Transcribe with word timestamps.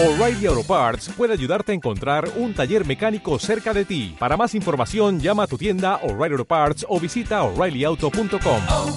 O'Reilly 0.00 0.46
Auto 0.46 0.62
Parts 0.62 1.08
puede 1.08 1.32
ayudarte 1.32 1.72
a 1.72 1.74
encontrar 1.74 2.30
un 2.36 2.54
taller 2.54 2.86
mecánico 2.86 3.36
cerca 3.40 3.74
de 3.74 3.84
ti. 3.84 4.14
Para 4.16 4.36
más 4.36 4.54
información, 4.54 5.18
llama 5.18 5.42
a 5.42 5.46
tu 5.48 5.58
tienda 5.58 5.96
O'Reilly 6.04 6.34
Auto 6.34 6.44
Parts 6.44 6.86
o 6.88 7.00
visita 7.00 7.42
oreillyauto.com. 7.42 8.62
oh, 8.68 8.96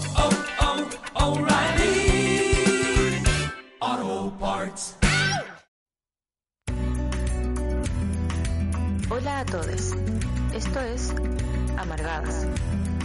oh, 1.16 1.40
O'Reilly 1.40 2.54
Auto 3.80 4.38
Parts. 4.38 4.96
Hola 9.10 9.40
a 9.40 9.46
todos. 9.46 9.96
Esto 10.54 10.82
es 10.82 11.16
Amargadas, 11.78 12.46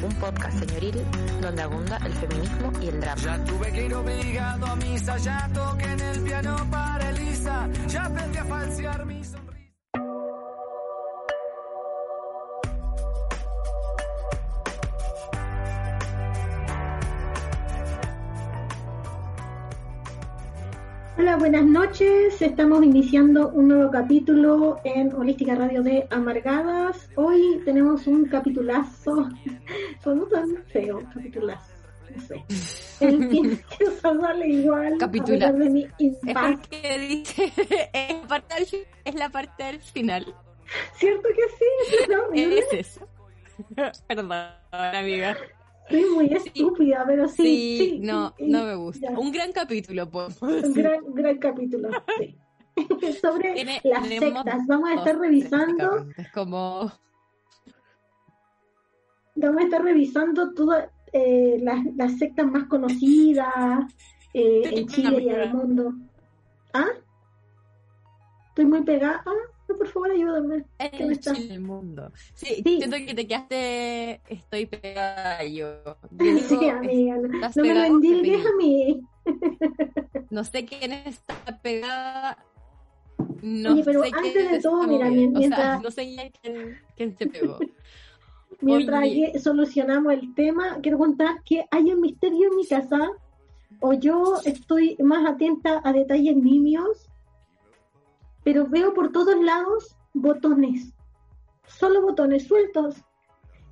un 0.07 0.15
podcast 0.15 0.59
señoril 0.59 1.03
donde 1.41 1.63
abunda 1.63 1.99
el 2.05 2.13
feminismo 2.13 2.73
y 2.81 2.89
el 2.89 3.01
drama. 3.01 3.21
Ya 3.23 3.45
tuve 3.45 3.73
que 3.73 3.87
ir 3.87 3.95
obligado 3.95 4.67
a 4.67 4.77
misa, 4.77 5.17
ya 5.19 5.51
toqué 5.53 5.85
en 5.85 6.01
el 6.01 6.21
piano 6.23 6.57
para 6.71 7.11
Elisa, 7.11 7.69
ya 7.89 8.05
aprendí 8.05 8.39
a 8.39 8.45
falsear 8.45 9.07
mi 9.07 9.25
sonrisa. 9.25 9.56
Hola, 21.27 21.39
buenas 21.39 21.65
noches. 21.65 22.41
Estamos 22.41 22.85
iniciando 22.85 23.49
un 23.49 23.67
nuevo 23.67 23.91
capítulo 23.91 24.81
en 24.85 25.13
Holística 25.13 25.57
Radio 25.57 25.83
de 25.83 26.07
Amargadas. 26.11 27.11
Hoy 27.17 27.61
tenemos 27.65 28.07
un 28.07 28.27
capitulazo, 28.27 29.29
no 30.07 30.23
tan 30.27 30.63
feo, 30.69 31.03
capitulazo, 31.13 31.73
no 32.15 32.23
sé. 32.23 32.45
En 33.01 33.29
fin, 33.33 33.61
que 33.77 33.87
sale 34.01 34.47
igual. 34.47 34.99
Capitula. 34.99 35.51
de 35.51 35.69
mi 35.69 35.89
Es 35.99 35.99
impacto. 35.99 36.69
es, 39.05 39.15
la 39.17 39.29
parte 39.29 39.65
del 39.65 39.81
final. 39.81 40.33
¿Cierto 40.95 41.29
que 41.29 41.43
sí? 41.59 41.65
Es. 42.35 42.73
Es 42.73 42.73
eso. 42.73 43.09
Perdón, 44.07 44.33
amiga. 44.71 45.37
Soy 45.89 46.05
muy 46.15 46.27
estúpida, 46.33 47.05
pero 47.07 47.29
sí. 47.29 47.43
Sí, 47.43 47.79
sí, 47.79 47.99
no, 48.01 48.35
sí, 48.37 48.47
no 48.49 48.65
me 48.65 48.75
gusta. 48.75 49.11
ya. 49.11 49.19
Un 49.19 49.31
gran 49.33 49.53
capítulo, 49.53 50.11
podemos 50.11 50.43
Un 50.43 50.73
gran, 50.75 50.99
gran 51.15 51.39
capítulo, 51.39 51.91
sí. 52.19 52.37
Sobre 53.23 53.55
Tiene- 53.55 53.81
las 53.85 54.07
sectas. 54.07 54.67
Vamos 54.67 54.91
a 54.91 54.95
estar 54.95 55.19
revisando. 55.19 56.07
Es 56.17 56.31
como, 56.33 56.93
vamos 59.35 59.61
a 59.61 59.65
estar 59.65 59.83
revisando 59.83 60.53
todas 60.53 60.91
eh, 61.13 61.59
las, 61.63 61.85
las 61.97 62.19
sectas 62.19 62.47
más 62.47 62.65
conocidas 62.65 63.85
eh, 64.35 64.63
en 64.65 64.87
Chile 64.89 65.23
y 65.23 65.29
en 65.29 65.41
el 65.41 65.55
mundo. 65.55 65.93
¿Ah? 66.75 66.89
Estoy 68.49 68.65
muy 68.67 68.83
pegada. 68.83 69.23
Ah, 69.25 69.33
no, 69.69 69.77
por 69.77 69.87
favor, 69.89 70.11
ayúdame. 70.11 70.65
¿Qué 70.79 71.05
me 71.07 71.45
el 71.55 71.61
mundo. 71.61 72.11
Sí, 72.35 72.63
Sí. 72.65 72.79
siento 72.79 72.97
que 72.97 73.15
te 73.15 73.27
quedaste, 73.27 74.21
estoy 74.29 74.67
pegada 74.67 75.45
yo. 75.45 75.83
Yo 76.11 76.25
digo, 76.25 76.39
Sí, 76.41 76.69
amiga, 76.69 77.17
no, 77.17 77.63
me 77.63 77.75
lo 77.75 77.85
endilgues 77.85 78.47
a 78.47 78.57
mí. 78.57 79.01
No 80.31 80.45
sé 80.45 80.65
quién 80.65 80.93
está 80.93 81.35
pegada. 81.63 82.39
No 83.43 83.73
Oye, 83.73 83.83
pero 83.85 84.03
sé 84.03 84.11
antes 84.13 84.33
quién 84.33 84.53
de 84.53 84.61
todo, 84.61 84.87
mira, 84.87 85.07
O 85.09 85.11
sea, 85.13 85.29
mientras- 85.39 85.83
no 85.83 85.91
sé 85.91 86.31
quién, 86.43 86.79
quién 86.97 87.17
se 87.17 87.27
pegó. 87.27 87.59
Mientras 88.61 89.03
Oye. 89.03 89.39
solucionamos 89.39 90.15
el 90.15 90.35
tema, 90.35 90.79
quiero 90.81 90.97
contar 90.99 91.43
que 91.45 91.67
hay 91.71 91.93
un 91.93 92.01
misterio 92.01 92.49
en 92.51 92.57
mi 92.57 92.67
casa, 92.67 93.11
o 93.81 93.93
yo 93.93 94.41
estoy 94.47 94.97
más 95.01 95.29
atenta 95.29 95.83
a 95.85 95.93
detalles 95.93 96.37
nimios, 96.37 97.11
pero 98.47 98.65
veo 98.69 98.95
por 98.95 99.11
todos 99.11 99.35
lados 99.43 99.97
botones, 100.15 100.95
solo 101.67 102.01
botones 102.01 102.47
sueltos. 102.47 102.95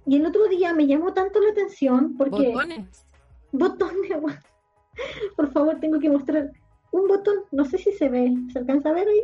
Y 0.04 0.16
el 0.16 0.26
otro 0.26 0.48
día 0.48 0.74
me 0.74 0.88
llamó 0.88 1.12
tanto 1.14 1.38
la 1.40 1.50
atención 1.52 2.16
porque 2.18 2.48
Botones. 2.48 3.06
botones, 3.52 4.10
por 5.36 5.52
favor, 5.52 5.78
tengo 5.78 6.00
que 6.00 6.10
mostrar 6.10 6.50
un 6.90 7.06
botón, 7.06 7.36
no 7.52 7.64
sé 7.64 7.78
si 7.78 7.92
se 7.92 8.08
ve, 8.08 8.34
¿se 8.52 8.58
alcanza 8.58 8.88
a 8.88 8.94
ver 8.94 9.06
ahí? 9.06 9.22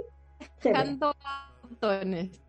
Se 0.61 0.73
ve. 0.73 0.99
Botones. 1.69 2.41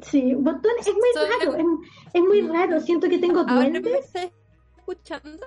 Sí, 0.00 0.34
botón 0.34 0.72
es 0.80 0.94
muy 0.94 1.28
raro, 1.28 1.54
es, 1.58 1.66
es 2.14 2.22
muy 2.22 2.40
raro, 2.48 2.80
siento 2.80 3.10
que 3.10 3.18
tengo 3.18 3.44
me 3.44 3.52
duendes. 3.52 4.06
estás 4.06 4.32
escuchando. 4.78 5.46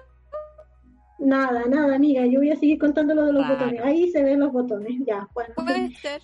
Nada, 1.18 1.66
nada, 1.66 1.96
amiga, 1.96 2.28
yo 2.28 2.42
voy 2.42 2.52
a 2.52 2.56
seguir 2.60 2.78
contando 2.78 3.16
lo 3.16 3.26
de 3.26 3.34
los 3.34 3.42
Raro. 3.42 3.56
botones. 3.56 3.82
Ahí 3.84 4.12
se 4.12 4.22
ven 4.22 4.40
los 4.42 4.52
botones, 4.52 4.94
ya, 5.08 5.28
bueno. 5.34 5.56
Puede 5.56 5.92
ser, 5.96 6.22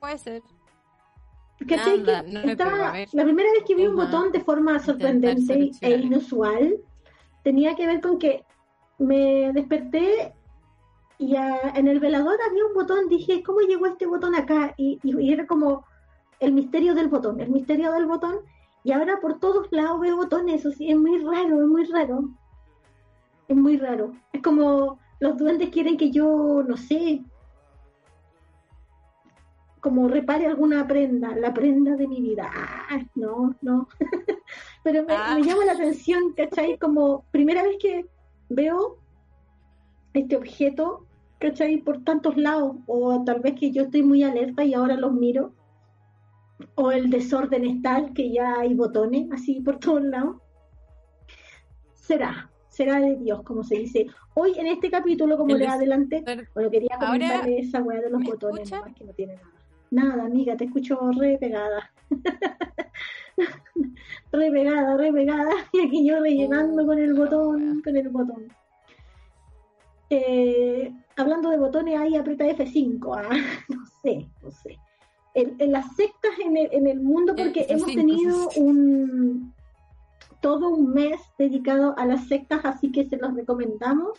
puede 0.00 0.18
ser. 0.18 0.42
La 3.12 3.24
primera 3.24 3.50
vez 3.52 3.64
que 3.66 3.74
vi 3.74 3.86
un 3.86 3.96
botón 3.96 4.32
de 4.32 4.40
forma 4.40 4.78
sorprendente 4.80 5.52
e 5.82 5.90
inusual 6.06 6.76
tenía 7.44 7.74
que 7.76 7.86
ver 7.86 8.00
con 8.00 8.18
que 8.18 8.44
me 8.98 9.52
desperté 9.52 10.34
y 11.18 11.36
a- 11.36 11.72
en 11.74 11.86
el 11.86 12.00
velador 12.00 12.38
había 12.48 12.64
un 12.64 12.72
botón, 12.74 13.08
dije, 13.08 13.42
¿cómo 13.42 13.60
llegó 13.60 13.86
este 13.86 14.06
botón 14.06 14.34
acá? 14.34 14.72
Y, 14.78 14.98
y- 15.02 15.20
y 15.20 15.32
era 15.32 15.46
como 15.46 15.84
el 16.38 16.52
misterio 16.52 16.94
del 16.94 17.08
botón, 17.08 17.40
el 17.40 17.50
misterio 17.50 17.92
del 17.92 18.06
botón, 18.06 18.36
y 18.82 18.92
ahora 18.92 19.20
por 19.20 19.38
todos 19.38 19.68
lados 19.70 20.00
veo 20.00 20.16
botones, 20.16 20.64
o 20.64 20.72
sea, 20.72 20.88
es 20.90 20.96
muy 20.96 21.18
raro, 21.22 21.60
es 21.62 21.68
muy 21.68 21.84
raro. 21.84 22.30
Es 23.48 23.56
muy 23.56 23.76
raro. 23.76 24.12
Es 24.32 24.40
como 24.42 24.98
los 25.18 25.36
duendes 25.36 25.68
quieren 25.68 25.98
que 25.98 26.10
yo, 26.10 26.62
no 26.66 26.76
sé, 26.78 27.22
como 29.80 30.08
repare 30.08 30.46
alguna 30.46 30.86
prenda, 30.86 31.34
la 31.36 31.52
prenda 31.54 31.96
de 31.96 32.06
mi 32.08 32.20
vida. 32.20 32.48
Ah, 32.52 33.00
no, 33.14 33.54
no. 33.62 33.88
Pero 34.84 35.04
me, 35.04 35.14
Ah. 35.14 35.34
me 35.36 35.42
llama 35.42 35.64
la 35.64 35.72
atención, 35.72 36.32
¿cachai? 36.36 36.78
Como 36.78 37.24
primera 37.30 37.62
vez 37.62 37.76
que 37.80 38.06
veo 38.48 38.98
este 40.12 40.36
objeto, 40.36 41.06
¿cachai? 41.38 41.78
Por 41.78 42.02
tantos 42.04 42.36
lados, 42.36 42.76
o 42.86 43.22
tal 43.24 43.40
vez 43.40 43.54
que 43.58 43.70
yo 43.70 43.82
estoy 43.84 44.02
muy 44.02 44.22
alerta 44.22 44.64
y 44.64 44.74
ahora 44.74 44.96
los 44.96 45.12
miro, 45.12 45.52
o 46.74 46.90
el 46.92 47.08
desorden 47.10 47.64
es 47.64 47.80
tal 47.80 48.12
que 48.12 48.30
ya 48.32 48.58
hay 48.60 48.74
botones 48.74 49.30
así 49.32 49.60
por 49.60 49.78
todos 49.78 50.02
lados. 50.02 50.36
Será, 51.94 52.50
será 52.68 53.00
de 53.00 53.16
Dios, 53.16 53.42
como 53.42 53.62
se 53.62 53.76
dice. 53.76 54.06
Hoy 54.34 54.52
en 54.58 54.66
este 54.66 54.90
capítulo, 54.90 55.36
como 55.36 55.52
El 55.52 55.58
le 55.60 55.64
des- 55.66 55.74
adelanté, 55.74 56.24
bueno, 56.54 56.70
quería 56.70 56.98
comentarle 56.98 57.58
esa 57.60 57.82
weá 57.82 58.00
de 58.00 58.10
los 58.10 58.20
¿me 58.20 58.26
botones, 58.30 58.70
nomás 58.70 58.94
que 58.94 59.04
no 59.04 59.12
tiene 59.12 59.34
nada. 59.36 59.48
Nada, 59.90 60.24
amiga, 60.24 60.56
te 60.56 60.64
escucho 60.64 60.98
re 61.12 61.36
pegada. 61.40 61.90
re 64.32 64.50
pegada, 64.50 64.96
re 64.96 65.12
pegada. 65.12 65.50
Y 65.72 65.80
aquí 65.86 66.06
yo 66.06 66.20
rellenando 66.20 66.82
Oh, 66.82 66.86
con 66.86 66.98
el 66.98 67.14
botón, 67.14 67.80
con 67.82 67.96
el 67.96 68.08
botón. 68.08 68.48
Eh, 70.10 70.92
hablando 71.16 71.50
de 71.50 71.58
botones, 71.58 71.98
ahí 71.98 72.16
aprieta 72.16 72.44
F5. 72.46 73.16
ah, 73.16 73.28
no 73.68 73.84
sé, 74.02 74.26
no 74.42 74.50
sé. 74.50 74.78
En, 75.34 75.54
en 75.58 75.72
las 75.72 75.94
sectas 75.94 76.32
en 76.44 76.56
el, 76.56 76.68
en 76.72 76.86
el 76.88 77.00
mundo, 77.00 77.34
porque 77.36 77.66
F5, 77.68 77.70
hemos 77.70 77.86
tenido 77.94 78.48
un 78.56 79.54
todo 80.40 80.70
un 80.70 80.92
mes 80.94 81.20
dedicado 81.38 81.94
a 81.98 82.06
las 82.06 82.26
sectas, 82.26 82.64
así 82.64 82.90
que 82.90 83.04
se 83.04 83.18
los 83.18 83.34
recomendamos. 83.34 84.18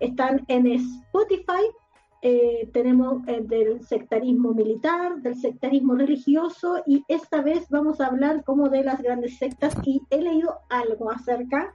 Están 0.00 0.42
en 0.48 0.66
Spotify, 0.66 1.62
eh, 2.22 2.68
tenemos 2.74 3.26
eh, 3.28 3.40
del 3.42 3.82
sectarismo 3.82 4.52
militar, 4.52 5.22
del 5.22 5.36
sectarismo 5.36 5.94
religioso 5.94 6.82
y 6.86 7.02
esta 7.08 7.40
vez 7.40 7.66
vamos 7.70 8.00
a 8.00 8.08
hablar 8.08 8.44
como 8.44 8.68
de 8.68 8.84
las 8.84 9.00
grandes 9.00 9.38
sectas 9.38 9.74
y 9.84 10.02
he 10.10 10.20
leído 10.20 10.58
algo 10.68 11.10
acerca 11.10 11.74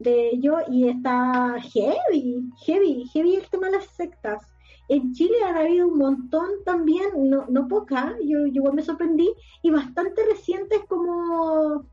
de 0.00 0.30
ello 0.30 0.56
y 0.68 0.88
está 0.88 1.56
heavy, 1.60 2.50
heavy, 2.64 3.04
heavy 3.12 3.36
el 3.36 3.48
tema 3.48 3.66
de 3.66 3.76
las 3.76 3.86
sectas. 3.86 4.42
En 4.88 5.12
Chile 5.12 5.36
han 5.44 5.56
habido 5.56 5.88
un 5.88 5.98
montón 5.98 6.48
también, 6.64 7.08
no, 7.30 7.46
no 7.48 7.68
poca, 7.68 8.16
yo, 8.24 8.46
yo 8.46 8.62
me 8.72 8.82
sorprendí, 8.82 9.28
y 9.62 9.70
bastante 9.70 10.24
recientes 10.24 10.80
como, 10.88 11.84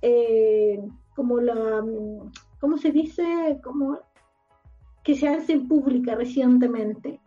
eh, 0.00 0.80
como 1.14 1.40
la, 1.40 1.84
¿cómo 2.60 2.78
se 2.78 2.90
dice? 2.90 3.58
Como 3.62 3.98
que 5.02 5.14
se 5.14 5.28
hacen 5.28 5.68
pública 5.68 6.14
recientemente. 6.14 7.20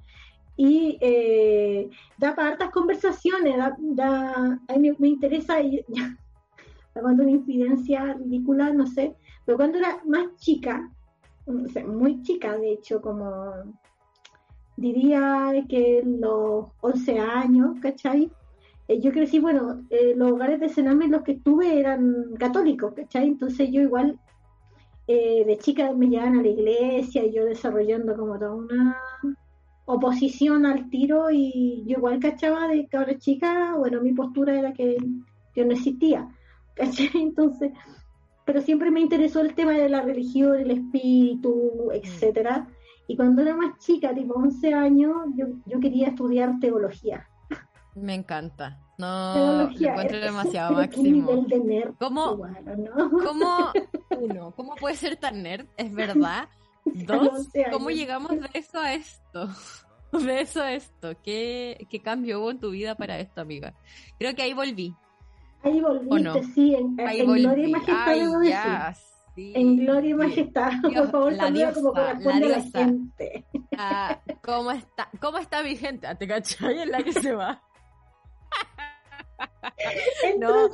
Y 0.63 0.99
eh, 1.01 1.89
da 2.19 2.35
para 2.35 2.49
hartas 2.49 2.69
conversaciones, 2.69 3.55
da, 3.79 4.59
a 4.67 4.77
mí 4.77 4.91
me, 4.99 5.07
interesa, 5.07 5.59
y- 5.59 5.83
cuando 6.93 7.23
una 7.23 7.31
infidencia 7.31 8.13
ridícula, 8.13 8.71
no 8.71 8.85
sé, 8.85 9.15
pero 9.43 9.57
cuando 9.57 9.79
era 9.79 9.99
más 10.05 10.35
chica, 10.35 10.87
o 11.47 11.67
sea, 11.67 11.83
muy 11.83 12.21
chica 12.21 12.59
de 12.59 12.73
hecho, 12.73 13.01
como 13.01 13.25
diría 14.77 15.51
que 15.67 16.03
los 16.05 16.67
11 16.81 17.17
años, 17.17 17.79
¿cachai? 17.81 18.31
Eh, 18.87 18.99
yo 19.01 19.11
crecí, 19.11 19.39
bueno, 19.39 19.83
eh, 19.89 20.13
los 20.15 20.31
hogares 20.31 20.59
de 20.59 20.69
cename 20.69 21.05
en 21.05 21.11
los 21.13 21.23
que 21.23 21.31
estuve 21.31 21.79
eran 21.79 22.35
católicos, 22.37 22.93
¿cachai? 22.93 23.29
Entonces 23.29 23.71
yo 23.71 23.81
igual 23.81 24.19
eh, 25.07 25.43
de 25.43 25.57
chica 25.57 25.91
me 25.93 26.07
llevaban 26.07 26.37
a 26.37 26.43
la 26.43 26.49
iglesia 26.49 27.25
y 27.25 27.33
yo 27.33 27.45
desarrollando 27.45 28.15
como 28.15 28.37
toda 28.37 28.53
una 28.53 29.01
oposición 29.85 30.65
al 30.65 30.89
tiro 30.89 31.31
y 31.31 31.83
yo 31.85 31.97
igual 31.97 32.19
cachaba 32.19 32.67
de 32.67 32.87
cabra 32.87 33.17
chica, 33.17 33.75
bueno, 33.77 34.01
mi 34.01 34.13
postura 34.13 34.57
era 34.57 34.73
que, 34.73 34.97
que 35.53 35.65
no 35.65 35.73
existía, 35.73 36.27
¿cachai? 36.75 37.09
Entonces, 37.15 37.71
pero 38.45 38.61
siempre 38.61 38.91
me 38.91 39.01
interesó 39.01 39.41
el 39.41 39.53
tema 39.53 39.73
de 39.73 39.89
la 39.89 40.01
religión, 40.01 40.59
el 40.59 40.71
espíritu, 40.71 41.89
etcétera. 41.93 42.67
Y 43.07 43.15
cuando 43.15 43.41
era 43.41 43.55
más 43.55 43.77
chica, 43.79 44.13
tipo 44.13 44.33
11 44.35 44.73
años, 44.73 45.15
yo, 45.35 45.47
yo 45.65 45.79
quería 45.79 46.09
estudiar 46.09 46.59
teología. 46.59 47.27
Me 47.95 48.13
encanta. 48.15 48.79
No, 48.97 49.33
Teología, 49.33 49.87
lo 49.87 49.91
encuentro 50.01 50.19
demasiado 50.19 50.75
pero 50.75 50.89
qué 50.91 50.97
máximo. 50.97 51.31
nivel 51.31 51.47
de 51.47 51.59
nerd, 51.59 51.93
¿Cómo? 51.99 52.33
igual, 52.33 52.57
¿o 52.67 52.75
¿no? 52.77 53.09
¿Cómo, 53.09 53.71
uno, 54.19 54.53
cómo 54.55 54.75
puede 54.75 54.95
ser 54.95 55.17
tan 55.17 55.43
nerd? 55.43 55.65
Es 55.75 55.93
verdad. 55.93 56.47
Dos, 56.85 57.27
11 57.29 57.59
años. 57.65 57.73
¿cómo 57.77 57.89
llegamos 57.89 58.31
de 58.31 58.49
eso 58.53 58.79
a 58.79 58.93
esto? 58.93 59.49
De 60.11 60.41
eso 60.41 60.61
a 60.61 60.73
esto. 60.73 61.13
¿Qué, 61.23 61.87
¿Qué 61.89 62.01
cambio 62.01 62.41
hubo 62.41 62.51
en 62.51 62.59
tu 62.59 62.71
vida 62.71 62.95
para 62.95 63.17
esto, 63.19 63.39
amiga? 63.41 63.73
Creo 64.19 64.35
que 64.35 64.41
ahí 64.41 64.53
volví. 64.53 64.93
Ahí 65.63 65.79
volviste, 65.79 66.13
¿O 66.15 66.19
no? 66.19 66.33
sí, 66.53 66.75
en, 66.75 66.95
volví. 66.97 67.41
gloria 67.43 67.67
y 67.67 67.71
majestad, 67.71 68.03
Ay, 68.07 68.19
debo 68.19 68.39
decir. 68.39 68.49
ya, 68.51 68.93
sí. 69.35 69.53
En 69.55 69.77
gloria 69.77 70.09
y 70.09 70.13
majestad, 70.15 70.71
Dios, 70.89 70.93
por 71.03 71.11
favor, 71.11 71.33
la 71.33 71.43
saluda 71.43 71.73
como 71.73 71.93
diosa, 71.93 72.07
corresponde 72.11 72.39
la 72.49 72.55
a 72.55 72.57
la 72.57 72.63
diosa. 72.63 72.79
gente. 72.79 73.45
Ah, 73.77 74.21
¿cómo, 74.43 74.71
está, 74.71 75.09
¿Cómo 75.21 75.37
está 75.37 75.63
mi 75.63 75.75
gente? 75.77 76.13
¿Te 76.15 76.27
cachai? 76.27 76.79
En 76.81 76.91
la 76.91 77.03
que 77.03 77.13
se 77.13 77.31
va. 77.31 77.61
No, 80.39 80.69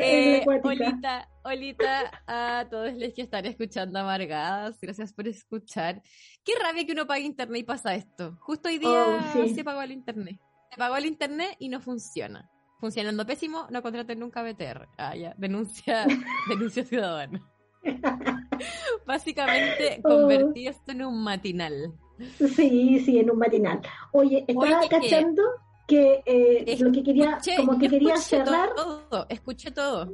Eh. 0.00 0.44
Olita, 0.62 1.28
Olita, 1.44 2.22
a 2.26 2.66
todos 2.70 2.92
los 2.94 3.12
que 3.14 3.22
están 3.22 3.46
escuchando 3.46 3.98
amargadas, 3.98 4.78
gracias 4.80 5.12
por 5.12 5.28
escuchar. 5.28 6.02
Qué 6.44 6.52
rabia 6.60 6.84
que 6.86 6.92
uno 6.92 7.06
pague 7.06 7.24
internet 7.24 7.60
y 7.60 7.64
pasa 7.64 7.94
esto. 7.94 8.36
Justo 8.40 8.68
hoy 8.68 8.78
día 8.78 8.88
Oh, 8.90 9.20
sí. 9.32 9.54
se 9.54 9.64
pagó 9.64 9.82
el 9.82 9.92
internet. 9.92 10.38
Se 10.70 10.76
pagó 10.76 10.96
el 10.96 11.06
internet 11.06 11.56
y 11.58 11.68
no 11.68 11.80
funciona. 11.80 12.48
Funcionando 12.80 13.24
pésimo, 13.26 13.66
no 13.70 13.82
contraten 13.82 14.18
nunca 14.18 14.42
BTR. 14.42 14.88
Ah, 14.98 15.14
ya, 15.14 15.34
denuncia, 15.38 16.04
denuncia 16.48 16.84
ciudadana. 16.84 17.40
Básicamente 19.06 20.00
Oh. 20.04 20.08
convertí 20.08 20.66
esto 20.68 20.92
en 20.92 21.04
un 21.04 21.22
matinal. 21.22 21.92
Sí, 22.38 23.00
sí, 23.04 23.18
en 23.18 23.30
un 23.30 23.38
matinal. 23.38 23.80
Oye, 24.12 24.44
estaba 24.46 24.78
Oye, 24.80 24.88
cachando 24.88 25.42
que 25.42 25.71
eh, 25.96 26.64
Es- 26.66 26.80
lo 26.80 26.92
que 26.92 27.02
quería, 27.02 27.38
Escuché- 27.38 27.56
como 27.56 27.78
que 27.78 27.88
quería 27.88 28.16
cerrar, 28.16 28.74
todo, 28.74 29.26
escuché 29.28 29.70
todo. 29.70 30.08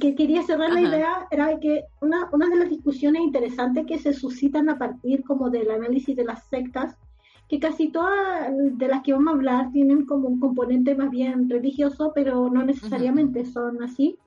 que 0.00 0.14
quería 0.14 0.42
cerrar 0.42 0.70
la 0.72 0.80
Ajá. 0.80 0.88
idea 0.88 1.26
era 1.30 1.58
que 1.60 1.84
una, 2.00 2.28
una 2.32 2.48
de 2.48 2.56
las 2.56 2.68
discusiones 2.70 3.22
interesantes 3.22 3.86
que 3.86 3.98
se 3.98 4.12
suscitan 4.12 4.68
a 4.68 4.78
partir 4.78 5.22
como 5.24 5.48
del 5.50 5.70
análisis 5.70 6.16
de 6.16 6.24
las 6.24 6.44
sectas, 6.48 6.96
que 7.48 7.60
casi 7.60 7.88
todas 7.88 8.50
de 8.52 8.88
las 8.88 9.02
que 9.02 9.12
vamos 9.12 9.28
a 9.28 9.36
hablar 9.36 9.70
tienen 9.72 10.04
como 10.04 10.26
un 10.28 10.40
componente 10.40 10.94
más 10.96 11.10
bien 11.10 11.48
religioso, 11.48 12.10
pero 12.14 12.50
no 12.50 12.64
necesariamente 12.64 13.44
son 13.44 13.82
así. 13.84 14.18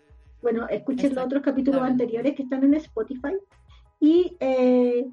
Bueno, 0.41 0.67
escuchen 0.69 1.13
los 1.15 1.25
otros 1.25 1.43
capítulos 1.43 1.81
anteriores 1.81 2.33
que 2.35 2.43
están 2.43 2.63
en 2.63 2.75
Spotify. 2.75 3.33
Y 3.99 4.37
eh, 4.39 5.05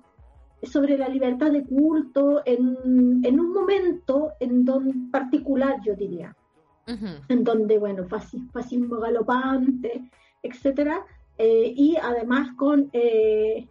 sobre 0.63 0.97
la 0.99 1.09
libertad 1.09 1.51
de 1.53 1.65
culto 1.65 2.43
en, 2.45 3.21
en 3.25 3.41
un 3.41 3.53
momento 3.53 4.33
en 4.41 4.65
don 4.65 5.11
particular, 5.11 5.77
yo 5.85 5.95
diría 5.95 6.35
Ujú. 6.89 7.07
en 7.29 7.45
donde, 7.45 7.79
bueno, 7.79 8.05
fasci- 8.05 8.51
fascismo 8.53 8.97
galopante, 8.97 10.11
etcétera, 10.43 11.05
eh, 11.39 11.73
y 11.77 11.97
además 12.01 12.51
con 12.57 12.89
eh, 12.93 13.67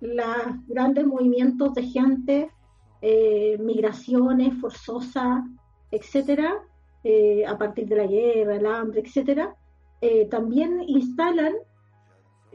los 0.00 0.26
grandes 0.68 1.06
movimientos 1.06 1.74
de 1.74 1.82
gente, 1.82 2.50
eh, 3.00 3.56
migraciones 3.58 4.54
forzosas, 4.60 5.44
etcétera, 5.90 6.54
eh, 7.04 7.44
a 7.46 7.56
partir 7.56 7.86
de 7.88 7.96
la 7.96 8.06
guerra, 8.06 8.56
el 8.56 8.66
hambre, 8.66 9.00
etcétera, 9.00 9.54
eh, 10.00 10.26
también 10.26 10.82
instalan 10.86 11.54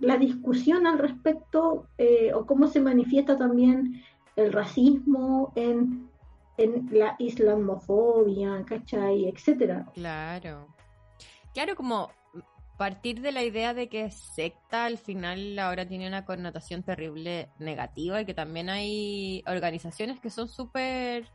la 0.04 0.18
discusión 0.18 0.86
al 0.86 1.00
respecto 1.00 1.88
eh, 1.98 2.34
o 2.34 2.46
cómo 2.46 2.68
se 2.68 2.82
manifiesta 2.82 3.38
también 3.38 4.04
el 4.36 4.52
racismo 4.52 5.54
en, 5.56 6.10
en 6.58 6.90
la 6.92 7.16
islamofobia, 7.20 8.64
¿cachai? 8.66 9.28
etcétera. 9.30 9.86
Claro. 9.94 10.68
Claro, 11.54 11.76
como 11.76 12.10
partir 12.78 13.22
de 13.22 13.32
la 13.32 13.44
idea 13.44 13.74
de 13.74 13.88
que 13.88 14.12
secta 14.12 14.86
al 14.86 14.98
final 14.98 15.58
ahora 15.60 15.88
tiene 15.88 16.08
una 16.08 16.26
connotación 16.26 16.84
terrible 16.84 17.50
negativa 17.60 18.20
y 18.20 18.26
que 18.26 18.34
también 18.34 18.70
hay 18.70 19.44
organizaciones 19.48 20.20
que 20.20 20.30
son 20.30 20.48
súper 20.48 21.30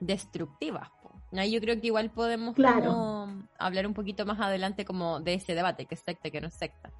destructivas. 0.00 0.88
Ahí 1.36 1.52
yo 1.52 1.60
creo 1.60 1.80
que 1.80 1.88
igual 1.88 2.10
podemos 2.10 2.54
Claro. 2.54 2.86
como 2.86 3.42
hablar 3.58 3.86
un 3.86 3.94
poquito 3.94 4.24
más 4.24 4.40
adelante 4.40 4.84
como 4.84 5.20
de 5.20 5.34
ese 5.34 5.54
debate, 5.54 5.84
que 5.84 5.94
es 5.94 6.00
secta 6.00 6.30
que 6.30 6.40
no 6.40 6.48
es 6.48 6.54
secta. 6.54 6.90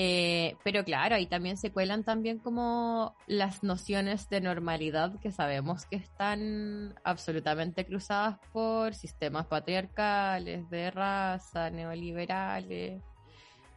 Eh, 0.00 0.56
pero 0.62 0.84
claro, 0.84 1.16
ahí 1.16 1.26
también 1.26 1.56
se 1.56 1.72
cuelan 1.72 2.04
también 2.04 2.38
como 2.38 3.16
las 3.26 3.64
nociones 3.64 4.28
de 4.28 4.40
normalidad 4.40 5.18
que 5.18 5.32
sabemos 5.32 5.86
que 5.86 5.96
están 5.96 6.94
absolutamente 7.02 7.84
cruzadas 7.84 8.38
por 8.52 8.94
sistemas 8.94 9.48
patriarcales, 9.48 10.70
de 10.70 10.92
raza, 10.92 11.70
neoliberales, 11.70 13.02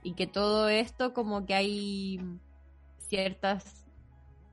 y 0.03 0.13
que 0.13 0.27
todo 0.27 0.69
esto 0.69 1.11
como 1.13 1.47
que 1.47 1.55
hay 1.55 2.19
ciertas 2.99 3.87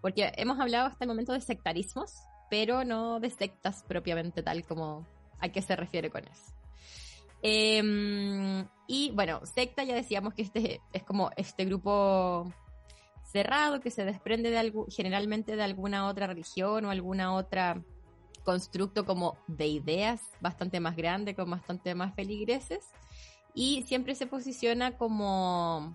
Porque 0.00 0.32
hemos 0.36 0.58
hablado 0.60 0.86
hasta 0.86 1.04
el 1.04 1.08
momento 1.08 1.32
de 1.32 1.40
sectarismos, 1.40 2.22
pero 2.48 2.84
no 2.84 3.20
de 3.20 3.30
sectas 3.30 3.84
propiamente 3.86 4.42
tal 4.42 4.64
como 4.64 5.06
a 5.40 5.50
qué 5.50 5.60
se 5.60 5.76
refiere 5.76 6.08
con 6.08 6.24
eso. 6.26 6.57
Em, 7.42 8.66
y 8.86 9.10
bueno, 9.12 9.40
secta 9.46 9.84
ya 9.84 9.94
decíamos 9.94 10.34
que 10.34 10.42
este 10.42 10.80
es 10.92 11.02
como 11.04 11.30
este 11.36 11.64
grupo 11.64 12.52
cerrado 13.24 13.80
que 13.80 13.90
se 13.90 14.04
desprende 14.04 14.50
de 14.50 14.58
algo, 14.58 14.86
generalmente 14.88 15.54
de 15.54 15.62
alguna 15.62 16.06
otra 16.08 16.26
religión 16.26 16.84
o 16.84 16.90
alguna 16.90 17.34
otra 17.34 17.82
constructo 18.44 19.04
como 19.04 19.36
de 19.46 19.66
ideas 19.66 20.22
bastante 20.40 20.80
más 20.80 20.96
grande, 20.96 21.34
con 21.34 21.50
bastante 21.50 21.94
más 21.94 22.14
feligreses, 22.14 22.86
y 23.52 23.82
siempre 23.82 24.14
se 24.14 24.26
posiciona 24.26 24.96
como 24.96 25.94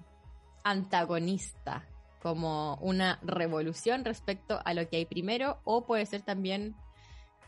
antagonista, 0.64 1.88
como 2.22 2.76
una 2.76 3.20
revolución 3.24 4.06
respecto 4.06 4.60
a 4.64 4.76
lo 4.76 4.88
que 4.88 4.98
hay 4.98 5.06
primero, 5.06 5.62
o 5.64 5.86
puede 5.86 6.06
ser 6.06 6.22
también 6.22 6.76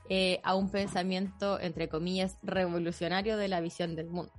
eh, 0.10 0.40
a 0.44 0.56
un 0.56 0.70
pensamiento, 0.70 1.60
entre 1.60 1.90
comillas, 1.90 2.38
revolucionario 2.44 3.38
de 3.38 3.48
la 3.48 3.62
visión 3.62 3.96
del 3.96 4.10
mundo. 4.10 4.32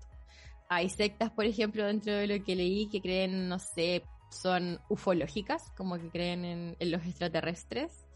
Hay 0.69 0.89
sectas, 0.89 1.31
por 1.31 1.45
ejemplo, 1.45 1.85
dentro 1.87 2.13
de 2.13 2.27
lo 2.27 2.45
que 2.45 2.57
leí, 2.57 2.89
que 2.89 3.01
creen, 3.01 3.49
no 3.49 3.59
sé, 3.59 4.03
son 4.31 4.81
ufológicas, 4.89 5.73
como 5.77 5.99
que 5.99 6.11
creen 6.11 6.77
en, 6.79 6.91
los 6.91 7.05
extraterrestres 7.05 8.07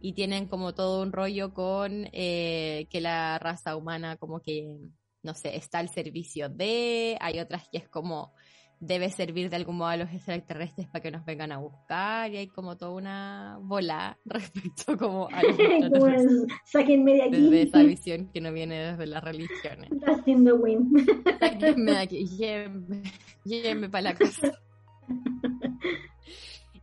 y 0.00 0.12
tienen 0.14 0.46
como 0.46 0.74
todo 0.74 1.02
un 1.02 1.12
rollo 1.12 1.52
con 1.52 2.08
eh, 2.12 2.86
que 2.90 3.00
la 3.00 3.38
raza 3.38 3.76
humana 3.76 4.16
como 4.16 4.40
que, 4.40 4.78
no 5.22 5.34
sé, 5.34 5.56
está 5.56 5.78
al 5.78 5.88
servicio 5.88 6.48
de, 6.48 7.16
hay 7.20 7.38
otras 7.38 7.68
que 7.68 7.78
es 7.78 7.88
como 7.88 8.34
debe 8.80 9.10
servir 9.10 9.50
de 9.50 9.56
algún 9.56 9.76
modo 9.76 9.90
a 9.90 9.96
los 9.98 10.10
extraterrestres 10.10 10.88
para 10.88 11.02
que 11.02 11.10
nos 11.10 11.24
vengan 11.26 11.52
a 11.52 11.58
buscar 11.58 12.30
y 12.32 12.38
hay 12.38 12.48
como 12.48 12.78
toda 12.78 12.92
una 12.92 13.58
bola 13.60 14.18
respecto 14.24 14.96
como 14.96 15.28
a 15.28 15.42
los 15.42 15.90
Bueno, 16.00 16.46
sáquenme 16.64 17.12
de 17.14 17.22
aquí. 17.24 17.40
desde 17.42 17.62
esa 17.62 17.82
visión 17.82 18.30
que 18.32 18.40
no 18.40 18.52
viene 18.52 18.78
desde 18.92 19.06
las 19.06 19.22
religiones. 19.22 19.90
Haciendo 20.06 20.56
win. 20.56 20.90
Sáquenme 21.38 21.92
de 21.92 21.98
aquí, 21.98 22.26
llévenme, 22.26 23.02
llévenme 23.44 23.88
para 23.90 24.02
la 24.02 24.14
casa. 24.14 24.52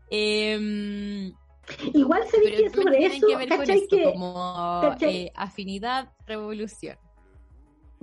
Em, 0.09 1.33
Igual 1.93 2.23
se 2.27 2.39
dice 2.39 2.69
sobre 2.69 3.05
eso, 3.05 3.27
que 3.27 3.35
ver 3.35 3.49
con 3.49 3.65
Que, 3.65 4.03
como 4.13 4.95
eh, 5.01 5.31
afinidad, 5.35 6.13
revolución. 6.25 6.97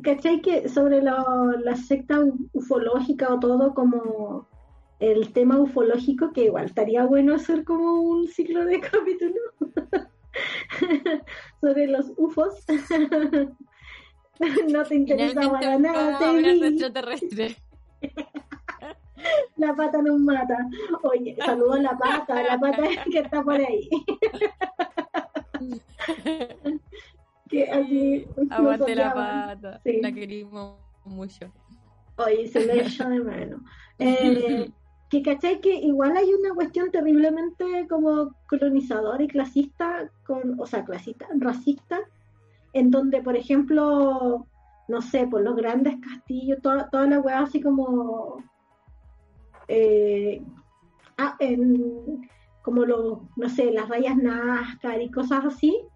¿Cachai? 0.03 0.41
Que 0.41 0.69
sobre 0.69 1.03
lo- 1.03 1.53
la 1.53 1.77
secta 1.77 2.21
ufológica 2.53 3.33
o 3.33 3.39
todo 3.41 3.75
como 3.75 4.49
el 5.01 5.33
tema 5.33 5.59
ufológico, 5.59 6.33
que 6.33 6.45
igual 6.45 6.67
estaría 6.67 7.05
bueno 7.05 7.35
hacer 7.35 7.65
como 7.65 8.01
un 8.01 8.29
ciclo 8.29 8.65
de 8.65 8.81
capítulos 8.93 9.37
sobre 11.61 11.87
los 11.87 12.13
ufos. 12.17 12.65
no 14.73 14.83
te 14.85 14.95
interesa 14.95 15.41
Finalmente 15.41 15.67
para 15.67 15.79
nada, 15.79 16.19
te. 16.19 16.25
La 19.57 19.75
pata 19.75 20.03
nos 20.03 20.21
mata. 20.21 20.57
Oye, 21.03 21.35
saludo 21.37 21.75
a 21.75 21.79
la 21.81 21.97
pata, 21.97 22.43
la 22.43 22.59
pata 22.59 22.83
que 23.11 23.19
está 23.21 23.43
por 23.43 23.55
ahí. 23.55 23.89
Que 27.55 27.71
así 27.71 28.27
nos 28.37 28.51
Aguante 28.51 28.95
la 28.95 29.15
pata. 29.15 29.81
Sí. 29.85 30.01
La 30.03 30.13
querimos 30.13 30.79
mucho. 31.05 31.53
Oye, 32.17 32.49
se 32.49 32.67
le 32.67 32.83
echa 32.83 33.09
de 33.09 33.21
menos. 33.21 33.61
Eh, 33.99 34.71
que 35.11 35.23
cachai 35.23 35.61
que 35.61 35.75
igual 35.75 36.17
hay 36.17 36.33
una 36.33 36.55
cuestión 36.55 36.91
terriblemente 36.91 37.87
como 37.89 38.35
colonizadora 38.49 39.23
y 39.23 39.29
clasista, 39.29 40.11
con, 40.27 40.59
o 40.59 40.67
sea, 40.67 40.85
clasista, 40.85 41.27
racista, 41.39 42.01
en 42.73 42.91
donde, 42.91 43.23
por 43.23 43.37
ejemplo, 43.37 44.47
no 44.89 45.03
sé, 45.03 45.27
por 45.27 45.43
los 45.43 45.55
grandes 45.55 45.95
castillos, 46.01 46.61
toda, 46.63 46.89
toda 46.91 47.07
la 47.07 47.21
weá 47.21 47.41
así 47.41 47.61
como 47.61 48.43
eh, 49.69 50.43
ah, 51.19 51.37
en, 51.39 52.29
como 52.63 52.85
los, 52.85 53.19
no 53.37 53.49
sé, 53.49 53.71
las 53.71 53.89
rayas 53.89 54.17
Nazca 54.17 55.01
y 55.01 55.11
cosas 55.11 55.45
así, 55.45 55.87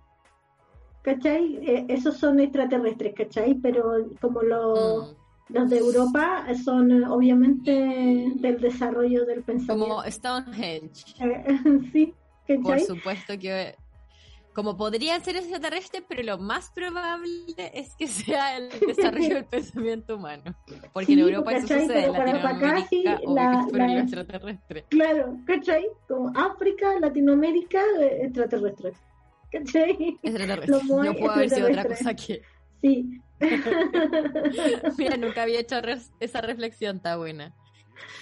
¿cachai? 1.14 1.56
Eh, 1.62 1.86
esos 1.88 2.18
son 2.18 2.38
extraterrestres, 2.40 3.14
¿cachai? 3.14 3.54
Pero 3.54 3.82
como 4.20 4.42
los, 4.42 5.14
Mm. 5.48 5.54
los 5.54 5.70
de 5.70 5.78
Europa 5.78 6.46
son 6.64 6.90
eh, 6.92 7.08
obviamente 7.08 7.70
del 8.36 8.60
desarrollo 8.60 9.24
del 9.24 9.42
pensamiento. 9.42 9.94
Como 9.96 10.10
Stonehenge. 10.10 11.04
Eh, 11.20 11.44
sí, 11.92 12.14
Por 12.46 12.56
¿cachai? 12.62 12.80
supuesto 12.84 13.38
que 13.38 13.74
como 14.54 14.76
podrían 14.76 15.22
ser 15.22 15.36
extraterrestres, 15.36 16.02
pero 16.08 16.22
lo 16.24 16.36
más 16.36 16.70
probable 16.72 17.54
es 17.72 17.94
que 17.96 18.08
sea 18.08 18.56
el 18.56 18.68
desarrollo 18.86 19.34
del 19.36 19.44
pensamiento 19.46 20.16
humano. 20.16 20.42
Porque 20.92 21.06
Sí, 21.06 21.12
en 21.12 21.20
Europa 21.20 21.52
eso 21.52 21.68
¿cachai? 21.68 21.82
sucede, 21.86 22.06
en 22.06 22.12
para 22.12 22.50
acá 22.50 22.86
sí, 22.90 23.04
Latinoamérica, 23.04 23.20
la- 23.34 23.86
la- 23.86 23.94
los 23.94 24.02
extraterrestres. 24.02 24.84
Claro, 24.90 25.36
¿cachai? 25.46 25.86
Como 26.08 26.32
África, 26.34 26.98
Latinoamérica, 27.00 27.80
eh, 28.00 28.24
extraterrestres. 28.24 28.96
¿Cachai? 29.50 30.18
Los 30.66 30.84
moai 30.84 31.08
No 31.08 31.14
puedo 31.16 31.32
haber 31.32 31.50
sido 31.50 31.68
otra 31.68 31.84
cosa 31.84 32.14
que... 32.14 32.42
Sí. 32.82 33.20
Mira, 34.98 35.16
nunca 35.16 35.42
había 35.42 35.60
hecho 35.60 35.80
res- 35.80 36.12
esa 36.20 36.40
reflexión, 36.40 36.96
está 36.96 37.16
buena. 37.16 37.54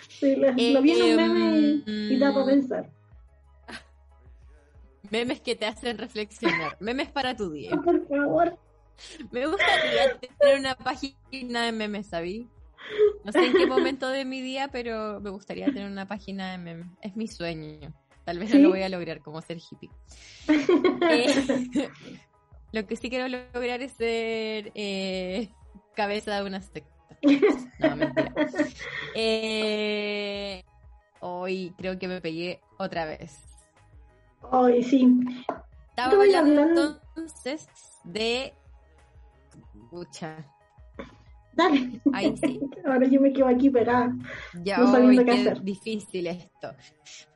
Sí, 0.08 0.36
lo, 0.36 0.48
lo 0.52 0.82
vi 0.82 0.92
en 0.92 1.02
un 1.02 1.16
meme 1.16 1.58
y, 1.86 2.14
y 2.14 2.18
da 2.18 2.32
para 2.32 2.42
Em, 2.44 2.48
pensar. 2.60 2.90
Memes 5.10 5.40
que 5.40 5.54
te 5.56 5.66
hacen 5.66 5.98
reflexionar. 5.98 6.76
Memes 6.80 7.08
para 7.10 7.36
tu 7.36 7.50
día. 7.50 7.70
Por 7.84 8.06
favor. 8.08 8.58
Me 9.30 9.46
gustaría 9.46 10.18
tener 10.38 10.58
una 10.58 10.74
página 10.74 11.66
de 11.66 11.72
memes, 11.72 12.06
¿sabí? 12.06 12.48
No 13.24 13.32
sé 13.32 13.44
en 13.46 13.52
qué 13.54 13.66
momento 13.66 14.08
de 14.08 14.24
mi 14.24 14.40
día, 14.40 14.68
pero 14.68 15.20
me 15.20 15.28
gustaría 15.30 15.66
tener 15.66 15.90
una 15.90 16.06
página 16.06 16.52
de 16.52 16.58
memes. 16.58 16.86
Es 17.02 17.14
mi 17.16 17.26
sueño. 17.28 17.92
Tal 18.26 18.38
vez 18.40 18.50
¿Sí? 18.50 18.56
no 18.58 18.64
lo 18.64 18.68
voy 18.70 18.82
a 18.82 18.88
lograr 18.88 19.22
como 19.22 19.40
ser 19.40 19.56
hippie. 19.58 19.88
Eh, 21.10 21.88
lo 22.72 22.86
que 22.86 22.96
sí 22.96 23.08
quiero 23.08 23.28
lograr 23.28 23.80
es 23.80 23.92
ser 23.92 24.72
eh, 24.74 25.48
cabeza 25.94 26.36
de 26.40 26.44
una 26.46 26.60
secta. 26.60 26.90
No, 27.78 27.96
mentira. 27.96 28.34
Eh, 29.14 30.62
hoy 31.20 31.72
creo 31.78 31.98
que 31.98 32.08
me 32.08 32.20
pegué 32.20 32.60
otra 32.78 33.06
vez. 33.06 33.42
Ay, 34.52 34.82
sí. 34.82 35.08
Estaba 35.88 36.12
hablando- 36.12 37.00
entonces 37.14 37.68
de... 38.04 38.52
Pucha, 39.90 40.44
Dale. 41.56 42.00
ahí 42.12 42.36
sí. 42.36 42.60
Ahora 42.84 43.06
yo 43.08 43.20
me 43.20 43.32
quedo 43.32 43.48
aquí 43.48 43.70
pegada. 43.70 44.14
Ya, 44.62 44.78
No 44.78 44.92
sabiendo 44.92 45.24
qué 45.24 45.30
hacer. 45.32 45.62
difícil 45.62 46.26
esto. 46.26 46.74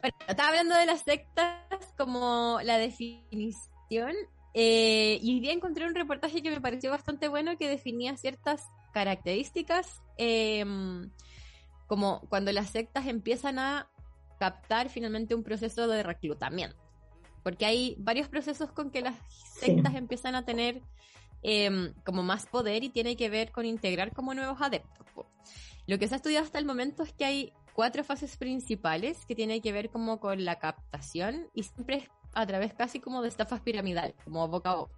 Bueno, 0.00 0.16
estaba 0.28 0.48
hablando 0.50 0.76
de 0.76 0.86
las 0.86 1.00
sectas 1.02 1.94
como 1.96 2.58
la 2.62 2.78
definición. 2.78 4.14
eh, 4.54 5.18
y 5.22 5.34
hoy 5.34 5.40
día 5.40 5.52
encontré 5.52 5.86
un 5.86 5.94
reportaje 5.94 6.42
que 6.42 6.50
me 6.50 6.60
pareció 6.60 6.90
bastante 6.90 7.28
bueno 7.28 7.56
que 7.56 7.68
definía 7.68 8.16
ciertas 8.16 8.62
características 8.92 10.02
eh, 10.18 10.64
como 11.86 12.20
cuando 12.28 12.52
las 12.52 12.70
sectas 12.70 13.06
empiezan 13.06 13.58
a 13.58 13.88
captar 14.38 14.88
finalmente 14.88 15.34
un 15.34 15.42
proceso 15.42 15.86
de 15.88 16.02
reclutamiento. 16.02 16.76
Porque 17.42 17.64
hay 17.66 17.94
varios 17.98 18.28
procesos 18.28 18.70
con 18.72 18.90
que 18.90 19.00
las 19.02 19.14
Sí. 19.60 19.66
sectas 19.66 19.94
empiezan 19.94 20.34
a 20.34 20.44
tener 20.44 20.82
eh, 21.42 21.92
como 22.04 22.22
más 22.22 22.46
poder 22.46 22.84
y 22.84 22.90
tiene 22.90 23.16
que 23.16 23.30
ver 23.30 23.50
con 23.50 23.64
integrar 23.64 24.12
como 24.12 24.34
nuevos 24.34 24.60
adeptos. 24.60 25.06
Lo 25.86 25.98
que 25.98 26.06
se 26.06 26.14
ha 26.14 26.16
estudiado 26.16 26.44
hasta 26.44 26.58
el 26.58 26.66
momento 26.66 27.02
es 27.02 27.12
que 27.12 27.24
hay 27.24 27.52
cuatro 27.74 28.04
fases 28.04 28.36
principales 28.36 29.24
que 29.26 29.34
tienen 29.34 29.60
que 29.60 29.72
ver 29.72 29.90
como 29.90 30.20
con 30.20 30.44
la 30.44 30.58
captación 30.58 31.48
y 31.54 31.64
siempre 31.64 31.96
es 31.96 32.08
a 32.32 32.46
través 32.46 32.74
casi 32.74 33.00
como 33.00 33.22
de 33.22 33.28
estafas 33.28 33.60
piramidales, 33.60 34.14
como 34.24 34.46
boca 34.48 34.70
a 34.70 34.76
boca. 34.76 34.94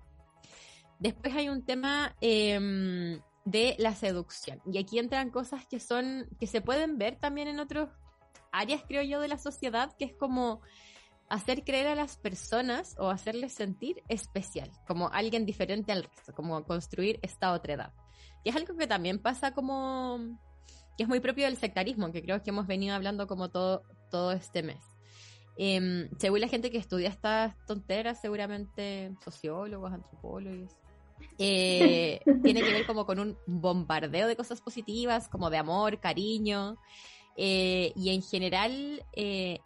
Después 0.98 1.34
hay 1.34 1.48
un 1.48 1.64
tema 1.64 2.14
eh, 2.20 3.18
de 3.44 3.76
la 3.78 3.94
seducción 3.94 4.60
y 4.70 4.78
aquí 4.78 4.98
entran 4.98 5.30
cosas 5.30 5.66
que 5.66 5.80
son 5.80 6.28
que 6.38 6.46
se 6.46 6.60
pueden 6.60 6.98
ver 6.98 7.16
también 7.16 7.48
en 7.48 7.58
otras 7.58 7.88
áreas, 8.52 8.82
creo 8.86 9.02
yo, 9.02 9.20
de 9.20 9.28
la 9.28 9.38
sociedad, 9.38 9.96
que 9.98 10.04
es 10.04 10.14
como 10.14 10.60
hacer 11.32 11.64
creer 11.64 11.86
a 11.86 11.94
las 11.94 12.18
personas 12.18 12.94
o 12.98 13.08
hacerles 13.08 13.54
sentir 13.54 14.02
especial, 14.08 14.70
como 14.86 15.08
alguien 15.08 15.46
diferente 15.46 15.90
al 15.90 16.04
resto, 16.04 16.34
como 16.34 16.62
construir 16.64 17.18
esta 17.22 17.54
otra 17.54 17.72
edad. 17.72 17.92
Y 18.44 18.50
es 18.50 18.56
algo 18.56 18.76
que 18.76 18.86
también 18.86 19.18
pasa 19.18 19.54
como 19.54 20.38
que 20.94 21.04
es 21.04 21.08
muy 21.08 21.20
propio 21.20 21.46
del 21.46 21.56
sectarismo, 21.56 22.12
que 22.12 22.22
creo 22.22 22.42
que 22.42 22.50
hemos 22.50 22.66
venido 22.66 22.94
hablando 22.94 23.26
como 23.26 23.48
todo, 23.48 23.82
todo 24.10 24.32
este 24.32 24.62
mes. 24.62 24.84
Em, 25.56 26.10
según 26.18 26.42
la 26.42 26.48
gente 26.48 26.70
que 26.70 26.76
estudia 26.76 27.08
estas 27.08 27.56
tonteras, 27.64 28.20
seguramente 28.20 29.14
sociólogos, 29.24 29.90
antropólogos, 29.90 30.76
eh, 31.38 32.20
tiene 32.42 32.60
que 32.60 32.72
ver 32.74 32.86
como 32.86 33.06
con 33.06 33.18
un 33.18 33.38
bombardeo 33.46 34.28
de 34.28 34.36
cosas 34.36 34.60
positivas, 34.60 35.30
como 35.30 35.48
de 35.48 35.56
amor, 35.56 35.98
cariño, 35.98 36.76
eh, 37.38 37.90
y 37.96 38.10
en 38.10 38.20
general 38.22 39.02
eh, 39.14 39.60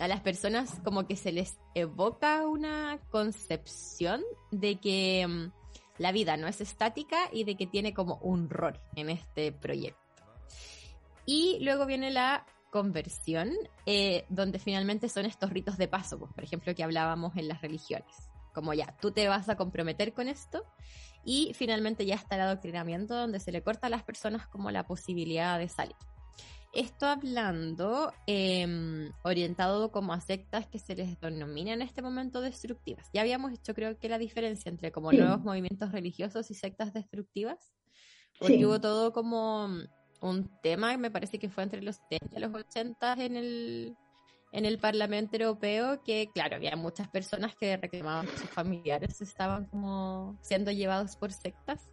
a 0.00 0.08
las 0.08 0.20
personas 0.22 0.80
como 0.82 1.06
que 1.06 1.14
se 1.14 1.30
les 1.30 1.58
evoca 1.74 2.46
una 2.46 2.98
concepción 3.10 4.22
de 4.50 4.80
que 4.80 5.26
mm, 5.28 5.52
la 5.98 6.10
vida 6.10 6.38
no 6.38 6.48
es 6.48 6.62
estática 6.62 7.28
y 7.30 7.44
de 7.44 7.56
que 7.56 7.66
tiene 7.66 7.92
como 7.92 8.16
un 8.22 8.48
rol 8.48 8.80
en 8.96 9.10
este 9.10 9.52
proyecto. 9.52 10.00
Y 11.26 11.58
luego 11.60 11.84
viene 11.84 12.10
la 12.10 12.46
conversión, 12.70 13.52
eh, 13.84 14.24
donde 14.30 14.58
finalmente 14.58 15.10
son 15.10 15.26
estos 15.26 15.50
ritos 15.50 15.76
de 15.76 15.86
paso, 15.86 16.18
pues, 16.18 16.32
por 16.32 16.44
ejemplo, 16.44 16.74
que 16.74 16.82
hablábamos 16.82 17.36
en 17.36 17.48
las 17.48 17.60
religiones. 17.60 18.30
Como 18.54 18.72
ya, 18.72 18.96
tú 19.02 19.10
te 19.10 19.28
vas 19.28 19.50
a 19.50 19.56
comprometer 19.56 20.14
con 20.14 20.28
esto 20.28 20.64
y 21.24 21.52
finalmente 21.54 22.06
ya 22.06 22.14
está 22.14 22.36
el 22.36 22.42
adoctrinamiento 22.42 23.14
donde 23.14 23.38
se 23.38 23.52
le 23.52 23.62
corta 23.62 23.88
a 23.88 23.90
las 23.90 24.02
personas 24.02 24.46
como 24.46 24.70
la 24.70 24.86
posibilidad 24.86 25.58
de 25.58 25.68
salir. 25.68 25.96
Esto 26.72 27.06
hablando 27.06 28.12
em, 28.28 29.10
orientado 29.24 29.90
como 29.90 30.12
a 30.12 30.20
sectas 30.20 30.68
que 30.68 30.78
se 30.78 30.94
les 30.94 31.20
denomina 31.20 31.72
en 31.72 31.82
este 31.82 32.00
momento 32.00 32.40
destructivas. 32.40 33.08
Ya 33.12 33.22
habíamos 33.22 33.52
hecho 33.52 33.74
creo 33.74 33.98
que 33.98 34.08
la 34.08 34.18
diferencia 34.18 34.68
entre 34.68 34.92
como 34.92 35.10
nuevos 35.10 35.40
movimientos 35.40 35.90
religiosos 35.90 36.48
y 36.50 36.54
sectas 36.54 36.92
destructivas, 36.92 37.72
porque 38.38 38.64
hubo 38.64 38.80
todo 38.80 39.12
como 39.12 39.68
un 40.20 40.60
tema, 40.62 40.96
me 40.96 41.10
parece 41.10 41.40
que 41.40 41.48
fue 41.48 41.64
entre 41.64 41.82
los 41.82 41.96
70 42.08 42.38
y 42.38 42.40
los 42.40 42.54
80 42.54 43.12
en 43.14 43.36
el, 43.36 43.96
en 44.52 44.64
el 44.64 44.78
Parlamento 44.78 45.36
Europeo, 45.36 46.04
que 46.04 46.30
claro, 46.32 46.54
había 46.54 46.76
muchas 46.76 47.08
personas 47.08 47.56
que 47.56 47.76
reclamaban 47.78 48.26
que 48.26 48.38
sus 48.38 48.50
familiares 48.50 49.20
estaban 49.20 49.66
como 49.66 50.38
siendo 50.40 50.70
llevados 50.70 51.16
por 51.16 51.32
sectas 51.32 51.90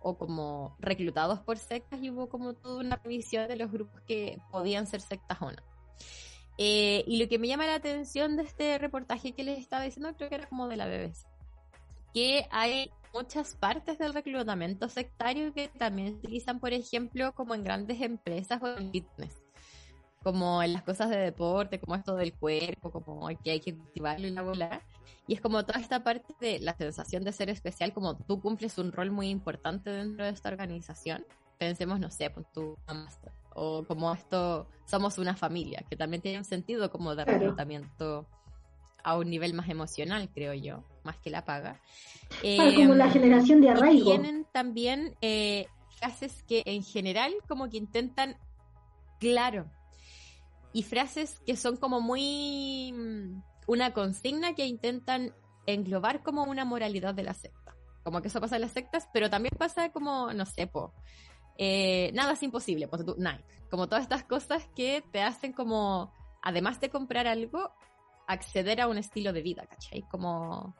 o 0.00 0.16
como 0.16 0.76
reclutados 0.78 1.40
por 1.40 1.58
sectas 1.58 2.02
y 2.02 2.10
hubo 2.10 2.28
como 2.28 2.54
toda 2.54 2.80
una 2.80 2.96
revisión 2.96 3.48
de 3.48 3.56
los 3.56 3.70
grupos 3.70 4.00
que 4.02 4.38
podían 4.50 4.86
ser 4.86 5.00
sectas 5.00 5.38
o 5.40 5.50
no. 5.50 5.62
Eh, 6.58 7.04
y 7.06 7.18
lo 7.18 7.28
que 7.28 7.38
me 7.38 7.46
llama 7.46 7.66
la 7.66 7.76
atención 7.76 8.36
de 8.36 8.42
este 8.42 8.78
reportaje 8.78 9.32
que 9.32 9.44
les 9.44 9.58
estaba 9.58 9.84
diciendo, 9.84 10.14
creo 10.16 10.28
que 10.28 10.36
era 10.36 10.48
como 10.48 10.68
de 10.68 10.76
la 10.76 10.86
BBC, 10.86 11.26
que 12.12 12.46
hay 12.50 12.90
muchas 13.14 13.54
partes 13.54 13.98
del 13.98 14.12
reclutamiento 14.14 14.88
sectario 14.88 15.52
que 15.52 15.68
también 15.68 16.08
se 16.08 16.14
utilizan, 16.14 16.58
por 16.58 16.72
ejemplo, 16.72 17.32
como 17.34 17.54
en 17.54 17.64
grandes 17.64 18.00
empresas 18.00 18.60
o 18.62 18.76
en 18.76 18.90
fitness 18.90 19.42
como 20.22 20.62
en 20.62 20.72
las 20.72 20.82
cosas 20.82 21.10
de 21.10 21.16
deporte, 21.16 21.80
como 21.80 21.94
esto 21.94 22.14
del 22.14 22.34
cuerpo, 22.34 22.90
como 22.90 23.28
que 23.42 23.50
hay 23.50 23.60
que 23.60 23.74
cultivarlo 23.76 24.26
y 24.26 24.30
la 24.30 24.42
bola. 24.42 24.82
Y 25.28 25.34
es 25.34 25.40
como 25.40 25.64
toda 25.64 25.78
esta 25.78 26.02
parte 26.02 26.34
de 26.40 26.58
la 26.58 26.74
sensación 26.74 27.22
de 27.22 27.32
ser 27.32 27.50
especial, 27.50 27.92
como 27.92 28.16
tú 28.16 28.40
cumples 28.40 28.78
un 28.78 28.90
rol 28.90 29.10
muy 29.10 29.28
importante 29.28 29.90
dentro 29.90 30.24
de 30.24 30.30
esta 30.30 30.48
organización. 30.48 31.24
Pensemos, 31.58 32.00
no 32.00 32.10
sé, 32.10 32.30
pues 32.30 32.46
tú 32.52 32.76
o 33.54 33.84
como 33.84 34.12
esto, 34.12 34.68
somos 34.86 35.18
una 35.18 35.36
familia, 35.36 35.84
que 35.88 35.96
también 35.96 36.22
tiene 36.22 36.38
un 36.38 36.44
sentido 36.44 36.90
como 36.90 37.14
de 37.14 37.24
reclutamiento 37.24 38.26
a 39.02 39.16
un 39.18 39.28
nivel 39.28 39.52
más 39.52 39.68
emocional, 39.68 40.30
creo 40.32 40.54
yo, 40.54 40.84
más 41.02 41.18
que 41.18 41.30
la 41.30 41.44
paga. 41.44 41.80
como 42.40 42.94
la 42.94 43.06
em, 43.06 43.12
generación 43.12 43.60
de 43.60 43.70
arraigo. 43.70 44.10
tienen 44.10 44.46
también 44.52 45.16
eh, 45.20 45.66
frases 45.98 46.42
que 46.44 46.62
en 46.66 46.82
general 46.82 47.34
como 47.48 47.68
que 47.68 47.78
intentan, 47.78 48.36
claro, 49.18 49.70
y 50.72 50.84
frases 50.84 51.40
que 51.44 51.56
son 51.56 51.76
como 51.76 52.00
muy 52.00 52.92
mm, 52.92 53.42
una 53.68 53.92
consigna 53.92 54.54
que 54.54 54.66
intentan 54.66 55.34
englobar 55.66 56.22
como 56.22 56.42
una 56.44 56.64
moralidad 56.64 57.14
de 57.14 57.22
la 57.22 57.34
secta. 57.34 57.76
Como 58.02 58.22
que 58.22 58.28
eso 58.28 58.40
pasa 58.40 58.56
en 58.56 58.62
las 58.62 58.72
sectas, 58.72 59.08
pero 59.12 59.28
también 59.28 59.54
pasa 59.56 59.92
como, 59.92 60.32
no 60.32 60.46
sé, 60.46 60.66
po, 60.66 60.94
eh, 61.58 62.10
nada 62.14 62.32
es 62.32 62.42
imposible, 62.42 62.88
pues 62.88 63.04
tú, 63.04 63.14
Nike. 63.18 63.44
Como 63.70 63.86
todas 63.86 64.02
estas 64.02 64.24
cosas 64.24 64.66
que 64.74 65.04
te 65.12 65.20
hacen 65.20 65.52
como, 65.52 66.14
además 66.42 66.80
de 66.80 66.88
comprar 66.88 67.26
algo, 67.26 67.70
acceder 68.26 68.80
a 68.80 68.88
un 68.88 68.96
estilo 68.96 69.34
de 69.34 69.42
vida, 69.42 69.66
¿cachai? 69.66 70.02
Como 70.10 70.74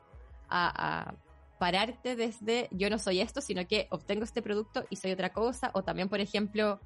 a, 0.49 1.09
a 1.09 1.15
pararte 1.59 2.15
desde 2.15 2.69
yo 2.71 2.89
no 2.89 2.97
soy 2.97 3.21
esto, 3.21 3.39
sino 3.41 3.67
que 3.67 3.87
obtengo 3.91 4.23
este 4.23 4.41
producto 4.41 4.85
y 4.89 4.95
soy 4.95 5.11
otra 5.11 5.31
cosa. 5.31 5.69
O 5.75 5.83
también, 5.83 6.09
por 6.09 6.21
ejemplo, 6.21 6.79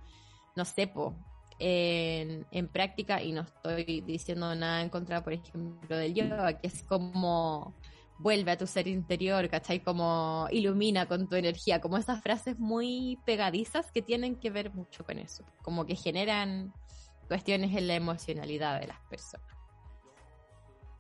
no 0.58 0.66
sé, 0.66 0.88
po, 0.88 1.16
en, 1.60 2.68
práctica, 2.68 3.22
y 3.22 3.32
no 3.32 3.42
estoy 3.42 4.02
diciendo 4.02 4.54
nada 4.56 4.82
en 4.82 4.90
contra, 4.90 5.24
por 5.24 5.34
ejemplo, 5.34 5.98
del 5.98 6.14
yoga, 6.14 6.60
que 6.60 6.68
es 6.68 6.84
como 6.84 7.74
vuelve 8.20 8.52
a 8.52 8.58
tu 8.58 8.68
ser 8.68 8.88
interior, 8.88 9.50
¿cachai? 9.50 9.82
Como 9.82 10.48
ilumina 10.52 11.08
con 11.08 11.28
tu 11.28 11.36
energía, 11.36 11.82
como 11.82 11.98
esas 11.98 12.22
frases 12.22 12.58
muy 12.60 13.20
pegadizas 13.26 13.92
que 13.92 14.02
tienen 14.02 14.36
que 14.36 14.50
ver 14.50 14.74
mucho 14.74 15.04
con 15.04 15.20
eso, 15.20 15.44
como 15.62 15.86
que 15.86 15.96
generan 15.96 16.74
cuestiones 17.28 17.76
en 17.76 17.88
la 17.88 17.96
emocionalidad 17.96 18.80
de 18.80 18.88
las 18.88 19.00
personas. 19.10 19.48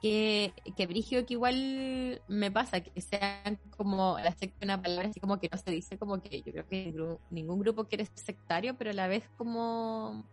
Que, 0.02 0.54
que 0.76 0.86
Brigio 0.86 1.26
que 1.26 1.36
igual 1.36 2.22
me 2.28 2.52
pasa, 2.52 2.82
que 2.82 3.00
sean 3.00 3.58
como, 3.78 4.18
la 4.20 4.36
una 4.62 4.82
palabra 4.82 5.08
así 5.08 5.22
como 5.22 5.40
que 5.40 5.48
no 5.50 5.58
se 5.58 5.72
dice, 5.72 5.98
como 5.98 6.22
que 6.22 6.42
yo 6.42 6.52
creo 6.52 6.68
que 6.68 6.94
ningún 7.30 7.60
grupo 7.60 7.86
quiere 7.86 8.06
ser 8.06 8.18
sectario, 8.18 8.76
pero 8.78 8.90
a 8.90 8.94
la 8.94 9.08
vez 9.08 9.30
como 9.38 10.26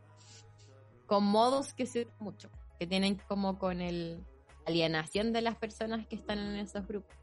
con 1.11 1.25
modos 1.25 1.73
que 1.73 1.87
sirven 1.87 2.15
mucho, 2.21 2.49
que 2.79 2.87
tienen 2.87 3.21
como 3.27 3.59
con 3.59 3.81
el 3.81 4.21
alienación 4.65 5.33
de 5.33 5.43
las 5.43 5.57
personas 5.57 6.07
que 6.07 6.15
están 6.15 6.39
en 6.39 6.55
esos 6.55 6.87
grupos. 6.87 7.17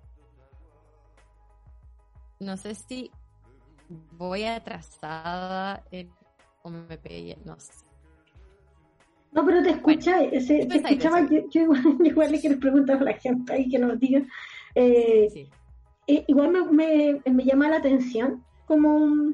No 2.37 2.57
sé 2.57 2.75
si 2.75 3.09
voy 4.11 4.43
atrasada 4.43 5.85
o 6.63 6.69
me 6.69 6.97
pegué, 6.97 7.37
no 7.45 7.57
sé. 7.61 7.71
No, 9.31 9.45
pero 9.45 9.63
te 9.63 9.69
escucha, 9.69 10.19
se, 10.41 10.65
te 10.65 10.77
escuchaba, 10.79 11.25
yo, 11.49 11.61
igual, 12.03 12.33
le 12.33 12.41
quiero 12.41 12.59
preguntar 12.59 12.97
a 12.97 13.05
la 13.05 13.13
gente 13.13 13.53
ahí 13.53 13.69
que 13.69 13.79
nos 13.79 13.97
diga. 13.97 14.21
Eh, 14.75 15.49
eh, 16.07 16.25
igual 16.27 16.51
me, 16.51 16.61
me, 16.73 17.21
me, 17.31 17.45
llama 17.45 17.69
la 17.69 17.77
atención 17.77 18.43
como 18.65 19.33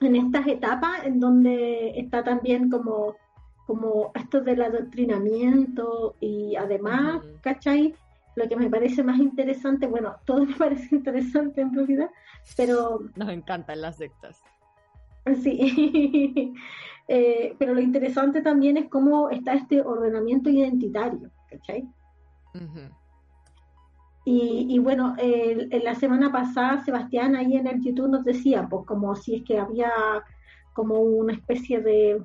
en 0.00 0.16
estas 0.16 0.46
etapas 0.46 1.04
en 1.04 1.20
donde 1.20 1.98
está 1.98 2.24
también 2.24 2.70
como, 2.70 3.16
como 3.66 4.12
esto 4.14 4.40
del 4.40 4.62
adoctrinamiento 4.62 6.16
y 6.20 6.56
además, 6.56 7.22
¿cachai? 7.42 7.94
Lo 8.36 8.48
que 8.48 8.56
me 8.56 8.68
parece 8.68 9.02
más 9.02 9.18
interesante, 9.18 9.86
bueno, 9.86 10.16
todo 10.24 10.44
me 10.44 10.54
parece 10.58 10.96
interesante 10.96 11.60
en 11.60 11.74
realidad, 11.74 12.10
pero... 12.56 13.00
Nos 13.16 13.28
encantan 13.28 13.80
las 13.80 13.96
sectas. 13.96 14.42
Sí, 15.42 16.54
eh, 17.08 17.54
pero 17.58 17.74
lo 17.74 17.80
interesante 17.80 18.42
también 18.42 18.76
es 18.76 18.88
cómo 18.88 19.30
está 19.30 19.54
este 19.54 19.80
ordenamiento 19.80 20.50
identitario, 20.50 21.30
¿cachai? 21.48 21.88
Y, 24.26 24.78
bueno, 24.78 25.14
en 25.18 25.84
la 25.84 25.94
semana 25.94 26.32
pasada 26.32 26.82
Sebastián 26.82 27.36
ahí 27.36 27.56
en 27.56 27.66
el 27.66 27.82
YouTube 27.82 28.08
nos 28.08 28.24
decía, 28.24 28.66
pues 28.68 28.86
como 28.86 29.14
si 29.14 29.34
es 29.34 29.42
que 29.44 29.58
había 29.58 29.92
como 30.72 31.00
una 31.00 31.34
especie 31.34 31.80
de, 31.80 32.22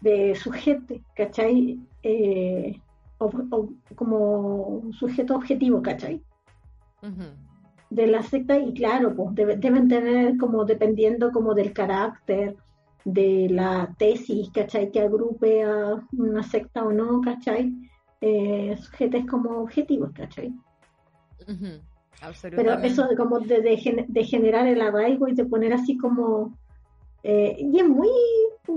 de 0.00 0.34
sujeto, 0.34 0.94
¿cachai? 1.14 1.78
Eh, 2.02 2.80
o, 3.18 3.30
como 3.94 4.62
un 4.66 4.92
sujeto 4.92 5.36
objetivo, 5.36 5.82
¿cachai? 5.82 6.22
De 7.90 8.06
la 8.06 8.22
secta 8.22 8.58
y 8.58 8.72
claro, 8.72 9.14
pues 9.14 9.34
deben 9.34 9.88
tener 9.88 10.38
como 10.38 10.64
dependiendo 10.64 11.30
como 11.30 11.54
del 11.54 11.72
carácter, 11.74 12.56
de 13.04 13.48
la 13.50 13.94
tesis, 13.98 14.50
¿cachai? 14.50 14.90
Que 14.90 15.02
agrupe 15.02 15.62
a 15.62 16.02
una 16.12 16.42
secta 16.42 16.84
o 16.84 16.92
no, 16.92 17.20
¿cachai? 17.20 17.72
Eh, 18.26 19.26
como 19.28 19.58
objetivos, 19.60 20.10
¿cachai? 20.12 20.52
Pero 22.40 22.78
eso 22.78 23.06
de 23.06 23.16
como 23.16 23.38
de, 23.40 23.60
de, 24.08 24.24
generar 24.24 24.66
el 24.66 24.80
arraigo 24.80 25.28
y 25.28 25.34
de 25.34 25.44
poner 25.44 25.72
así 25.74 25.96
como... 25.98 26.56
Eh, 27.22 27.56
y 27.58 27.78
es 27.78 27.88
muy, 27.88 28.08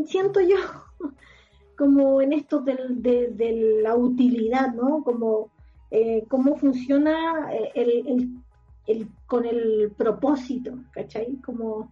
siento 0.05 0.39
yo, 0.41 0.57
como 1.77 2.21
en 2.21 2.33
esto 2.33 2.59
del, 2.59 3.01
de, 3.01 3.79
la 3.81 3.95
utilidad, 3.95 4.73
¿no? 4.73 5.03
Como 5.03 5.49
eh, 5.91 6.25
cómo 6.27 6.57
funciona 6.57 7.49
eh, 7.53 7.71
el, 7.75 8.41
el, 8.85 9.07
con 9.27 9.45
el 9.45 9.91
propósito, 9.97 10.77
¿cachai? 10.91 11.37
Como 11.37 11.91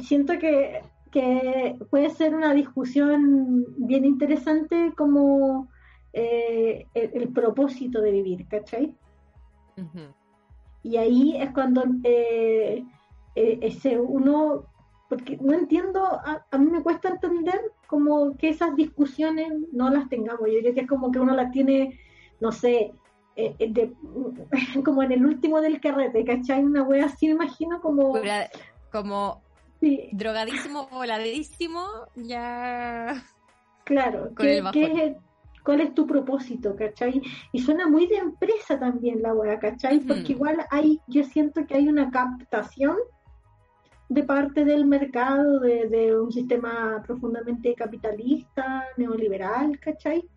siento 0.00 0.38
que, 0.38 0.82
que 1.10 1.76
puede 1.90 2.10
ser 2.10 2.34
una 2.34 2.54
discusión 2.54 3.66
bien 3.76 4.04
interesante 4.04 4.92
como 4.96 5.68
eh, 6.12 6.86
el, 6.94 7.28
propósito 7.32 8.00
de 8.00 8.10
vivir, 8.10 8.46
¿cachai? 8.48 8.94
Y 10.82 10.96
ahí 10.96 11.36
es 11.36 11.50
cuando 11.52 11.84
eh, 12.04 12.84
eh, 13.34 13.58
ese 13.62 13.98
uno, 13.98 14.66
porque 15.08 15.38
no 15.38 15.54
entiendo, 15.54 16.04
a, 16.04 16.58
mí 16.58 16.66
me 16.66 16.82
cuesta 16.82 17.08
entender 17.08 17.60
como 17.86 18.36
que 18.36 18.50
esas 18.50 18.76
discusiones 18.76 19.52
no 19.72 19.88
las 19.90 20.08
tengamos. 20.08 20.48
Yo 20.50 20.60
creo 20.60 20.74
que 20.74 20.80
es 20.80 20.88
como 20.88 21.10
que 21.10 21.20
uno 21.20 21.34
las 21.34 21.50
tiene, 21.50 21.98
no 22.40 22.52
sé, 22.52 22.92
como 24.84 25.02
en 25.02 25.12
el 25.12 25.24
último 25.24 25.60
del 25.62 25.80
carrete, 25.80 26.24
¿cachai? 26.24 26.62
Una 26.62 26.82
wea 26.82 27.06
así, 27.06 27.26
me 27.26 27.32
imagino 27.32 27.80
como... 27.80 28.14
Como 28.90 29.40
drogadísimo, 30.12 30.88
voladísimo, 30.88 31.86
ya... 32.14 33.24
Claro, 33.84 34.32
que, 34.36 34.58
es 34.58 35.16
¿Cuál 35.64 35.80
es 35.80 35.94
tu 35.94 36.06
propósito, 36.06 36.74
cachai? 36.74 37.22
Y 37.52 37.60
suena 37.60 37.86
muy 37.88 38.06
de 38.06 38.16
empresa 38.16 38.78
también 38.78 39.22
la 39.22 39.32
weá, 39.32 39.58
cachai? 39.58 40.00
Porque 40.00 40.32
igual 40.32 40.66
hay, 40.70 41.00
yo 41.06 41.22
siento 41.24 41.66
que 41.66 41.74
hay 41.74 41.88
una 41.88 42.10
captación 42.10 42.96
de 44.08 44.24
parte 44.24 44.64
del 44.64 44.84
mercado, 44.84 45.60
de, 45.60 46.14
un 46.18 46.32
sistema 46.32 47.02
profundamente 47.06 47.74
capitalista, 47.74 48.84
neoliberal, 48.96 49.78
¿cachai? 49.78 50.28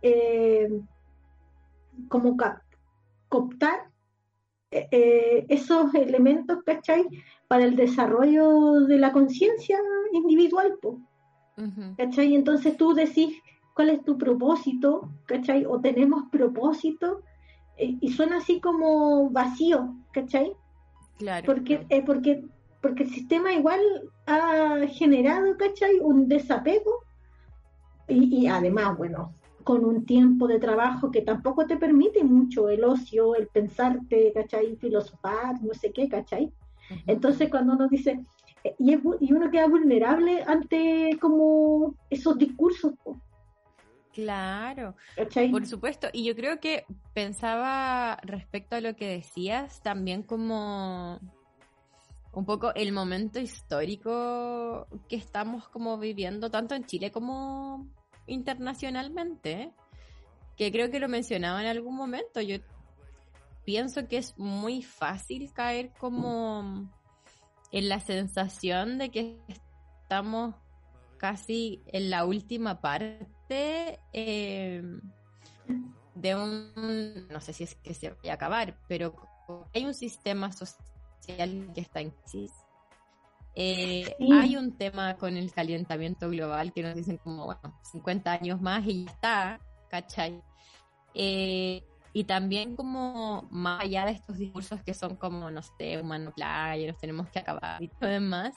Eh, 0.00 0.80
como 2.08 2.36
cooptar 3.28 3.90
eh, 4.70 4.88
eh, 4.90 5.46
esos 5.48 5.94
elementos, 5.94 6.62
¿cachai? 6.64 7.04
Para 7.48 7.64
el 7.64 7.76
desarrollo 7.76 8.80
de 8.86 8.96
la 8.96 9.12
conciencia 9.12 9.78
individual, 10.12 10.78
¿cachai? 11.96 12.34
Entonces 12.34 12.76
tú 12.76 12.94
decís, 12.94 13.36
¿cuál 13.78 13.90
es 13.90 14.02
tu 14.02 14.18
propósito? 14.18 15.08
¿cachai? 15.26 15.64
O 15.64 15.80
tenemos 15.80 16.24
propósito, 16.32 17.22
y 17.78 18.08
suena 18.10 18.38
así 18.38 18.60
como 18.60 19.30
vacío, 19.30 19.94
¿cachai? 20.10 20.52
Claro. 21.16 21.46
Porque, 21.46 21.86
porque 22.04 22.42
porque 22.80 23.04
el 23.04 23.10
sistema 23.10 23.52
igual 23.52 23.80
ha 24.26 24.78
generado, 24.88 25.56
¿cachai? 25.56 26.00
Un 26.00 26.26
desapego 26.26 27.04
y, 28.08 28.48
además, 28.48 28.96
bueno, 28.96 29.34
con 29.62 29.84
un 29.84 30.06
tiempo 30.06 30.48
de 30.48 30.58
trabajo 30.58 31.12
que 31.12 31.22
tampoco 31.22 31.66
te 31.66 31.76
permite 31.76 32.24
mucho 32.24 32.68
el 32.68 32.82
ocio, 32.82 33.36
el 33.36 33.46
pensarte, 33.46 34.32
¿cachai? 34.34 34.74
Filosofar, 34.74 35.62
no 35.62 35.74
sé 35.74 35.92
qué, 35.92 36.08
¿cachai? 36.08 36.52
Entonces 37.06 37.48
cuando 37.48 37.74
uno 37.74 37.86
dice, 37.88 38.24
eh, 38.64 38.74
y, 38.78 38.92
y, 39.20 39.32
uno 39.32 39.50
queda 39.50 39.68
vulnerable 39.68 40.42
ante 40.42 41.18
como 41.20 41.94
esos 42.08 42.38
discursos. 42.38 42.94
Claro, 44.18 44.96
¿cachai? 45.14 45.48
por 45.48 45.64
supuesto. 45.64 46.08
Y 46.12 46.24
yo 46.24 46.34
creo 46.34 46.58
que 46.58 46.84
pensaba 47.14 48.18
respecto 48.24 48.74
a 48.74 48.80
lo 48.80 48.96
que 48.96 49.06
decías, 49.06 49.80
también 49.80 50.24
como 50.24 51.20
un 52.32 52.44
poco 52.44 52.74
el 52.74 52.90
momento 52.90 53.38
histórico 53.38 54.88
que 55.08 55.14
estamos 55.14 55.68
como 55.68 55.98
viviendo, 55.98 56.50
tanto 56.50 56.74
en 56.74 56.84
Chile 56.84 57.12
como 57.12 57.86
internacionalmente, 58.26 59.70
que 60.56 60.72
creo 60.72 60.90
que 60.90 60.98
lo 60.98 61.06
mencionaba 61.06 61.62
en 61.62 61.68
algún 61.68 61.94
momento. 61.94 62.40
Yo 62.40 62.56
pienso 63.64 64.08
que 64.08 64.16
es 64.16 64.36
muy 64.36 64.82
fácil 64.82 65.52
caer 65.52 65.92
como 65.96 66.90
en 67.70 67.88
la 67.88 68.00
sensación 68.00 68.98
de 68.98 69.10
que 69.12 69.38
estamos 69.46 70.56
casi 71.18 71.84
en 71.86 72.10
la 72.10 72.24
última 72.24 72.80
parte 72.80 73.37
eh, 73.50 74.82
de 76.14 76.34
un, 76.34 77.28
no 77.30 77.40
sé 77.40 77.52
si 77.52 77.64
es 77.64 77.74
que 77.76 77.94
se 77.94 78.10
vaya 78.10 78.32
a 78.32 78.34
acabar, 78.34 78.78
pero 78.88 79.14
hay 79.74 79.84
un 79.84 79.94
sistema 79.94 80.52
social 80.52 81.72
que 81.74 81.80
está 81.80 82.00
en 82.00 82.10
crisis. 82.10 82.52
Eh, 83.54 84.14
hay 84.32 84.56
un 84.56 84.76
tema 84.76 85.16
con 85.16 85.36
el 85.36 85.52
calentamiento 85.52 86.30
global 86.30 86.72
que 86.72 86.82
nos 86.82 86.94
dicen 86.94 87.16
como, 87.18 87.46
bueno, 87.46 87.78
50 87.90 88.32
años 88.32 88.60
más 88.60 88.86
y 88.86 89.04
ya 89.04 89.10
está, 89.10 89.60
¿cachai? 89.88 90.42
Eh, 91.14 91.82
y 92.12 92.24
también 92.24 92.76
como 92.76 93.48
más 93.50 93.82
allá 93.82 94.06
de 94.06 94.12
estos 94.12 94.38
discursos 94.38 94.82
que 94.82 94.94
son 94.94 95.16
como, 95.16 95.50
no 95.50 95.62
sé, 95.62 96.00
humano 96.00 96.32
playa, 96.32 96.86
nos 96.86 96.98
tenemos 96.98 97.28
que 97.30 97.38
acabar 97.38 97.82
y 97.82 97.88
todo 97.88 98.10
demás, 98.10 98.54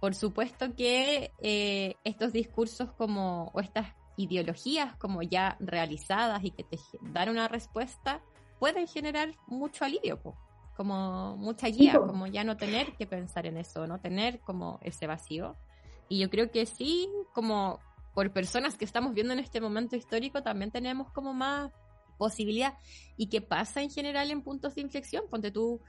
por 0.00 0.14
supuesto 0.14 0.74
que 0.74 1.32
eh, 1.38 1.96
estos 2.04 2.32
discursos 2.32 2.92
como, 2.92 3.50
o 3.54 3.60
estas 3.60 3.88
ideologías 4.16 4.96
como 4.96 5.22
ya 5.22 5.56
realizadas 5.60 6.44
y 6.44 6.50
que 6.50 6.64
te 6.64 6.78
dan 7.02 7.30
una 7.30 7.48
respuesta, 7.48 8.20
pueden 8.58 8.86
generar 8.86 9.34
mucho 9.46 9.84
alivio, 9.84 10.20
como 10.76 11.36
mucha 11.36 11.68
guía, 11.68 11.98
como 11.98 12.26
ya 12.26 12.44
no 12.44 12.56
tener 12.56 12.94
que 12.96 13.06
pensar 13.06 13.46
en 13.46 13.56
eso, 13.56 13.86
no 13.86 14.00
tener 14.00 14.40
como 14.40 14.78
ese 14.82 15.06
vacío. 15.06 15.56
Y 16.08 16.18
yo 16.18 16.30
creo 16.30 16.50
que 16.50 16.66
sí, 16.66 17.08
como 17.32 17.80
por 18.14 18.32
personas 18.32 18.76
que 18.76 18.84
estamos 18.84 19.14
viendo 19.14 19.32
en 19.32 19.40
este 19.40 19.60
momento 19.60 19.96
histórico, 19.96 20.42
también 20.42 20.70
tenemos 20.70 21.10
como 21.10 21.34
más 21.34 21.72
posibilidad. 22.16 22.74
¿Y 23.16 23.28
qué 23.28 23.40
pasa 23.40 23.82
en 23.82 23.90
general 23.90 24.30
en 24.30 24.42
puntos 24.42 24.74
de 24.74 24.82
inflexión? 24.82 25.24
Ponte 25.28 25.50
tú, 25.50 25.80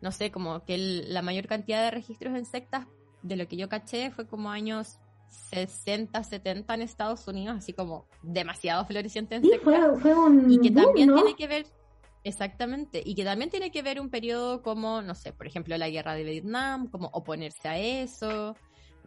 no 0.00 0.12
sé, 0.12 0.30
como 0.30 0.64
que 0.64 0.78
la 0.78 1.22
mayor 1.22 1.46
cantidad 1.46 1.82
de 1.82 1.90
registros 1.90 2.36
en 2.36 2.44
sectas, 2.44 2.86
de 3.22 3.36
lo 3.36 3.46
que 3.46 3.56
yo 3.56 3.68
caché, 3.68 4.10
fue 4.10 4.26
como 4.26 4.50
años 4.50 4.98
60, 5.50 6.22
70 6.22 6.74
en 6.74 6.82
Estados 6.82 7.26
Unidos, 7.26 7.56
así 7.58 7.72
como 7.72 8.06
demasiado 8.22 8.84
floreciente 8.84 9.36
en 9.36 9.44
sectas. 9.44 9.98
y 10.48 10.58
que 10.60 10.70
también 10.70 11.14
tiene 11.14 11.34
que 11.34 11.46
ver 11.46 11.66
Exactamente, 12.24 13.02
y 13.04 13.16
que 13.16 13.24
también 13.24 13.50
tiene 13.50 13.72
que 13.72 13.82
ver 13.82 14.00
un 14.00 14.08
periodo 14.08 14.62
como, 14.62 15.02
no 15.02 15.14
sé, 15.16 15.32
por 15.32 15.46
ejemplo, 15.46 15.76
la 15.76 15.90
guerra 15.90 16.14
de 16.14 16.22
Vietnam, 16.22 16.88
como 16.88 17.08
oponerse 17.08 17.68
a 17.68 17.78
eso, 17.78 18.54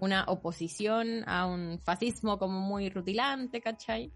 una 0.02 0.26
oposición 0.28 1.24
a 1.26 1.46
un 1.46 1.80
fascismo 1.80 2.38
como 2.38 2.60
muy 2.60 2.90
rutilante, 2.90 3.62
¿cachai? 3.62 4.12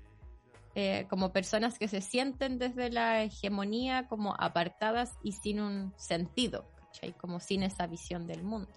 Eh, 0.75 1.07
como 1.09 1.31
personas 1.31 1.79
que 1.79 1.87
se 1.87 2.01
sienten 2.01 2.59
desde 2.59 2.91
la 2.91 3.23
hegemonía 3.23 4.07
como 4.07 4.35
apartadas 4.37 5.13
y 5.23 5.31
sin 5.31 5.61
un 5.61 5.93
sentido, 5.95 6.69
¿cachai? 6.75 7.13
Como 7.13 7.39
sin 7.39 7.63
esa 7.63 7.87
visión 7.87 8.27
del 8.27 8.43
mundo. 8.43 8.69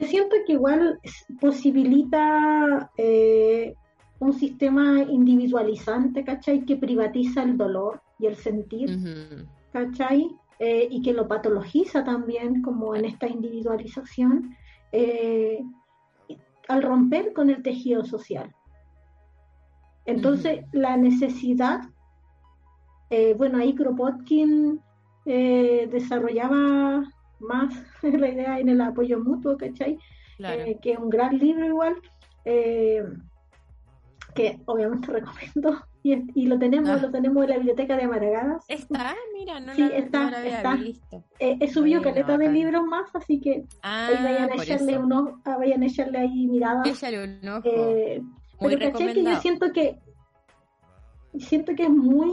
Siento 0.00 0.36
que 0.46 0.54
igual 0.54 0.98
posibilita 1.40 2.90
eh, 2.96 3.74
un 4.20 4.32
sistema 4.34 5.02
individualizante, 5.02 6.24
¿cachai? 6.24 6.64
Que 6.64 6.76
privatiza 6.76 7.42
el 7.42 7.56
dolor 7.56 8.02
y 8.18 8.26
el 8.26 8.36
sentir, 8.36 9.46
¿cachai? 9.72 10.30
Eh, 10.58 10.88
y 10.90 11.00
que 11.00 11.14
lo 11.14 11.26
patologiza 11.26 12.04
también, 12.04 12.60
como 12.60 12.94
en 12.94 13.06
esta 13.06 13.26
individualización, 13.26 14.54
eh, 14.92 15.64
al 16.68 16.82
romper 16.82 17.32
con 17.32 17.48
el 17.48 17.62
tejido 17.62 18.04
social. 18.04 18.54
Entonces, 20.04 20.66
la 20.72 20.98
necesidad, 20.98 21.80
eh, 23.08 23.34
bueno, 23.36 23.58
ahí 23.58 23.74
Kropotkin 23.74 24.80
desarrollaba 25.24 27.04
más 27.40 27.74
la 28.02 28.28
idea 28.28 28.58
en 28.58 28.68
el 28.68 28.80
apoyo 28.80 29.20
mutuo, 29.20 29.56
¿cachai? 29.56 29.98
que 30.38 30.92
es 30.92 30.98
un 30.98 31.10
gran 31.10 31.36
libro 31.38 31.66
igual 31.66 31.96
que 34.34 34.60
obviamente 34.66 35.06
recomiendo 35.12 35.82
y, 36.02 36.46
lo 36.46 36.58
tenemos 36.58 36.88
ah. 36.88 36.96
lo 36.96 37.10
tenemos 37.10 37.44
en 37.44 37.50
la 37.50 37.56
biblioteca 37.56 37.94
de 37.94 38.04
Amaragadas. 38.04 38.64
Está, 38.68 39.14
mira, 39.34 39.60
no, 39.60 39.74
sí, 39.74 39.82
está, 39.92 40.46
está. 40.46 40.78
Eh, 41.38 41.58
he 41.60 41.68
subido 41.68 42.00
caleta 42.00 42.38
de 42.38 42.50
libros 42.50 42.84
más, 42.86 43.14
así 43.14 43.38
que 43.38 43.66
ah, 43.82 44.08
vayan 44.22 44.50
a 44.50 44.62
echarle 44.62 44.96
unos, 44.96 45.34
ah, 45.44 45.58
vayan 45.58 45.82
a 45.82 45.86
echarle 45.86 46.18
ahí 46.18 46.46
miradas. 46.46 46.86
Échale 46.86 47.22
un 47.22 47.48
ojo. 47.48 47.68
Eh, 47.68 48.22
pero 48.60 48.78
caché 48.78 49.12
que 49.12 49.22
yo 49.22 49.40
siento 49.40 49.72
que 49.72 49.98
siento 51.38 51.74
que 51.74 51.82
es 51.82 51.90
muy 51.90 52.32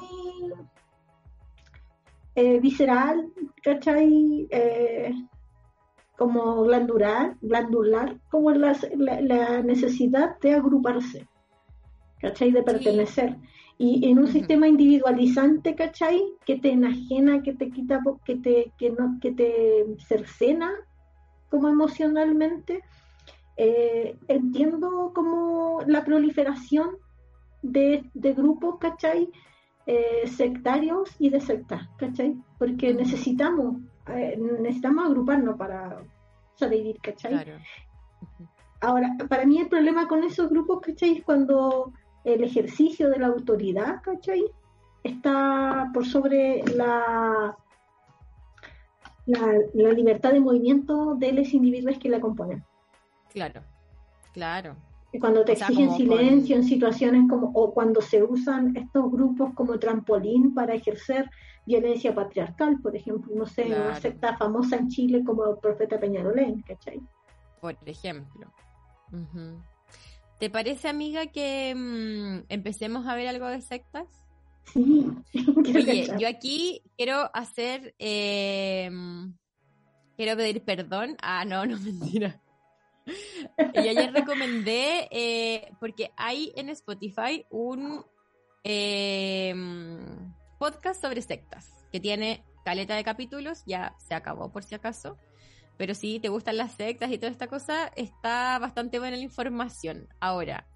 eh, 2.38 2.60
visceral, 2.60 3.18
¿cachai? 3.64 4.48
Eh, 4.50 5.12
como 6.18 6.64
glandular, 6.64 7.36
glandular, 7.42 8.18
como 8.32 8.52
la, 8.52 8.76
la 8.96 9.62
necesidad 9.62 10.40
de 10.40 10.54
agruparse. 10.54 11.28
¿cachai? 12.20 12.52
De 12.52 12.64
pertenecer. 12.64 13.36
Y 13.78 14.10
en 14.10 14.20
un 14.20 14.28
sistema 14.28 14.68
individualizante, 14.68 15.76
¿cachai? 15.76 16.24
Que 16.46 16.58
te 16.58 16.72
enajena, 16.72 17.44
que 17.44 17.54
te 17.54 17.70
quita, 17.70 18.02
que 18.26 18.36
te, 18.36 18.72
que 18.78 18.90
no, 18.90 19.20
que 19.22 19.32
te 19.32 19.86
cercena 20.08 20.72
como 21.50 21.70
emocionalmente, 21.70 22.84
eh, 23.56 24.18
entiendo 24.28 25.12
como 25.14 25.82
la 25.86 26.04
proliferación 26.04 26.98
de, 27.62 28.04
grupos, 28.14 28.78
¿cachai? 28.80 29.30
Eh, 29.90 30.28
sectarios 30.28 31.16
y 31.18 31.30
de 31.30 31.40
sectas, 31.40 31.88
¿cachai? 31.96 32.36
Porque 32.58 32.94
necesitamos, 32.94 33.78
eh, 34.08 34.38
necesitamos 34.60 35.06
agruparnos 35.06 35.56
para 35.58 36.04
sobrevivir, 36.56 37.00
¿cachai? 37.00 37.46
Ahora, 38.82 39.16
para 39.30 39.46
mí 39.46 39.60
el 39.62 39.70
problema 39.70 40.06
con 40.10 40.26
esos 40.26 40.50
grupos, 40.50 40.82
¿cachai? 40.82 41.20
Es 41.20 41.24
cuando 41.24 41.94
el 42.26 42.44
ejercicio 42.44 43.10
de 43.10 43.20
la 43.20 43.28
autoridad, 43.28 44.02
¿cachai? 44.02 44.44
Está 45.04 45.90
por 45.94 46.06
sobre 46.06 46.64
la, 46.76 47.56
la, 49.26 49.92
libertad 49.94 50.34
de 50.34 50.42
movimiento 50.42 51.16
de 51.16 51.32
los 51.32 51.54
individuos 51.54 51.98
que 51.98 52.10
la 52.10 52.20
componen. 52.20 52.62
Claro, 53.30 53.62
claro. 54.34 54.76
Y 55.18 55.20
cuando 55.20 55.44
te 55.44 55.54
exigen 55.54 55.90
silencio 55.96 56.56
en 56.58 56.64
situaciones 56.64 57.28
como, 57.28 57.48
o 57.56 57.74
cuando 57.74 58.02
se 58.02 58.22
usan 58.22 58.78
estos 58.78 59.12
grupos 59.12 59.52
como 59.56 59.80
trampolín 59.80 60.54
para 60.54 60.76
ejercer 60.76 61.28
violencia 61.66 62.14
patriarcal, 62.14 62.80
por 62.84 62.96
ejemplo, 62.96 63.34
no 63.36 63.48
sé, 63.48 63.66
una 63.66 63.96
secta 63.96 64.38
famosa 64.38 64.76
en 64.76 64.90
Chile 64.90 65.24
como 65.26 65.44
el 65.48 65.58
profeta 65.58 66.00
Peñarolén, 66.00 66.62
¿cachai? 66.62 67.02
Por 67.60 67.76
ejemplo. 67.88 68.54
¿Te 70.38 70.52
parece, 70.52 70.88
amiga, 70.88 71.26
que 71.26 71.74
mm, 71.76 72.46
empecemos 72.50 73.08
a 73.08 73.16
ver 73.16 73.28
algo 73.30 73.48
de 73.48 73.62
sectas? 73.62 74.06
Sí, 74.66 75.08
Oye, 75.76 76.08
yo 76.20 76.28
aquí 76.28 76.84
quiero 76.96 77.32
hacer, 77.34 77.96
eh, 77.98 78.92
quiero 80.16 80.38
pedir 80.38 80.64
perdón. 80.64 81.18
Ah, 81.24 81.44
no, 81.44 81.66
no, 81.66 81.80
mentira. 81.80 82.40
Y 83.74 83.88
ayer 83.88 84.12
recomendé, 84.14 85.08
eh, 85.12 85.72
porque 85.80 86.12
hay 86.18 86.52
en 86.56 86.70
Spotify 86.70 87.46
un 87.50 88.06
eh, 88.64 89.56
podcast 90.60 91.02
sobre 91.02 91.22
sectas, 91.22 91.86
que 91.92 92.00
tiene 92.00 92.44
caleta 92.66 92.96
de 92.96 93.04
capítulos, 93.04 93.64
ya 93.66 93.96
se 93.98 94.14
acabó 94.14 94.52
por 94.52 94.64
si 94.64 94.76
acaso. 94.76 95.18
Pero 95.78 95.94
si 95.94 96.20
te 96.20 96.30
gustan 96.30 96.58
las 96.58 96.74
sectas 96.74 97.12
y 97.12 97.18
toda 97.18 97.32
esta 97.32 97.48
cosa, 97.48 97.92
está 97.96 98.58
bastante 98.60 99.00
buena 99.00 99.16
la 99.16 99.24
información. 99.24 100.10
Ahora, 100.20 100.68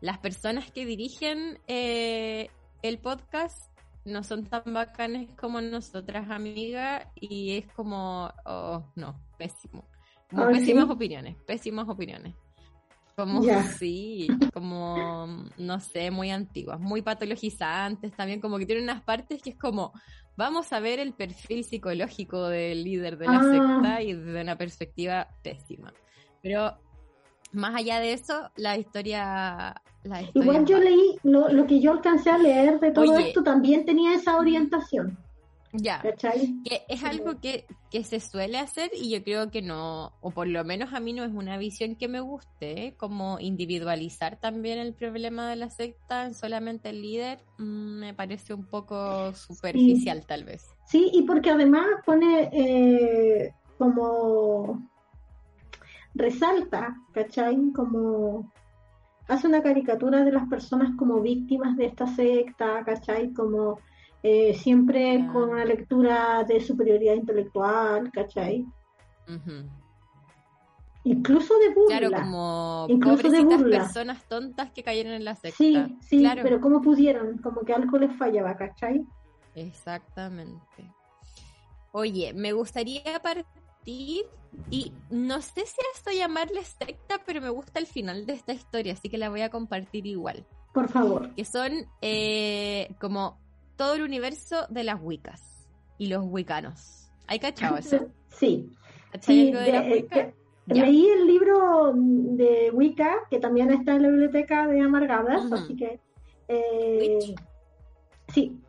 las 0.00 0.18
personas 0.18 0.70
que 0.70 0.84
dirigen 0.84 1.60
eh, 1.68 2.50
el 2.82 2.98
podcast 2.98 3.72
no 4.04 4.24
son 4.24 4.46
tan 4.46 4.62
bacanes 4.66 5.30
como 5.36 5.60
nosotras, 5.60 6.30
amigas, 6.30 7.06
y 7.14 7.58
es 7.58 7.72
como, 7.72 8.32
oh, 8.44 8.84
no, 8.96 9.20
pésimo. 9.38 9.88
Como 10.30 10.42
Ah, 10.44 10.48
¿sí? 10.52 10.58
pésimas 10.60 10.90
opiniones, 10.90 11.36
pésimas 11.46 11.88
opiniones. 11.88 12.34
Como, 13.16 13.42
Ya. 13.42 13.62
sí, 13.82 14.28
como, 14.52 15.26
no 15.56 15.80
sé, 15.80 16.10
muy 16.10 16.30
antiguas, 16.30 16.78
muy 16.78 17.02
patologizantes 17.02 18.12
también, 18.12 18.40
como 18.40 18.58
que 18.58 18.66
tienen 18.66 18.84
unas 18.84 19.02
partes 19.02 19.42
que 19.42 19.50
es 19.50 19.56
como, 19.58 19.92
vamos 20.36 20.72
a 20.72 20.78
ver 20.80 21.00
el 21.00 21.12
perfil 21.14 21.64
psicológico 21.64 22.46
del 22.48 22.84
líder 22.84 23.18
de 23.18 23.26
la 23.26 23.38
Ah. 23.38 23.50
secta 23.50 24.02
y 24.02 24.12
desde 24.14 24.40
una 24.42 24.56
perspectiva 24.56 25.28
pésima. 25.42 25.92
Pero 26.42 26.78
más 27.52 27.74
allá 27.74 27.98
de 28.00 28.12
eso, 28.12 28.50
la 28.56 28.76
historia... 28.76 29.74
La 30.04 30.22
historia 30.22 30.44
Igual 30.52 30.64
yo 30.64 30.78
leí, 30.78 31.18
lo, 31.24 31.48
lo 31.48 31.66
que 31.66 31.80
yo 31.80 31.90
alcancé 31.90 32.30
a 32.30 32.38
leer 32.38 32.78
de 32.78 32.92
todo 32.92 33.12
Oye. 33.14 33.28
esto 33.28 33.42
también 33.42 33.84
tenía 33.84 34.14
esa 34.14 34.38
orientación, 34.38 35.18
Ya, 35.80 36.00
¿cachai? 36.02 36.62
que 36.64 36.82
es 36.88 37.04
algo 37.04 37.40
que, 37.40 37.66
que 37.90 38.04
se 38.04 38.20
suele 38.20 38.58
hacer 38.58 38.90
y 38.94 39.10
yo 39.10 39.22
creo 39.22 39.50
que 39.50 39.62
no, 39.62 40.12
o 40.20 40.30
por 40.30 40.48
lo 40.48 40.64
menos 40.64 40.92
a 40.92 41.00
mí 41.00 41.12
no 41.12 41.24
es 41.24 41.32
una 41.32 41.56
visión 41.58 41.94
que 41.96 42.08
me 42.08 42.20
guste, 42.20 42.86
¿eh? 42.86 42.94
como 42.96 43.38
individualizar 43.40 44.38
también 44.40 44.78
el 44.78 44.94
problema 44.94 45.48
de 45.48 45.56
la 45.56 45.70
secta 45.70 46.26
en 46.26 46.34
solamente 46.34 46.90
el 46.90 47.02
líder, 47.02 47.38
mm, 47.58 47.98
me 48.00 48.14
parece 48.14 48.54
un 48.54 48.66
poco 48.66 49.32
superficial 49.34 50.26
tal 50.26 50.44
vez. 50.44 50.66
Sí, 50.86 51.10
y 51.12 51.22
porque 51.22 51.50
además 51.50 51.86
pone 52.04 52.48
eh, 52.52 53.52
como 53.76 54.88
resalta, 56.14 56.96
¿cachai? 57.12 57.72
Como 57.72 58.52
hace 59.28 59.46
una 59.46 59.62
caricatura 59.62 60.24
de 60.24 60.32
las 60.32 60.48
personas 60.48 60.96
como 60.96 61.20
víctimas 61.20 61.76
de 61.76 61.86
esta 61.86 62.06
secta, 62.06 62.82
¿cachai? 62.84 63.32
Como 63.32 63.78
eh, 64.22 64.54
siempre 64.54 65.18
Ah. 65.22 65.32
con 65.32 65.50
una 65.50 65.64
lectura 65.64 66.44
de 66.44 66.60
superioridad 66.60 67.14
intelectual, 67.14 68.10
¿cachai? 68.12 68.66
Incluso 71.04 71.54
de 71.58 71.74
burla. 71.74 71.98
Claro, 71.98 72.10
como 72.24 72.86
Incluso 72.88 73.30
de 73.30 73.40
burla. 73.44 73.78
personas 73.78 74.22
tontas 74.28 74.70
que 74.72 74.82
cayeron 74.82 75.12
en 75.12 75.24
la 75.24 75.34
secta. 75.36 75.56
Sí, 75.56 75.96
sí, 76.00 76.18
claro. 76.18 76.42
pero 76.42 76.60
¿cómo 76.60 76.82
pudieron? 76.82 77.38
Como 77.38 77.62
que 77.62 77.72
algo 77.72 77.98
les 77.98 78.14
fallaba, 78.16 78.56
¿cachai? 78.56 79.06
Exactamente. 79.54 80.92
Oye, 81.92 82.32
me 82.34 82.52
gustaría 82.52 83.02
partir 83.22 84.26
y 84.70 84.92
no 85.10 85.40
sé 85.40 85.64
si 85.66 85.80
a 85.80 85.96
esto 85.96 86.10
llamarle 86.10 86.62
secta, 86.64 87.20
pero 87.24 87.40
me 87.40 87.48
gusta 87.48 87.78
el 87.78 87.86
final 87.86 88.26
de 88.26 88.34
esta 88.34 88.52
historia, 88.52 88.92
así 88.92 89.08
que 89.08 89.16
la 89.18 89.30
voy 89.30 89.40
a 89.40 89.50
compartir 89.50 90.06
igual. 90.06 90.44
Por 90.74 90.88
favor. 90.88 91.34
Que 91.34 91.44
son 91.44 91.72
eh, 92.02 92.94
como 93.00 93.38
todo 93.78 93.94
el 93.94 94.02
universo 94.02 94.66
de 94.68 94.84
las 94.84 95.00
Wiccas 95.00 95.66
y 95.96 96.08
los 96.08 96.22
Wiccanos. 96.26 97.10
¿Hay 97.26 97.38
cachado 97.38 97.78
eso? 97.78 97.98
Sí. 98.28 98.70
¿Cachai 99.10 99.34
Sí, 99.34 99.48
algo 99.48 99.58
de 99.60 99.64
de- 99.64 99.72
las 99.72 99.86
eh, 99.86 99.92
Wiccas? 99.94 100.34
Ya. 100.66 100.84
leí 100.84 101.06
el 101.08 101.26
libro 101.26 101.92
de 101.94 102.70
Wicca, 102.74 103.10
que 103.30 103.38
también 103.40 103.70
está 103.70 103.94
en 103.94 104.02
la 104.02 104.08
biblioteca 104.08 104.66
de 104.66 104.82
Amargadas, 104.82 105.50
así 105.50 105.74
que 105.74 105.98
eh, 106.46 107.34
sí, 108.28 108.60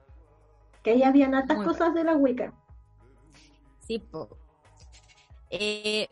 que 0.82 0.92
ahí 0.92 1.04
habían 1.04 1.36
altas 1.36 1.58
Muy 1.58 1.66
cosas 1.66 1.94
de 1.94 2.06
la 2.06 2.16
Wicca. 2.16 2.54
Sí, 3.82 4.00
po. 4.00 4.30
Eh, 5.50 6.08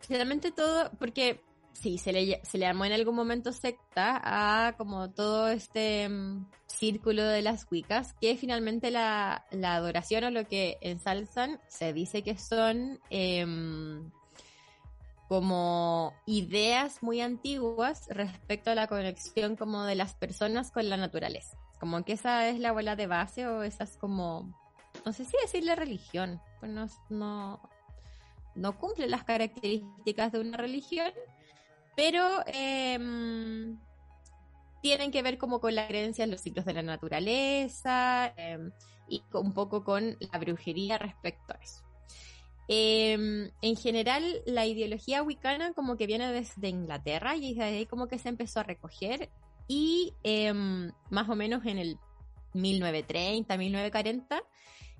finalmente 0.00 0.50
todo, 0.50 0.90
porque 0.98 1.40
sí, 1.74 1.98
se 1.98 2.12
le, 2.12 2.40
se 2.44 2.58
le 2.58 2.66
llamó 2.66 2.84
en 2.84 2.92
algún 2.92 3.14
momento 3.14 3.52
secta 3.52 4.20
a 4.22 4.76
como 4.76 5.10
todo 5.10 5.48
este 5.48 6.08
mm, 6.08 6.46
círculo 6.66 7.24
de 7.24 7.42
las 7.42 7.66
Wiccas, 7.70 8.14
que 8.14 8.36
finalmente 8.36 8.90
la, 8.90 9.44
la 9.50 9.74
adoración 9.74 10.24
o 10.24 10.30
lo 10.30 10.46
que 10.46 10.78
ensalzan 10.80 11.60
se 11.68 11.92
dice 11.92 12.22
que 12.22 12.38
son 12.38 13.00
em, 13.10 14.10
como 15.28 16.14
ideas 16.26 17.02
muy 17.02 17.20
antiguas 17.20 18.06
respecto 18.08 18.70
a 18.70 18.74
la 18.74 18.86
conexión 18.86 19.56
como 19.56 19.84
de 19.84 19.96
las 19.96 20.14
personas 20.14 20.70
con 20.70 20.88
la 20.88 20.96
naturaleza. 20.96 21.58
Como 21.78 22.04
que 22.04 22.14
esa 22.14 22.48
es 22.48 22.58
la 22.58 22.72
bola 22.72 22.96
de 22.96 23.06
base 23.06 23.46
o 23.46 23.62
esa 23.62 23.84
es 23.84 23.96
como 23.98 24.54
no 25.04 25.12
sé 25.12 25.24
si 25.24 25.36
decirle 25.42 25.74
religión, 25.74 26.40
pues 26.60 26.72
no, 26.72 26.86
no, 27.10 27.60
no 28.54 28.78
cumple 28.78 29.06
las 29.08 29.24
características 29.24 30.32
de 30.32 30.40
una 30.40 30.56
religión, 30.56 31.12
pero 31.96 32.42
em, 32.46 33.78
tienen 34.82 35.10
que 35.10 35.22
ver 35.22 35.38
como 35.38 35.60
con 35.60 35.74
la 35.74 35.88
creencia 35.88 36.24
en 36.24 36.30
los 36.30 36.40
ciclos 36.40 36.64
de 36.64 36.74
la 36.74 36.82
naturaleza 36.82 38.32
em, 38.36 38.70
y 39.08 39.22
un 39.32 39.52
poco 39.52 39.84
con 39.84 40.16
la 40.32 40.38
brujería 40.38 40.98
respecto 40.98 41.54
a 41.54 41.62
eso. 41.62 41.82
Em, 42.68 43.50
en 43.60 43.76
general, 43.76 44.42
la 44.46 44.66
ideología 44.66 45.22
wicana 45.22 45.74
como 45.74 45.96
que 45.96 46.06
viene 46.06 46.32
desde 46.32 46.68
Inglaterra 46.68 47.36
y 47.36 47.54
desde 47.54 47.62
ahí 47.62 47.86
como 47.86 48.08
que 48.08 48.18
se 48.18 48.30
empezó 48.30 48.60
a 48.60 48.62
recoger 48.62 49.30
y 49.68 50.12
más 51.10 51.28
o 51.28 51.34
menos 51.34 51.64
en 51.66 51.78
el 51.78 51.98
1930, 52.54 53.56
1940, 53.56 54.42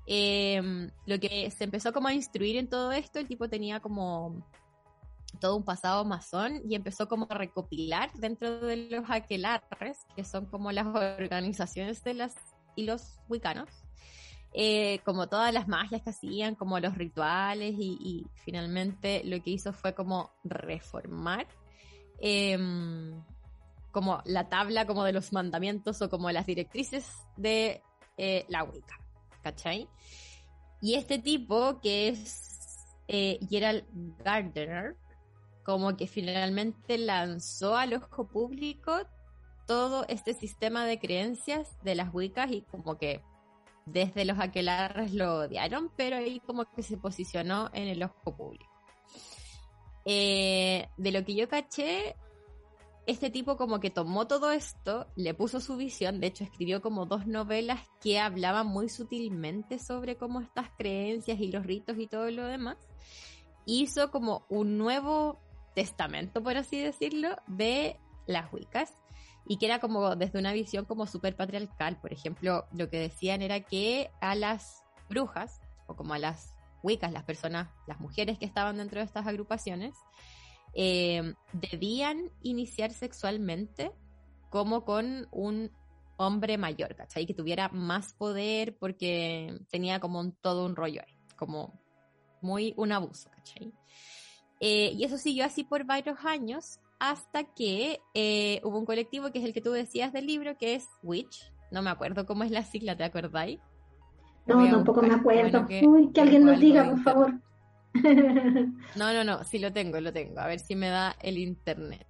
em, 0.07 0.91
lo 1.07 1.19
que 1.19 1.51
se 1.51 1.65
empezó 1.65 1.93
como 1.93 2.09
a 2.09 2.15
instruir 2.15 2.57
en 2.57 2.69
todo 2.69 2.93
esto, 2.93 3.19
el 3.19 3.29
tipo 3.29 3.49
tenía 3.49 3.81
como 3.81 4.47
todo 5.41 5.57
un 5.57 5.65
pasado 5.65 6.05
masón 6.05 6.61
y 6.69 6.75
empezó 6.75 7.09
como 7.09 7.27
a 7.31 7.35
recopilar 7.35 8.13
dentro 8.15 8.61
de 8.61 8.89
los 8.91 9.05
aquelarres, 9.09 9.99
que 10.15 10.25
son 10.25 10.47
como 10.47 10.73
las 10.73 10.87
organizaciones 10.87 12.03
de 12.05 12.15
las 12.15 12.37
y 12.77 12.85
los 12.85 13.21
wicanos, 13.29 13.69
eh, 14.53 15.01
como 15.05 15.29
todas 15.29 15.53
las 15.53 15.69
magias 15.69 16.03
que 16.03 16.11
hacían, 16.11 16.55
como 16.55 16.79
los 16.81 16.97
rituales 16.97 17.75
y, 17.79 17.99
y 18.01 18.27
finalmente 18.45 19.23
lo 19.25 19.43
que 19.43 19.51
hizo 19.51 19.73
fue 19.73 19.95
como 19.95 20.31
reformar 20.45 21.47
em, 22.21 23.23
como 23.91 24.21
la 24.25 24.49
tabla 24.49 24.87
como 24.87 25.05
de 25.05 25.13
los 25.13 25.33
mandamientos 25.33 26.03
o 26.03 26.11
como 26.11 26.31
las 26.33 26.47
directrices 26.47 27.07
de 27.37 27.83
eh, 28.17 28.45
la 28.49 28.65
Wicca, 28.65 28.99
¿cachai? 29.43 29.89
Y 30.81 30.95
este 30.95 31.19
tipo 31.19 31.81
que 31.81 32.09
es 32.09 32.55
eh, 33.09 33.39
Gerald 33.49 33.85
Gardner, 34.19 34.97
como 35.65 35.97
que 35.97 36.07
finalmente 36.07 36.99
lanzó 36.99 37.77
al 37.77 37.95
ojo 37.95 38.29
público 38.29 38.93
todo 39.67 40.05
este 40.09 40.35
sistema 40.35 40.85
de 40.85 40.99
creencias 40.99 41.77
de 41.83 41.95
las 41.95 42.13
Wiccas 42.13 42.51
y 42.53 42.63
como 42.63 42.99
que 42.99 43.23
desde 43.87 44.25
los 44.25 44.39
aquelarres 44.39 45.13
lo 45.13 45.37
odiaron, 45.41 45.91
pero 45.97 46.17
ahí 46.17 46.41
como 46.41 46.65
que 46.65 46.83
se 46.83 46.97
posicionó 46.97 47.71
en 47.73 47.89
el 47.89 48.03
ojo 48.03 48.37
público. 48.37 48.71
Eh, 50.05 50.89
de 50.97 51.13
lo 51.13 51.25
que 51.25 51.35
yo 51.35 51.49
caché, 51.49 52.15
este 53.07 53.31
tipo 53.31 53.57
como 53.57 53.81
que 53.81 53.91
tomó 53.91 54.27
todo 54.27 54.51
esto, 54.51 55.07
le 55.17 55.35
puso 55.35 55.61
su 55.61 55.77
visión, 55.77 56.21
de 56.21 56.29
hecho 56.29 56.45
escribió 56.45 56.81
como 56.81 57.07
dos 57.07 57.27
novelas 57.27 57.81
que 58.01 58.19
hablaban 58.19 58.67
muy 58.67 58.89
sutilmente 58.89 59.79
sobre 59.79 60.17
cómo 60.17 60.41
estas 60.41 60.71
creencias 60.77 61.39
y 61.41 61.51
los 61.53 61.67
ritos 61.67 61.99
y 61.99 62.07
todo 62.07 62.31
lo 62.31 62.47
demás. 62.47 62.77
Hizo 63.67 64.11
como 64.11 64.45
un 64.49 64.77
nuevo 64.77 65.41
testamento, 65.75 66.43
por 66.43 66.57
así 66.57 66.79
decirlo, 66.79 67.37
de 67.47 67.99
las 68.27 68.53
Wiccas 68.53 68.93
y 69.47 69.59
que 69.59 69.67
era 69.67 69.79
como 69.79 70.17
desde 70.17 70.39
una 70.39 70.53
visión 70.53 70.85
como 70.85 71.07
súper 71.07 71.37
patriarcal. 71.37 72.01
Por 72.01 72.13
ejemplo, 72.13 72.67
lo 72.73 72.89
que 72.89 72.99
decían 72.99 73.43
era 73.43 73.61
que 73.61 74.11
a 74.21 74.35
las 74.35 74.83
brujas, 75.09 75.61
o 75.87 75.97
como 75.97 76.15
a 76.15 76.19
las 76.19 76.55
Wiccas, 76.83 77.13
las 77.13 77.25
personas, 77.25 77.69
las 77.87 78.01
mujeres 78.01 78.39
que 78.39 78.45
estaban 78.45 78.79
dentro 78.79 79.01
de 79.01 79.07
estas 79.07 79.27
agrupaciones, 79.27 79.95
eh, 80.75 81.35
debían 81.53 82.31
iniciar 82.43 82.93
sexualmente 82.93 83.93
como 84.51 84.85
con 84.85 85.29
un 85.31 85.71
hombre 86.17 86.59
mayor, 86.59 86.95
¿cachai? 86.95 87.27
Que 87.27 87.35
tuviera 87.35 87.69
más 87.69 88.13
poder 88.15 88.77
porque 88.79 89.59
tenía 89.71 90.01
como 90.01 90.21
un, 90.21 90.33
todo 90.33 90.65
un 90.65 90.77
rollo 90.77 91.03
ahí, 91.07 91.15
como 91.37 91.81
muy 92.41 92.75
un 92.77 92.93
abuso, 92.93 93.31
¿cachai? 93.31 93.73
Eh, 94.61 94.93
y 94.95 95.05
eso 95.05 95.19
siguió 95.19 95.45
así 95.45 95.65
por 95.65 95.85
varios 95.85 96.19
años 96.25 96.81
hasta 96.99 97.45
que 97.45 98.01
eh, 98.15 98.61
hubo 98.65 98.79
un 98.79 98.87
colectivo 98.87 99.31
que 99.31 99.39
es 99.41 99.45
el 99.45 99.53
que 99.53 99.61
tú 99.61 99.73
decías 99.73 100.13
del 100.13 100.27
libro, 100.27 100.57
que 100.57 100.75
es 100.75 100.89
Witch. 101.03 101.53
No 101.71 101.83
me 101.83 101.91
acuerdo 101.91 102.25
cómo 102.25 102.45
es 102.45 102.51
la 102.51 102.63
sigla, 102.63 102.97
¿te 102.97 103.05
acordáis? 103.05 103.61
No, 104.47 104.71
tampoco 104.71 105.03
me 105.03 105.15
acuerdo. 105.15 105.51
Bueno, 105.63 105.67
que- 105.67 105.87
Uy, 105.87 106.13
que 106.13 106.21
alguien 106.21 106.45
nos 106.45 106.61
diga, 106.61 106.85
por 106.91 107.03
favor. 107.03 107.35
No, 108.97 109.13
no, 109.13 109.23
no, 109.25 109.45
sí 109.45 109.59
lo 109.59 109.73
tengo, 109.73 110.01
lo 110.01 110.13
tengo. 110.13 110.41
A 110.41 110.47
ver 110.49 110.59
si 110.59 110.75
me 110.75 110.89
da 110.89 111.17
el 111.23 111.39
internet. 111.39 112.07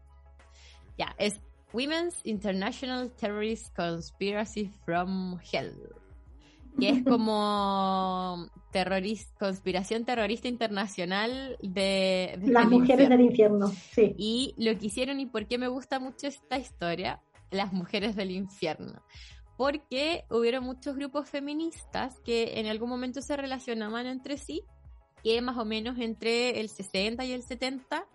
Ya, 0.96 1.14
es 1.18 1.40
Women's 1.72 2.20
International 2.24 3.10
Terrorist 3.12 3.74
Conspiracy 3.76 4.70
from 4.84 5.38
Hell. 5.52 5.74
Que 6.78 6.88
es 6.90 7.04
como 7.04 8.48
conspiración 9.38 10.04
terrorista 10.04 10.48
internacional 10.48 11.56
de, 11.62 12.34
desde 12.38 12.52
Las 12.52 12.64
el 12.64 12.70
mujeres 12.70 12.90
infierno. 12.90 13.16
del 13.16 13.26
infierno, 13.26 13.72
sí. 13.92 14.14
Y 14.18 14.54
lo 14.56 14.78
que 14.78 14.86
hicieron 14.86 15.20
y 15.20 15.26
por 15.26 15.46
qué 15.46 15.58
me 15.58 15.68
gusta 15.68 16.00
mucho 16.00 16.26
esta 16.26 16.58
historia, 16.58 17.22
las 17.50 17.72
mujeres 17.72 18.16
del 18.16 18.30
infierno. 18.30 19.02
Porque 19.56 20.24
hubieron 20.30 20.64
muchos 20.64 20.96
grupos 20.96 21.28
feministas 21.28 22.20
que 22.20 22.58
en 22.58 22.66
algún 22.66 22.88
momento 22.88 23.22
se 23.22 23.36
relacionaban 23.36 24.06
entre 24.06 24.36
sí, 24.36 24.62
que 25.22 25.40
más 25.40 25.56
o 25.56 25.64
menos 25.64 25.98
entre 25.98 26.60
el 26.60 26.68
60 26.68 27.24
y 27.24 27.32
el 27.32 27.42
70 27.42 28.06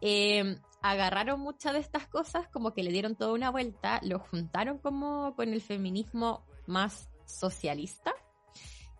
eh, 0.00 0.56
agarraron 0.80 1.40
muchas 1.40 1.72
de 1.72 1.80
estas 1.80 2.06
cosas, 2.06 2.48
como 2.48 2.72
que 2.72 2.82
le 2.82 2.92
dieron 2.92 3.16
toda 3.16 3.32
una 3.32 3.50
vuelta, 3.50 4.00
lo 4.02 4.20
juntaron 4.20 4.78
como 4.78 5.34
con 5.34 5.52
el 5.52 5.60
feminismo 5.60 6.44
más 6.66 7.08
socialista. 7.26 8.14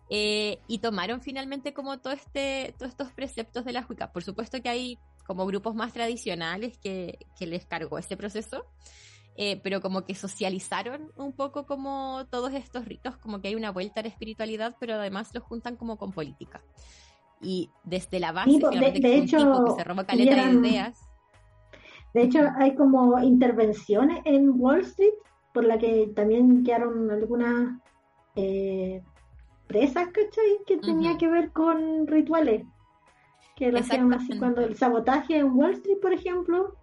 Eh, 0.09 0.59
y 0.67 0.79
tomaron 0.79 1.21
finalmente 1.21 1.73
como 1.73 1.99
todo 1.99 2.13
este, 2.13 2.73
todos 2.77 2.91
estos 2.91 3.11
preceptos 3.11 3.63
de 3.65 3.73
la 3.73 3.85
Wicca. 3.87 4.11
Por 4.11 4.23
supuesto 4.23 4.61
que 4.61 4.69
hay 4.69 4.97
como 5.27 5.45
grupos 5.45 5.75
más 5.75 5.93
tradicionales 5.93 6.77
que, 6.79 7.19
que 7.37 7.45
les 7.45 7.65
cargó 7.65 7.99
ese 7.99 8.17
proceso, 8.17 8.65
eh, 9.37 9.59
pero 9.63 9.79
como 9.81 10.03
que 10.05 10.15
socializaron 10.15 11.11
un 11.15 11.33
poco 11.33 11.65
como 11.65 12.25
todos 12.29 12.53
estos 12.53 12.85
ritos, 12.85 13.15
como 13.17 13.39
que 13.39 13.49
hay 13.49 13.55
una 13.55 13.71
vuelta 13.71 13.99
a 13.99 14.03
la 14.03 14.09
espiritualidad, 14.09 14.75
pero 14.79 14.95
además 14.95 15.29
los 15.33 15.43
juntan 15.43 15.75
como 15.77 15.97
con 15.97 16.11
política. 16.11 16.61
Y 17.41 17.69
desde 17.83 18.19
la 18.19 18.31
base, 18.31 18.59
po, 18.59 18.69
de- 18.69 18.91
de 18.99 19.17
hecho, 19.17 19.37
tipo 19.37 19.63
que 19.65 19.71
se 19.73 19.83
robó 19.83 20.05
caleta 20.05 20.31
hubieran- 20.33 20.61
de 20.61 20.67
ideas. 20.69 20.99
De 22.13 22.23
hecho, 22.23 22.39
hay 22.57 22.73
como 22.75 23.19
intervenciones 23.21 24.19
en 24.25 24.49
Wall 24.59 24.81
Street 24.81 25.13
por 25.53 25.63
la 25.63 25.77
que 25.77 26.11
también 26.15 26.63
quedaron 26.63 27.09
algunas 27.11 27.79
eh, 28.35 29.03
presas, 29.69 30.07
¿cachai? 30.07 30.57
Que 30.65 30.77
tenía 30.77 31.17
que 31.17 31.27
ver 31.27 31.51
con 31.51 32.07
rituales. 32.07 32.65
Que 33.55 33.71
lo 33.71 33.79
hacían 33.79 34.11
así 34.13 34.37
cuando 34.37 34.61
el 34.61 34.75
sabotaje 34.75 35.37
en 35.37 35.55
Wall 35.55 35.73
Street, 35.73 35.99
por 36.01 36.11
ejemplo, 36.11 36.75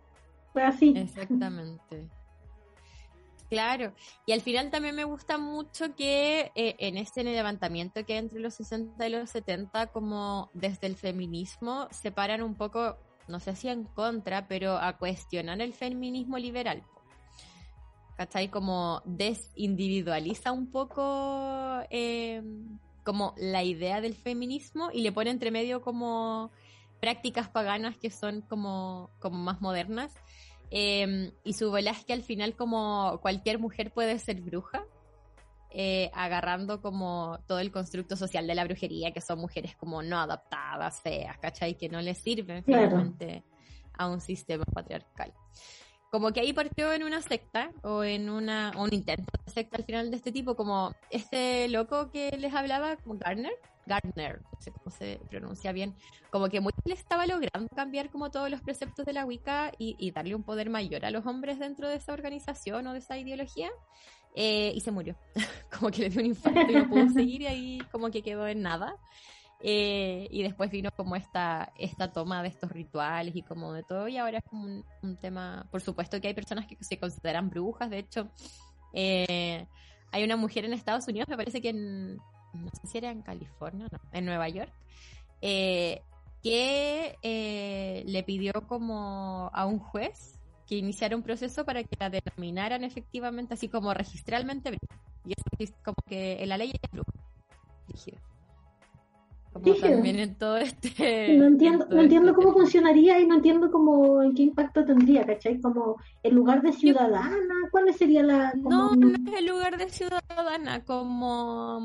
fue 0.53 0.63
así. 0.63 0.95
Exactamente. 0.97 2.09
Claro, 3.51 3.93
y 4.25 4.33
al 4.33 4.41
final 4.41 4.71
también 4.71 4.95
me 4.95 5.05
gusta 5.05 5.39
mucho 5.39 5.95
que 5.95 6.53
eh, 6.55 6.77
en 6.79 6.97
este 6.97 7.23
levantamiento 7.23 8.05
que 8.05 8.15
hay 8.15 8.19
entre 8.19 8.41
los 8.41 8.55
60 8.55 9.07
y 9.07 9.11
los 9.11 9.31
70, 9.31 9.89
como 9.89 10.51
desde 10.53 10.87
el 10.87 10.97
feminismo, 10.97 11.89
separan 11.91 12.43
un 12.43 12.55
poco, 12.55 12.97
no 13.29 13.39
sé 13.39 13.55
si 13.55 13.69
en 13.69 13.85
contra, 13.85 14.49
pero 14.49 14.79
a 14.79 14.97
cuestionar 14.97 15.61
el 15.61 15.75
feminismo 15.75 16.39
liberal. 16.39 16.83
¿Cachai? 18.17 18.49
Como 18.49 19.03
desindividualiza 19.05 20.53
un 20.53 20.71
poco 20.71 21.83
eh, 21.91 22.43
como 23.05 23.35
la 23.37 23.63
idea 23.63 24.01
del 24.01 24.15
feminismo 24.15 24.91
y 24.93 25.03
le 25.03 25.13
pone 25.13 25.31
entre 25.31 25.51
medio 25.51 25.83
como 25.83 26.51
prácticas 27.01 27.49
paganas 27.49 27.99
que 27.99 28.11
son 28.11 28.41
como, 28.43 29.11
como 29.21 29.37
más 29.39 29.61
modernas. 29.61 30.13
Eh, 30.71 31.31
y 31.45 31.53
su 31.53 31.71
bola 31.71 31.91
es 31.91 32.05
que 32.05 32.13
al 32.15 32.23
final 32.23 32.57
como 32.57 33.19
cualquier 33.21 33.59
mujer 33.59 33.93
puede 33.93 34.19
ser 34.19 34.41
bruja, 34.41 34.85
eh, 35.71 36.11
agarrando 36.15 36.81
como 36.81 37.39
todo 37.47 37.59
el 37.61 37.71
constructo 37.71 38.17
social 38.17 38.47
de 38.47 38.55
la 38.55 38.65
brujería, 38.65 39.13
que 39.13 39.21
son 39.21 39.39
mujeres 39.39 39.77
como 39.77 40.03
no 40.03 40.19
adaptadas, 40.19 41.01
feas, 41.03 41.37
¿cachai? 41.39 41.77
Que 41.77 41.89
no 41.91 42.01
les 42.01 42.19
sirven 42.19 42.63
Claro. 42.63 42.89
finalmente 42.89 43.45
a 43.93 44.09
un 44.09 44.21
sistema 44.21 44.65
patriarcal. 44.65 45.33
Como 46.17 46.33
que 46.33 46.41
ahí 46.41 46.55
partió 46.55 46.95
en 46.95 47.03
una 47.03 47.21
secta 47.21 47.73
o 47.83 48.03
en 48.03 48.31
una, 48.31 48.73
un 48.79 48.89
intento 48.95 49.31
de 49.45 49.53
secta 49.53 49.77
al 49.77 49.85
final 49.85 50.11
de 50.11 50.17
este 50.17 50.33
tipo, 50.33 50.57
como 50.57 50.95
este 51.11 51.69
loco 51.69 52.11
que 52.11 52.35
les 52.39 52.55
hablaba, 52.55 52.97
como 52.97 53.19
Gardner, 53.19 53.53
Gardner, 53.85 54.41
no 54.41 54.59
sé 54.59 54.73
cómo 54.73 54.91
se 54.91 55.21
pronuncia 55.29 55.73
bien, 55.73 55.95
como 56.31 56.49
que 56.49 56.61
muy 56.61 56.73
le 56.87 56.95
estaba 56.95 57.27
logrando 57.27 57.69
cambiar 57.77 58.09
como 58.09 58.31
todos 58.31 58.49
los 58.49 58.63
preceptos 58.63 59.05
de 59.05 59.13
la 59.13 59.27
Wicca 59.27 59.73
y, 59.77 59.95
y 59.99 60.11
darle 60.11 60.35
un 60.35 60.43
poder 60.43 60.71
mayor 60.71 61.05
a 61.05 61.11
los 61.11 61.27
hombres 61.27 61.59
dentro 61.59 61.87
de 61.87 61.97
esa 61.97 62.15
organización 62.15 62.87
o 62.87 62.95
de 62.95 63.01
esa 63.01 63.19
ideología, 63.19 63.69
eh, 64.35 64.73
y 64.75 64.81
se 64.81 64.93
murió. 64.93 65.17
como 65.79 65.91
que 65.91 66.01
le 66.01 66.09
dio 66.09 66.21
un 66.21 66.29
infarto 66.29 66.61
y 66.67 66.75
no 66.77 66.89
pudo 66.89 67.09
seguir 67.15 67.43
y 67.43 67.47
ahí 67.47 67.79
como 67.93 68.11
que 68.11 68.23
quedó 68.23 68.49
en 68.49 68.63
nada. 68.63 68.97
Eh, 69.61 70.29
y 70.31 70.43
después 70.43 70.71
vino 70.71 70.91
como 70.91 71.17
esta, 71.17 71.73
esta 71.79 72.13
toma 72.13 72.43
de 72.43 72.49
estos 72.49 72.71
rituales 72.71 73.35
y 73.35 73.43
como 73.43 73.73
de 73.73 73.83
todo, 73.83 74.07
y 74.07 74.19
ahora 74.19 74.39
es 74.39 74.45
como 74.45 74.85
un, 75.03 75.17
tema, 75.17 75.67
por 75.71 75.81
supuesto 75.81 76.21
que 76.21 76.29
hay 76.29 76.35
personas 76.35 76.67
que 76.67 76.77
se 76.81 76.99
consideran 76.99 77.49
brujas, 77.49 77.89
de 77.89 77.99
hecho, 77.99 78.29
eh, 78.93 79.67
hay 80.13 80.25
una 80.25 80.37
mujer 80.37 80.67
en 80.67 80.75
Estados 80.75 81.09
Unidos, 81.09 81.29
me 81.29 81.37
parece 81.37 81.63
que 81.63 81.71
en, 81.71 82.17
no 82.17 82.71
sé 82.81 82.87
si 82.87 82.99
era 82.99 83.11
en 83.11 83.23
California, 83.23 83.89
no, 83.91 83.99
en 84.13 84.27
Nueva 84.27 84.49
York, 84.49 84.73
eh, 85.41 86.03
que 86.43 87.17
eh, 87.23 88.05
le 88.07 88.23
pidió 88.23 88.53
como 88.69 89.51
a 89.53 89.67
un 89.67 89.79
juez 89.79 90.39
que 90.67 90.77
iniciara 90.77 91.17
un 91.17 91.23
proceso 91.23 91.65
para 91.65 91.83
que 91.83 91.97
la 91.99 92.11
denominaran 92.11 92.85
efectivamente, 92.85 93.55
así 93.55 93.69
como 93.69 93.95
registralmente 93.95 94.71
bruja. 94.71 95.01
Y 95.25 95.35
es 95.59 95.73
como 95.85 95.97
que 96.07 96.43
en 96.43 96.49
la 96.49 96.57
ley 96.57 96.73
es 96.81 96.91
bruja. 96.91 97.13
Rígido. 97.89 98.19
Como 99.61 99.75
Rígido. 99.75 99.91
también 99.95 100.19
en 100.19 100.35
todo 100.37 100.57
este... 100.57 101.37
No 101.37 101.45
en 101.45 101.53
entiendo, 101.53 101.87
no 101.91 102.01
entiendo 102.01 102.31
este 102.31 102.37
cómo 102.37 102.53
tema. 102.53 102.63
funcionaría 102.65 103.21
y 103.21 103.27
no 103.27 103.35
entiendo 103.37 103.71
cómo, 103.71 104.21
qué 104.35 104.43
impacto 104.43 104.85
tendría, 104.85 105.25
¿cachai? 105.27 105.61
Como 105.61 105.97
en 106.23 106.35
lugar 106.35 106.63
de 106.63 106.73
ciudadana, 106.73 107.55
¿cuál 107.71 107.93
sería 107.95 108.23
la... 108.23 108.53
No, 108.55 108.89
como- 108.91 108.95
no 108.97 109.09
es 109.33 109.39
el 109.39 109.47
lugar 109.47 109.77
de 109.79 109.89
ciudadana, 109.91 110.85
como... 110.85 111.81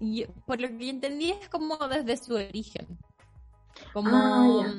yo- 0.00 0.26
por 0.46 0.60
lo 0.60 0.68
que 0.68 0.84
yo 0.86 0.90
entendí 0.90 1.30
es 1.30 1.48
como 1.48 1.76
desde 1.88 2.16
su 2.16 2.34
origen. 2.34 2.86
Como, 3.92 4.10
Ah, 4.12 4.64
ya. 4.64 4.74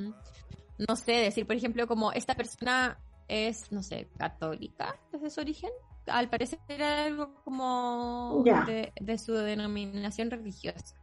no 0.87 0.95
sé, 0.95 1.11
decir, 1.13 1.45
por 1.47 1.55
ejemplo, 1.55 1.87
como 1.87 2.11
esta 2.11 2.35
persona 2.35 2.97
es, 3.27 3.71
no 3.71 3.81
sé, 3.83 4.07
católica 4.17 4.95
desde 5.11 5.29
su 5.29 5.41
origen. 5.41 5.69
Al 6.07 6.27
parecer 6.29 6.57
era 6.67 7.05
algo 7.05 7.35
como 7.43 8.43
de 8.43 9.17
su 9.19 9.33
denominación 9.33 10.31
religiosa. 10.31 10.95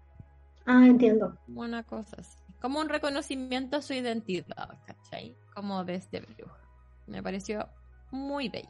Ah, 0.67 0.85
entiendo. 0.87 1.37
Una 1.49 1.83
cosa 1.85 2.17
así. 2.21 2.37
Como 2.61 2.81
un 2.81 2.89
reconocimiento 2.89 3.77
a 3.77 3.83
su 3.83 3.93
identidad, 3.95 4.69
¿cachai? 4.87 5.37
Como 5.55 5.85
desde 5.85 6.21
bruja. 6.21 6.59
Me 7.07 7.23
pareció 7.23 7.69
muy 8.11 8.49
bello. 8.49 8.69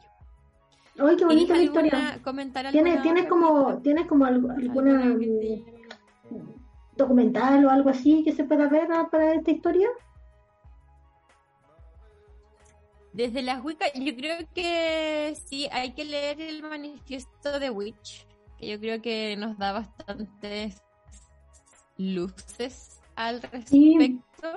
¡Ay, 0.99 1.15
qué 1.15 1.25
bonita 1.25 1.53
la 1.53 1.59
¿Tienes 1.59 1.63
historia! 1.63 2.19
comentar 2.23 2.71
¿Tienes, 2.71 3.01
tienes 3.01 3.25
como? 3.27 3.77
¿tienes 3.81 4.07
como 4.07 4.25
algo- 4.25 4.51
alguna 4.51 5.01
¿Alguna 5.03 5.19
que 5.19 5.25
te- 5.27 6.35
mm, 6.35 6.95
documental 6.95 7.65
o 7.65 7.69
algo 7.69 7.89
así 7.89 8.23
que 8.23 8.31
se 8.31 8.43
pueda 8.43 8.67
ver 8.67 8.87
ah, 8.91 9.07
para 9.11 9.33
esta 9.33 9.51
historia? 9.51 9.87
Desde 13.13 13.41
las 13.41 13.63
Wicca, 13.63 13.85
yo 13.95 14.15
creo 14.15 14.37
que 14.53 15.35
sí, 15.47 15.67
hay 15.71 15.93
que 15.93 16.05
leer 16.05 16.39
el 16.41 16.61
manifiesto 16.61 17.59
de 17.59 17.69
Witch, 17.71 18.27
que 18.59 18.67
yo 18.67 18.79
creo 18.79 19.01
que 19.01 19.35
nos 19.37 19.57
da 19.57 19.71
bastantes 19.71 20.83
luces 21.97 22.99
al 23.15 23.41
respecto. 23.41 24.47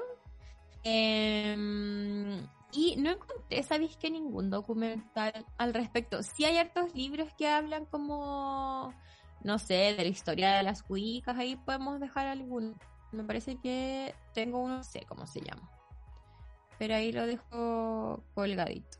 Em, 0.83 2.47
y 2.73 2.97
no 2.97 3.11
encontré, 3.11 3.63
¿sabéis 3.63 3.97
que 3.97 4.11
ningún 4.11 4.51
documental 4.51 5.45
al 5.59 5.75
respecto? 5.75 6.23
Sí 6.23 6.45
hay 6.45 6.59
hartos 6.59 6.95
libros 6.95 7.33
que 7.37 7.49
hablan 7.49 7.87
como, 7.87 8.95
no 9.43 9.59
sé, 9.59 9.95
de 9.97 10.05
la 10.05 10.09
historia 10.09 10.57
de 10.57 10.63
las 10.63 10.85
Wiccas, 10.89 11.37
ahí 11.37 11.57
podemos 11.57 12.01
dejar 12.01 12.27
alguno. 12.27 12.77
Me 13.13 13.25
parece 13.25 13.57
que 13.57 14.15
tengo 14.35 14.61
uno, 14.61 14.79
no 14.79 14.85
sé 14.85 15.05
cómo 15.09 15.27
se 15.27 15.41
llama. 15.41 15.69
Pero 16.79 16.95
ahí 16.95 17.13
lo 17.13 17.27
dejo 17.27 18.25
colgadito. 18.35 18.99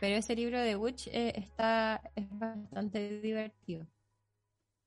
Pero 0.00 0.16
ese 0.16 0.34
libro 0.34 0.60
de 0.60 0.76
Witch 0.76 1.06
eh, 1.08 1.32
está, 1.36 2.02
es 2.14 2.26
bastante 2.30 3.20
divertido. 3.20 3.86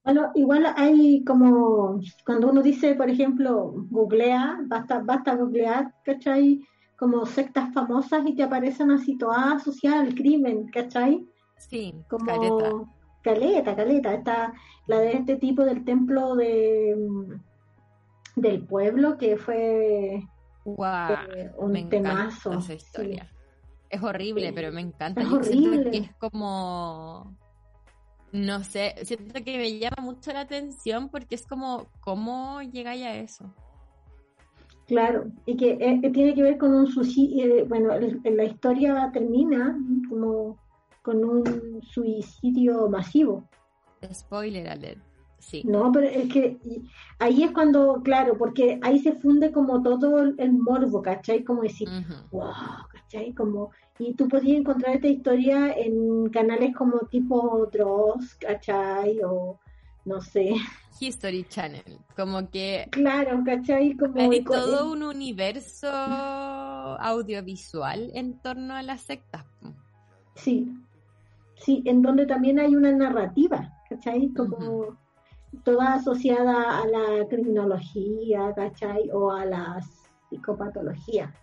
Bueno, 0.05 0.31
igual 0.35 0.65
hay 0.77 1.23
como, 1.25 1.99
cuando 2.25 2.49
uno 2.51 2.61
dice, 2.61 2.93
por 2.95 3.09
ejemplo, 3.09 3.73
googlea, 3.89 4.59
basta, 4.67 4.99
basta 4.99 5.35
googlear, 5.35 5.91
¿cachai? 6.03 6.61
Como 6.97 7.25
sectas 7.25 7.73
famosas 7.73 8.21
y 8.27 8.35
te 8.35 8.43
aparecen 8.43 8.91
así 8.91 9.17
todas 9.17 9.55
asociadas 9.55 10.01
al 10.01 10.13
crimen, 10.15 10.67
¿cachai? 10.67 11.27
Sí, 11.57 11.95
como 12.07 12.25
careta. 12.25 12.71
caleta, 13.23 13.75
caleta. 13.75 14.13
Está 14.13 14.53
la 14.87 14.99
de 14.99 15.13
este 15.13 15.37
tipo 15.37 15.63
del 15.65 15.83
templo 15.83 16.35
de 16.35 16.95
mm, 16.97 18.39
del 18.41 18.65
pueblo 18.67 19.17
que 19.17 19.37
fue 19.37 20.23
Guau, 20.65 21.13
eh, 21.35 21.51
un 21.57 21.71
me 21.71 21.83
temazo. 21.85 22.53
esa 22.53 22.61
sí. 22.61 22.73
historia. 22.73 23.31
Es 23.89 24.03
horrible, 24.03 24.51
pero 24.53 24.71
me 24.71 24.81
encanta. 24.81 25.23
es 25.23 25.29
Yo 25.29 25.37
horrible. 25.37 25.89
que 25.91 25.97
es 25.97 26.15
como. 26.17 27.35
No 28.35 28.65
sé, 28.65 28.95
siento 29.03 29.41
que 29.45 29.57
me 29.57 29.79
llama 29.79 29.95
mucho 30.01 30.33
la 30.33 30.41
atención 30.41 31.07
porque 31.07 31.35
es 31.35 31.47
como, 31.47 31.87
¿cómo 32.01 32.61
llegáis 32.61 33.05
a 33.05 33.15
eso? 33.15 33.45
Claro, 34.87 35.31
y 35.45 35.55
que, 35.55 35.77
eh, 35.79 35.99
que 36.01 36.09
tiene 36.09 36.35
que 36.35 36.43
ver 36.43 36.57
con 36.57 36.73
un 36.73 36.85
suicidio, 36.85 37.65
bueno, 37.67 37.93
el- 37.93 38.19
la 38.25 38.43
historia 38.43 39.09
termina 39.13 39.79
como 40.09 40.57
con 41.01 41.23
un 41.23 41.81
suicidio 41.81 42.89
masivo. 42.89 43.47
Spoiler 44.13 44.67
alert. 44.67 45.01
Sí. 45.39 45.63
No, 45.63 45.89
pero 45.93 46.07
es 46.07 46.27
que 46.33 46.57
ahí 47.19 47.43
es 47.43 47.51
cuando, 47.51 48.01
claro, 48.03 48.37
porque 48.37 48.79
ahí 48.81 48.99
se 48.99 49.13
funde 49.13 49.53
como 49.53 49.81
todo 49.81 50.19
el, 50.37 50.51
morbo, 50.51 51.01
¿cachai? 51.01 51.41
Como 51.45 51.61
decir, 51.61 51.87
wow, 52.31 52.51
¿cachai? 52.91 53.33
Como, 53.33 53.71
y 53.99 54.13
tú 54.13 54.27
podías 54.27 54.57
encontrar 54.57 54.95
esta 54.95 55.07
historia 55.07 55.73
en 55.73 56.29
canales 56.29 56.75
como 56.75 56.99
tipo 57.07 57.67
Dross, 57.71 58.35
¿cachai? 58.35 59.21
O 59.23 59.59
no 60.05 60.21
sé, 60.21 60.55
History 60.99 61.45
Channel. 61.45 61.99
Como 62.15 62.49
que 62.49 62.87
claro, 62.91 63.41
¿cachai? 63.45 63.95
Como 63.97 64.19
hay 64.19 64.43
todo 64.43 64.91
un 64.91 65.03
universo 65.03 65.89
audiovisual 65.89 68.11
en 68.13 68.39
torno 68.39 68.75
a 68.75 68.83
las 68.83 69.01
sectas. 69.01 69.45
Sí, 70.35 70.73
sí, 71.55 71.81
en 71.85 72.01
donde 72.01 72.25
también 72.25 72.59
hay 72.59 72.75
una 72.75 72.91
narrativa, 72.91 73.73
¿cachai? 73.89 74.33
Como 74.33 74.97
toda 75.63 75.93
asociada 75.95 76.81
a 76.81 76.87
la 76.87 77.25
criminología, 77.29 78.53
¿cachai? 78.55 79.09
O 79.11 79.31
a 79.31 79.45
la 79.45 79.81
psicopatología. 80.29 81.33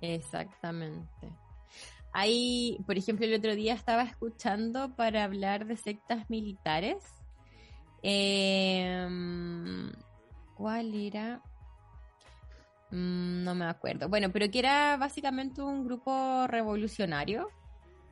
Exactamente. 0.00 1.32
Hay, 2.12 2.78
por 2.86 2.98
ejemplo, 2.98 3.24
el 3.26 3.34
otro 3.34 3.54
día 3.54 3.74
estaba 3.74 4.02
escuchando 4.02 4.94
para 4.96 5.24
hablar 5.24 5.66
de 5.66 5.76
sectas 5.76 6.28
militares. 6.28 7.02
Em, 8.02 9.90
¿Cuál 10.54 10.94
era? 10.94 11.40
Mm, 12.90 13.42
no 13.44 13.54
me 13.54 13.64
acuerdo. 13.64 14.08
Bueno, 14.08 14.30
pero 14.32 14.50
que 14.50 14.58
era 14.58 14.96
básicamente 14.98 15.62
un 15.62 15.84
grupo 15.84 16.46
revolucionario 16.46 17.48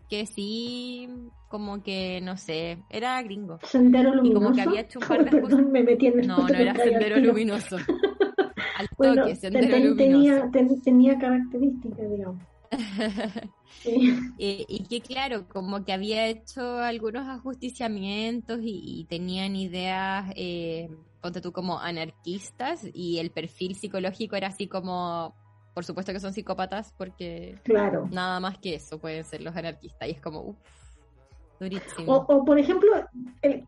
que 0.09 0.27
sí, 0.27 1.09
como 1.49 1.83
que, 1.83 2.21
no 2.23 2.37
sé, 2.37 2.79
era 2.89 3.21
gringo. 3.23 3.59
Sendero 3.63 4.11
Y 4.11 4.17
luminoso. 4.17 4.41
como 4.41 4.55
que 4.55 4.63
había 4.63 4.81
hecho 4.81 4.99
un 4.99 5.07
par 5.07 5.25
de 5.25 5.31
Perdón, 5.43 5.71
me 5.71 5.83
metí 5.83 6.07
en 6.07 6.21
el 6.21 6.27
No, 6.27 6.39
no 6.49 6.55
era 6.55 6.75
sendero 6.75 7.19
luminoso. 7.21 7.77
Al 7.77 8.89
toque, 8.89 9.37
sendero 9.37 9.77
ten- 9.77 9.85
luminoso. 9.91 9.97
tenía, 9.97 10.51
ten- 10.51 10.83
tenía 10.83 11.19
características, 11.19 12.11
digamos. 12.11 12.43
Sí. 13.83 14.11
Eh, 14.39 14.67
y 14.69 14.85
que 14.85 15.01
claro, 15.01 15.47
como 15.49 15.85
que 15.85 15.93
había 15.93 16.27
hecho 16.27 16.79
algunos 16.81 17.27
ajusticiamientos 17.29 18.61
y, 18.63 18.83
y 19.01 19.05
tenían 19.05 19.55
ideas, 19.57 20.31
eh, 20.37 20.91
ponte 21.23 21.41
tú 21.41 21.53
como 21.53 21.79
anarquistas 21.79 22.87
y 22.93 23.19
el 23.19 23.31
perfil 23.31 23.75
psicológico 23.77 24.37
era 24.37 24.49
así 24.49 24.67
como, 24.67 25.35
por 25.73 25.85
supuesto 25.85 26.13
que 26.13 26.21
son 26.21 26.33
psicópatas 26.35 26.93
porque 26.99 27.59
Claro. 27.63 28.09
nada 28.11 28.39
más 28.41 28.59
que 28.59 28.75
eso 28.75 28.99
pueden 28.99 29.25
ser 29.25 29.41
los 29.41 29.57
anarquistas 29.57 30.09
y 30.09 30.13
es 30.13 30.21
como, 30.21 30.41
uff, 30.43 30.59
durísimo. 31.59 32.13
O, 32.29 32.35
o, 32.37 32.45
por 32.45 32.59
ejemplo, 32.59 32.91
el- 33.43 33.67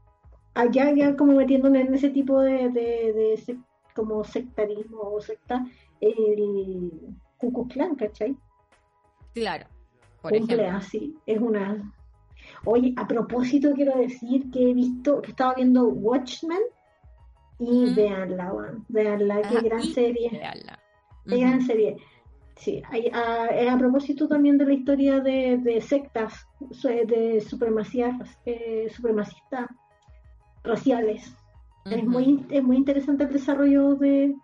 allá 0.55 0.93
ya 0.95 1.17
como 1.17 1.33
metiéndome 1.35 1.81
en 1.81 1.95
ese 1.95 2.11
tipo 2.11 2.41
de, 2.41 2.69
de, 2.71 3.13
de 3.15 3.35
sec- 3.39 3.65
como 3.95 4.25
sectarismo 4.25 4.99
o 5.01 5.21
secta, 5.21 5.65
el 6.01 6.91
Ku 7.39 7.53
Klux 7.53 7.73
Klan, 7.73 7.95
¿cachai? 7.95 8.37
Claro, 9.35 9.67
por 10.21 10.33
Cumple 10.33 10.57
ejemplo. 10.63 10.79
así, 10.79 11.17
es 11.27 11.41
una... 11.41 11.93
Oye, 12.65 12.93
a 12.97 13.07
propósito 13.07 13.73
quiero 13.75 13.97
decir 13.99 14.51
que 14.51 14.71
he 14.71 14.75
visto, 14.75 15.21
que 15.23 15.31
estaba 15.31 15.55
viendo 15.55 15.87
Watchmen 15.89 16.61
y 17.59 17.85
Ujú. 17.87 17.95
veanla, 17.95 18.53
veanla, 18.89 19.43
qué 19.43 19.57
Ajá, 19.57 19.61
gran 19.63 19.81
y 19.81 19.93
serie. 19.93 20.31
véanla. 20.31 20.79
Qué 21.27 21.39
gran 21.39 21.63
serie. 21.63 21.97
Sí, 22.57 22.83
hay- 22.91 23.11
a, 23.13 23.47
eh, 23.53 23.69
a 23.71 23.79
propósito 23.79 24.29
también 24.29 24.59
de 24.59 24.67
la 24.67 24.73
historia 24.75 25.21
de, 25.21 25.57
de 25.59 25.81
sectas, 25.81 26.47
de 26.83 27.41
supremacía, 27.41 28.19
eh, 28.45 28.89
supremacistas 28.95 29.69
raciales. 30.65 31.35
Es 31.85 32.05
muy, 32.05 32.47
es 32.51 32.63
muy 32.63 32.77
interesante 32.77 33.25
el 33.25 33.33
desarrollo 33.33 33.97
de, 33.97 34.35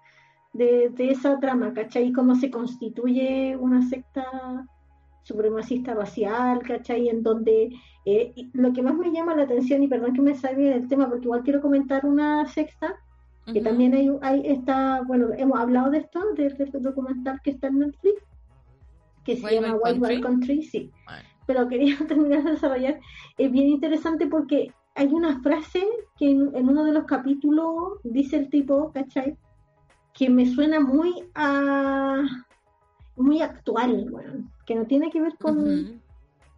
de, 0.53 0.89
de 0.91 1.11
esa 1.11 1.39
trama, 1.39 1.72
¿cachai? 1.72 2.11
Cómo 2.12 2.34
se 2.34 2.51
constituye 2.51 3.57
una 3.57 3.82
secta 3.89 4.66
supremacista 5.29 5.95
racial, 5.95 6.61
¿cachai? 6.62 7.09
En 7.09 7.22
donde 7.22 7.70
eh, 8.07 8.33
lo 8.55 8.72
que 8.72 8.83
más 8.83 8.95
me 8.95 9.12
llama 9.12 9.37
la 9.37 9.43
atención, 9.43 9.83
y 9.83 9.89
perdón 9.89 10.14
que 10.14 10.22
me 10.22 10.35
salga 10.35 10.70
del 10.70 10.89
tema, 10.89 11.09
porque 11.09 11.26
igual 11.26 11.43
quiero 11.43 11.61
comentar 11.61 12.07
una 12.07 12.47
sexta, 12.47 12.97
que 13.53 13.62
también 13.62 13.95
hay, 13.95 14.11
hay 14.20 14.43
está, 14.45 15.03
bueno, 15.07 15.29
hemos 15.39 15.59
hablado 15.59 15.91
de 15.91 15.99
esto, 15.99 16.20
de, 16.35 16.51
de 16.51 16.64
este 16.64 16.81
documental 16.81 17.41
que 17.43 17.53
está 17.53 17.68
en 17.68 17.79
Netflix, 17.79 18.22
que 19.24 19.37
se 19.37 19.47
Wild 19.47 19.55
llama 19.55 19.79
Wild 19.83 20.03
Wild 20.03 20.22
Country. 20.22 20.22
Country, 20.22 20.62
sí. 20.62 20.91
Bueno. 21.07 21.29
Pero 21.47 21.68
quería 21.68 21.97
terminar 22.09 22.45
de 22.45 22.51
desarrollar. 22.51 23.01
Es 23.39 23.51
bien 23.51 23.68
interesante 23.68 24.26
porque 24.26 24.70
hay 24.95 25.07
una 25.07 25.41
frase 25.41 25.83
que 26.18 26.31
en, 26.31 26.55
en 26.55 26.68
uno 26.68 26.85
de 26.85 26.93
los 26.93 27.05
capítulos 27.05 28.01
dice 28.05 28.37
el 28.37 28.51
tipo, 28.51 28.93
¿cachai? 28.93 29.35
Que 30.12 30.29
me 30.29 30.45
suena 30.45 30.79
muy 30.81 31.24
a 31.35 32.22
muy 33.16 33.41
actual, 33.43 34.09
bueno, 34.11 34.49
que 34.68 34.74
no 34.74 34.84
tiene 34.86 35.10
que 35.10 35.20
ver 35.20 35.34
con, 35.38 35.56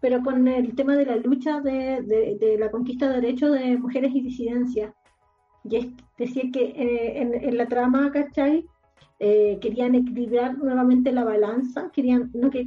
pero 0.01 0.21
con 0.23 0.49
el 0.49 0.75
tema 0.75 0.97
de 0.97 1.07
la 1.07 1.17
lucha 1.17 1.61
de, 1.61 2.03
de- 2.03 2.37
de 2.41 2.59
la 2.59 2.69
conquista 2.71 3.09
de 3.09 3.21
derechos 3.21 3.53
de 3.53 3.79
mujeres 3.79 4.13
y 4.15 4.21
disidencias. 4.21 4.93
Y 5.63 5.77
es 5.77 5.87
decir 6.19 6.51
que 6.51 6.65
eh, 6.65 7.21
en, 7.23 7.35
en 7.35 7.57
la 7.57 7.67
trama, 7.69 8.11
¿cachai? 8.11 8.67
Eh, 9.21 9.59
querían 9.61 9.95
equilibrar 9.95 10.59
nuevamente 10.59 11.13
la 11.13 11.23
balanza, 11.25 11.91
querían, 11.93 12.31
no 12.35 12.51
que 12.51 12.65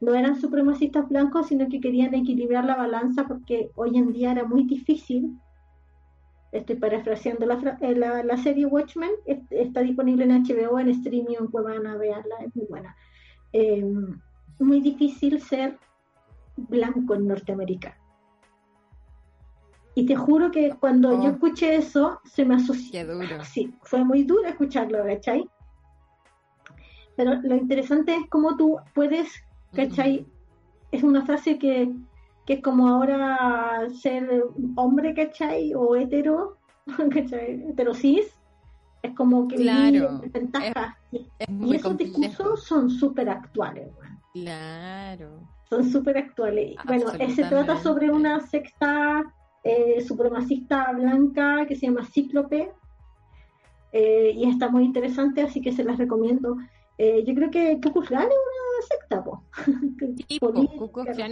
no 0.00 0.14
eran 0.14 0.40
supremacistas 0.40 1.08
blancos, 1.08 1.48
sino 1.48 1.68
que 1.68 1.80
querían 1.80 2.14
equilibrar 2.14 2.64
la 2.64 2.76
balanza 2.76 3.26
porque 3.26 3.70
hoy 3.74 3.98
en 3.98 4.12
día 4.12 4.32
era 4.32 4.44
muy 4.44 4.62
difícil. 4.64 5.38
Estoy 6.52 6.76
parafraseando 6.76 7.44
la, 7.44 7.76
eh, 7.82 7.94
la, 7.94 8.22
la 8.22 8.36
serie 8.38 8.64
Watchmen, 8.64 9.10
es- 9.26 9.40
está 9.50 9.80
disponible 9.82 10.24
en 10.24 10.30
HBO, 10.30 10.78
en 10.78 10.88
streaming, 10.88 11.36
en 11.40 11.48
Cuevana, 11.48 11.96
veanla, 11.98 12.36
es 12.46 12.56
muy 12.56 12.64
buena. 12.66 12.96
Eh, 13.52 13.84
muy 14.58 14.80
difícil 14.80 15.40
ser 15.40 15.78
blanco 16.56 17.14
en 17.14 17.28
Norteamérica. 17.28 17.96
Y 19.94 20.06
te 20.06 20.14
juro 20.16 20.50
que 20.50 20.70
cuando 20.78 21.10
Oh. 21.10 21.22
yo 21.24 21.30
escuché 21.30 21.76
eso, 21.76 22.20
se 22.24 22.44
me 22.44 22.54
asoció. 22.56 22.92
Qué 22.92 23.04
duro. 23.04 23.44
Sí, 23.44 23.72
fue 23.82 24.04
muy 24.04 24.22
duro 24.24 24.46
escucharlo, 24.46 25.04
¿cachai? 25.04 25.48
Pero 27.16 27.34
lo 27.42 27.56
interesante 27.56 28.14
es 28.14 28.28
cómo 28.28 28.56
tú 28.56 28.78
puedes, 28.94 29.28
¿cachai? 29.74 30.24
Es 30.92 31.02
una 31.02 31.24
frase 31.26 31.58
que, 31.58 31.92
que 32.46 32.54
es 32.54 32.62
como 32.62 32.86
ahora 32.88 33.88
ser 33.90 34.44
hombre, 34.76 35.14
¿cachai? 35.14 35.74
O 35.74 35.96
hetero, 35.96 36.56
¿cachai? 37.12 37.64
Es 39.02 39.14
como 39.14 39.46
que 39.48 39.56
Claro. 39.56 39.90
vivir 39.90 40.04
en 40.24 40.32
ventaja. 40.32 40.98
Y- 41.12 41.26
Es 41.38 41.48
y 41.48 41.52
muy 41.52 41.76
esos 41.76 41.88
complejo. 41.88 42.18
discursos 42.20 42.64
son 42.64 42.90
súper 42.90 43.28
actuales. 43.30 43.88
Claro. 44.34 45.40
son 45.68 45.84
súper 45.90 46.16
actuales. 46.16 46.76
Bueno, 46.86 47.10
eh, 47.18 47.30
se 47.34 47.44
trata 47.44 47.78
sobre 47.78 48.10
una 48.10 48.40
secta 48.40 49.22
eh, 49.64 50.00
supremacista 50.00 50.92
blanca 50.92 51.66
que 51.66 51.74
se 51.76 51.86
llama 51.86 52.06
Cíclope 52.06 52.72
eh, 53.92 54.32
y 54.34 54.48
está 54.48 54.68
muy 54.70 54.84
interesante, 54.84 55.42
así 55.42 55.60
que 55.60 55.72
se 55.72 55.84
las 55.84 55.98
recomiendo. 55.98 56.56
Eh, 56.96 57.22
yo 57.26 57.34
creo 57.34 57.50
que 57.50 57.78
Ku 57.82 57.92
Klux 57.92 58.08
Klan 58.08 58.22
es 58.22 58.28
una 58.28 58.86
secta, 58.98 59.24
po. 59.24 59.42
Sí, 60.28 60.38
po, 60.40 60.52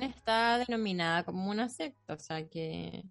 está 0.03 0.59
denominada 0.67 1.25
como 1.25 1.51
una 1.51 1.69
secta, 1.69 2.15
o 2.15 2.19
sea 2.19 2.47
que, 2.49 3.05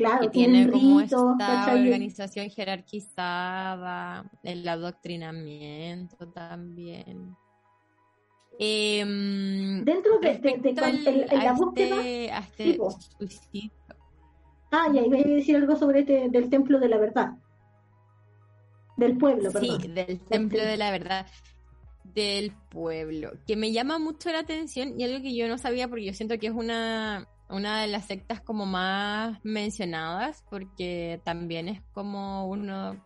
Claro, 0.00 0.20
que 0.22 0.28
tienen 0.30 0.70
tiene 0.70 0.72
como 0.72 1.00
ritos, 1.00 1.22
esta 1.32 1.46
¿cachai? 1.46 1.82
organización 1.84 2.48
jerarquizada, 2.50 4.24
el 4.42 4.66
adoctrinamiento 4.66 6.26
también. 6.30 7.36
Em, 8.58 9.84
Dentro 9.84 10.18
de, 10.20 10.28
al- 10.82 11.06
en 11.06 11.44
la 11.44 11.52
búsqueda, 11.52 11.96
este, 11.96 12.30
a 12.32 12.42
sí, 12.42 12.48
este 12.70 12.74
po. 12.78 12.90
suicidio, 13.18 13.70
ah, 14.72 14.88
y 14.92 14.98
ahí 14.98 15.08
voy 15.08 15.20
a 15.20 15.28
decir 15.28 15.56
algo 15.56 15.76
sobre 15.76 16.00
este, 16.00 16.28
del 16.30 16.48
templo 16.50 16.78
de 16.78 16.88
la 16.88 16.98
verdad, 16.98 17.32
del 18.96 19.16
pueblo, 19.18 19.50
Sí, 19.50 19.58
perdón. 19.78 19.94
del 19.94 20.20
Templo 20.20 20.62
de 20.62 20.76
la 20.76 20.90
Verdad 20.90 21.26
del 22.04 22.52
pueblo, 22.70 23.32
que 23.46 23.56
me 23.56 23.72
llama 23.72 23.98
mucho 23.98 24.30
la 24.32 24.40
atención 24.40 24.98
y 24.98 25.04
algo 25.04 25.22
que 25.22 25.34
yo 25.34 25.46
no 25.48 25.58
sabía 25.58 25.88
porque 25.88 26.04
yo 26.06 26.12
siento 26.14 26.38
que 26.38 26.48
es 26.48 26.52
una, 26.52 27.28
una 27.50 27.82
de 27.82 27.88
las 27.88 28.06
sectas 28.06 28.40
como 28.40 28.66
más 28.66 29.38
mencionadas 29.42 30.44
porque 30.48 31.20
también 31.24 31.68
es 31.68 31.82
como 31.92 32.48
uno 32.48 32.96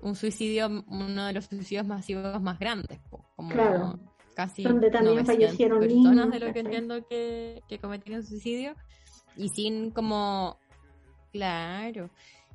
un 0.00 0.14
suicidio, 0.14 0.84
uno 0.88 1.26
de 1.26 1.32
los 1.32 1.46
suicidios 1.46 1.86
masivos 1.86 2.40
más 2.40 2.58
grandes, 2.58 3.00
como 3.34 3.50
Claro. 3.50 3.98
casi 4.34 4.62
Donde 4.62 4.90
también 4.90 5.16
900 5.16 5.34
fallecieron 5.34 5.80
personas 5.80 6.14
niños, 6.14 6.30
de 6.30 6.38
lo 6.40 6.52
que 6.52 6.60
entiendo 6.60 7.06
que, 7.08 7.62
que 7.68 7.78
cometieron 7.78 8.24
suicidio. 8.24 8.74
Y 9.36 9.48
sin 9.50 9.90
como 9.90 10.58
claro. 11.32 12.10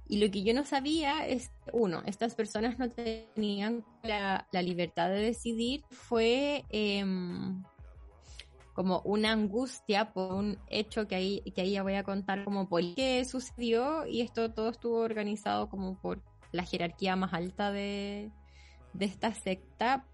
Y 0.07 0.17
lo 0.17 0.29
que 0.31 0.43
yo 0.43 0.53
no 0.53 0.65
sabía 0.65 1.27
es 1.27 1.51
uno 1.71 2.01
estas 2.05 2.35
personas 2.35 2.77
no 2.79 2.89
tenían 2.89 3.85
la, 4.03 4.47
la 4.51 4.61
libertad 4.61 5.09
de 5.09 5.21
decidir 5.21 5.83
fue 5.89 6.65
em, 6.69 7.63
como 8.81 9.01
una 9.05 9.31
angustia 9.31 10.11
por 10.11 10.33
un 10.33 10.57
hecho 10.67 11.07
que 11.07 11.13
ahí 11.15 11.41
que 11.53 11.61
ahí 11.61 11.71
ya 11.73 11.83
voy 11.83 11.93
a 11.93 12.03
contar 12.03 12.43
como 12.43 12.67
por 12.67 12.81
qué 12.95 13.23
sucedió 13.25 14.07
y 14.07 14.21
esto 14.21 14.51
todo 14.51 14.69
estuvo 14.69 14.97
organizado 15.01 15.69
como 15.69 15.99
por 16.01 16.23
la 16.51 16.63
jerarquía 16.63 17.15
más 17.15 17.31
alta 17.33 17.71
de, 17.71 18.31
de 18.93 19.05
esta 19.05 19.33
secta 19.33 20.05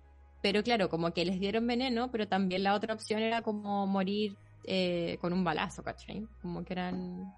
pero 0.41 0.63
claro, 0.63 0.89
como 0.89 1.13
que 1.13 1.25
les 1.25 1.39
dieron 1.39 1.65
veneno, 1.65 2.11
pero 2.11 2.27
también 2.27 2.63
la 2.63 2.75
otra 2.75 2.93
opción 2.93 3.21
era 3.21 3.41
como 3.41 3.87
morir 3.87 4.37
eh, 4.65 5.17
con 5.19 5.33
un 5.33 5.43
balazo, 5.43 5.83
¿cachai? 5.83 6.27
Como 6.41 6.63
que 6.63 6.73
eran... 6.73 7.33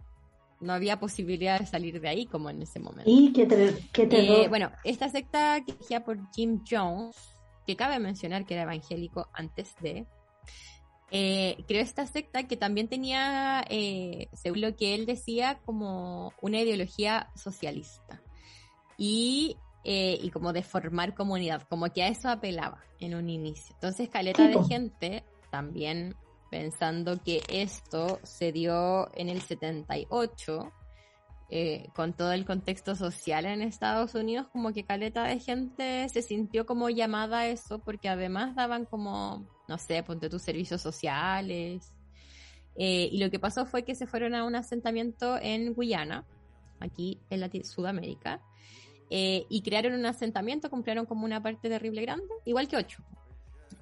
No 0.60 0.74
había 0.74 1.00
posibilidad 1.00 1.60
de 1.60 1.66
salir 1.66 2.02
de 2.02 2.10
ahí 2.10 2.26
como 2.26 2.50
en 2.50 2.62
ese 2.62 2.80
momento. 2.80 3.10
Y 3.10 3.32
qué 3.32 3.44
Eh, 3.44 4.08
terror. 4.08 4.50
bueno, 4.50 4.72
esta 4.84 5.08
secta 5.08 5.62
que 5.66 5.72
dirigida 5.72 6.04
por 6.04 6.20
Jim 6.34 6.62
Jones, 6.70 7.16
que 7.66 7.78
cabe 7.78 8.00
mencionar 8.00 8.46
que 8.46 8.56
era 8.56 8.64
evangélico 8.64 9.30
antes 9.34 9.74
de, 9.82 10.06
eh, 11.12 11.64
creó 11.68 11.82
esta 11.82 12.06
secta 12.06 12.48
que 12.48 12.58
también 12.58 12.88
tenía, 12.88 13.64
eh, 13.70 14.28
según 14.34 14.62
lo 14.62 14.76
que 14.76 14.96
él 14.96 15.06
decía, 15.06 15.60
como 15.66 16.34
una 16.42 16.60
ideología 16.60 17.30
socialista. 17.36 18.22
Y, 18.98 19.58
eh, 19.84 20.20
y 20.22 20.30
como 20.30 20.54
de 20.54 20.64
formar 20.64 21.16
comunidad, 21.16 21.64
como 21.64 21.92
que 21.92 22.04
a 22.04 22.08
eso 22.10 22.30
apelaba 22.30 22.84
en 23.00 23.16
un 23.16 23.30
inicio. 23.30 23.74
Entonces, 23.76 24.10
caleta 24.10 24.48
de 24.48 24.64
gente 24.64 25.24
también 25.50 26.16
pensando 26.50 27.22
que 27.24 27.42
esto 27.48 28.20
se 28.24 28.52
dio 28.52 29.10
en 29.16 29.30
el 29.30 29.42
78, 29.42 30.72
eh, 31.52 31.90
con 31.96 32.14
todo 32.14 32.32
el 32.32 32.46
contexto 32.46 32.96
social 32.96 33.46
en 33.46 33.62
Estados 33.62 34.14
Unidos, 34.16 34.48
como 34.52 34.72
que 34.74 34.84
caleta 34.84 35.24
de 35.24 35.40
gente 35.40 36.08
se 36.10 36.22
sintió 36.22 36.66
como 36.66 36.90
llamada 36.90 37.40
a 37.40 37.48
eso, 37.48 37.80
porque 37.80 38.10
además 38.10 38.56
daban 38.56 38.86
como, 38.86 39.48
no 39.70 39.78
sé, 39.78 40.04
ponte 40.04 40.30
tus 40.30 40.42
servicios 40.42 40.82
sociales. 40.82 41.94
Eh, 42.76 43.10
y 43.12 43.20
lo 43.20 43.30
que 43.30 43.40
pasó 43.40 43.66
fue 43.66 43.84
que 43.84 43.96
se 43.96 44.08
fueron 44.08 44.36
a 44.36 44.44
un 44.44 44.56
asentamiento 44.56 45.38
en 45.42 45.74
Guyana, 45.74 46.26
aquí 46.80 47.20
en 47.30 47.64
Sudamérica, 47.64 48.42
eh, 49.10 49.46
y 49.50 49.62
crearon 49.62 49.94
un 49.94 50.06
asentamiento, 50.06 50.70
compraron 50.70 51.06
como 51.06 51.26
una 51.26 51.42
parte 51.42 51.70
terrible 51.70 52.02
grande, 52.02 52.34
igual 52.46 52.68
que 52.68 52.78
ocho. 52.78 53.04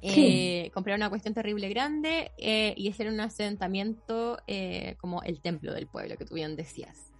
Eh, 0.01 0.69
compraron 0.73 0.99
una 1.01 1.09
cuestión 1.09 1.33
terrible 1.33 1.69
grande 1.69 2.31
eh, 2.37 2.73
y 2.77 2.87
hicieron 2.87 3.15
un 3.15 3.21
asentamiento 3.21 4.37
eh, 4.45 4.95
como 4.99 5.23
el 5.23 5.41
templo 5.41 5.73
del 5.73 5.87
pueblo, 5.87 6.17
que 6.17 6.25
tú 6.25 6.35
bien 6.35 6.55
decías. 6.55 7.11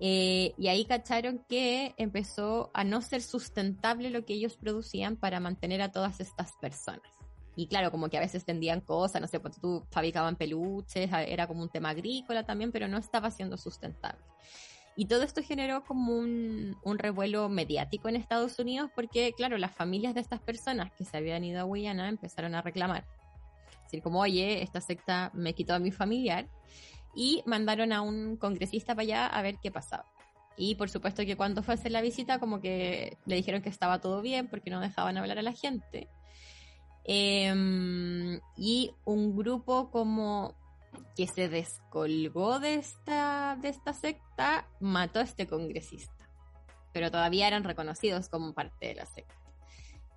Eh, 0.00 0.52
y 0.58 0.68
ahí 0.68 0.84
cacharon 0.84 1.44
que 1.48 1.94
empezó 1.96 2.70
a 2.74 2.84
no 2.84 3.00
ser 3.00 3.22
sustentable 3.22 4.10
lo 4.10 4.24
que 4.24 4.34
ellos 4.34 4.56
producían 4.56 5.16
para 5.16 5.40
mantener 5.40 5.80
a 5.80 5.92
todas 5.92 6.20
estas 6.20 6.52
personas. 6.60 7.23
Y 7.56 7.66
claro, 7.68 7.90
como 7.90 8.08
que 8.08 8.16
a 8.16 8.20
veces 8.20 8.44
tendían 8.44 8.80
cosas, 8.80 9.20
no 9.20 9.28
sé, 9.28 9.40
pues 9.40 9.60
tú 9.60 9.84
fabricaban 9.90 10.36
peluches, 10.36 11.10
era 11.12 11.46
como 11.46 11.62
un 11.62 11.68
tema 11.68 11.90
agrícola 11.90 12.44
también, 12.44 12.72
pero 12.72 12.88
no 12.88 12.98
estaba 12.98 13.30
siendo 13.30 13.56
sustentable. 13.56 14.22
Y 14.96 15.06
todo 15.06 15.22
esto 15.22 15.42
generó 15.42 15.84
como 15.84 16.16
un, 16.16 16.76
un 16.82 16.98
revuelo 16.98 17.48
mediático 17.48 18.08
en 18.08 18.16
Estados 18.16 18.58
Unidos 18.58 18.90
porque, 18.94 19.32
claro, 19.36 19.58
las 19.58 19.72
familias 19.72 20.14
de 20.14 20.20
estas 20.20 20.40
personas 20.40 20.92
que 20.92 21.04
se 21.04 21.16
habían 21.16 21.42
ido 21.44 21.60
a 21.60 21.64
Guyana 21.64 22.08
empezaron 22.08 22.54
a 22.54 22.62
reclamar. 22.62 23.04
Es 23.70 23.82
decir, 23.84 24.02
como, 24.02 24.20
oye, 24.20 24.62
esta 24.62 24.80
secta 24.80 25.30
me 25.34 25.52
quitó 25.52 25.74
a 25.74 25.78
mi 25.78 25.90
familiar. 25.90 26.48
Y 27.16 27.42
mandaron 27.46 27.92
a 27.92 28.02
un 28.02 28.36
congresista 28.36 28.94
para 28.94 29.02
allá 29.02 29.26
a 29.26 29.42
ver 29.42 29.56
qué 29.62 29.70
pasaba. 29.70 30.04
Y 30.56 30.76
por 30.76 30.88
supuesto 30.90 31.24
que 31.24 31.36
cuando 31.36 31.62
fue 31.62 31.74
a 31.74 31.76
hacer 31.76 31.92
la 31.92 32.00
visita, 32.00 32.38
como 32.38 32.60
que 32.60 33.18
le 33.26 33.36
dijeron 33.36 33.62
que 33.62 33.68
estaba 33.68 34.00
todo 34.00 34.20
bien 34.22 34.48
porque 34.48 34.70
no 34.70 34.80
dejaban 34.80 35.16
hablar 35.16 35.38
a 35.38 35.42
la 35.42 35.52
gente. 35.52 36.08
Em, 37.04 38.40
y 38.56 38.94
un 39.04 39.36
grupo 39.36 39.90
como 39.90 40.54
que 41.16 41.26
se 41.26 41.48
descolgó 41.48 42.60
de 42.60 42.74
esta, 42.74 43.56
de 43.60 43.68
esta 43.68 43.92
secta 43.92 44.66
mató 44.80 45.20
a 45.20 45.22
este 45.22 45.46
congresista. 45.46 46.12
Pero 46.92 47.10
todavía 47.10 47.46
eran 47.48 47.64
reconocidos 47.64 48.28
como 48.28 48.54
parte 48.54 48.88
de 48.88 48.94
la 48.94 49.06
secta. 49.06 49.34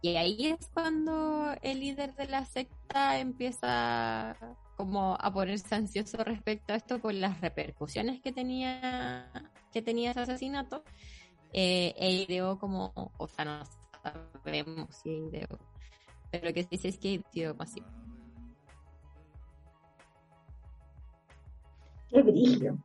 Y 0.01 0.15
ahí 0.15 0.47
es 0.47 0.69
cuando 0.73 1.55
el 1.61 1.79
líder 1.79 2.15
de 2.15 2.27
la 2.27 2.45
secta 2.45 3.19
empieza 3.19 4.37
como 4.77 5.17
a 5.19 5.33
ponerse 5.33 5.73
ansioso 5.73 6.23
respecto 6.23 6.71
a 6.71 6.75
esto 6.75 6.99
por 6.99 7.13
las 7.13 7.41
repercusiones 7.41 8.21
que 8.21 8.31
tenía 8.31 9.31
que 9.71 9.81
tenía 9.81 10.11
ese 10.11 10.21
asesinato. 10.21 10.83
Eh, 11.53 11.95
e 11.97 12.11
ideó 12.11 12.59
como, 12.59 12.91
o 13.17 13.27
sea, 13.27 13.45
no 13.45 13.63
sabemos 14.43 14.95
si 14.95 15.09
ideó, 15.09 15.47
pero 16.31 16.47
lo 16.47 16.53
que 16.53 16.63
se 16.63 16.69
dice 16.69 16.87
es 16.89 16.97
que 16.97 17.21
ideó 17.33 17.55
masivo. 17.55 17.87
Qué 22.09 22.21
brillo. 22.21 22.77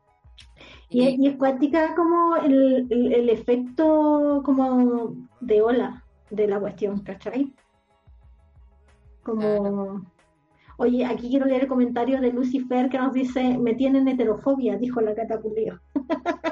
Y, 0.89 1.07
es- 1.07 1.19
y 1.19 1.29
es 1.29 1.37
cuántica 1.37 1.95
como 1.95 2.37
el, 2.37 2.87
el, 2.91 3.13
el 3.13 3.31
efecto 3.31 4.43
como 4.45 5.15
de 5.41 5.63
ola 5.63 6.05
de 6.31 6.47
la 6.49 6.61
cuestión, 6.61 7.01
¿cachai? 7.01 7.53
Como, 9.23 10.05
oye, 10.79 11.05
aquí 11.05 11.29
quiero 11.31 11.47
leer 11.47 11.63
el 11.63 11.69
comentario 11.69 12.21
de 12.21 12.33
Lucifer 12.33 12.89
que 12.89 12.99
nos 12.99 13.13
dice, 13.13 13.57
me 13.59 13.75
tienen 13.75 14.09
heterofobia, 14.09 14.77
dijo 14.77 15.01
la 15.01 15.15
catapulio. 15.15 15.81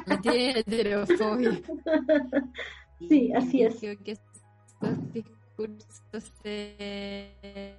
Me 0.06 0.18
tiene 0.18 0.60
heterofobia. 0.60 1.60
Sí, 3.08 3.32
así 3.32 3.62
es. 3.62 3.80
Creo 3.80 3.96
que 4.04 4.14
discursos 5.66 6.32
se, 6.42 7.76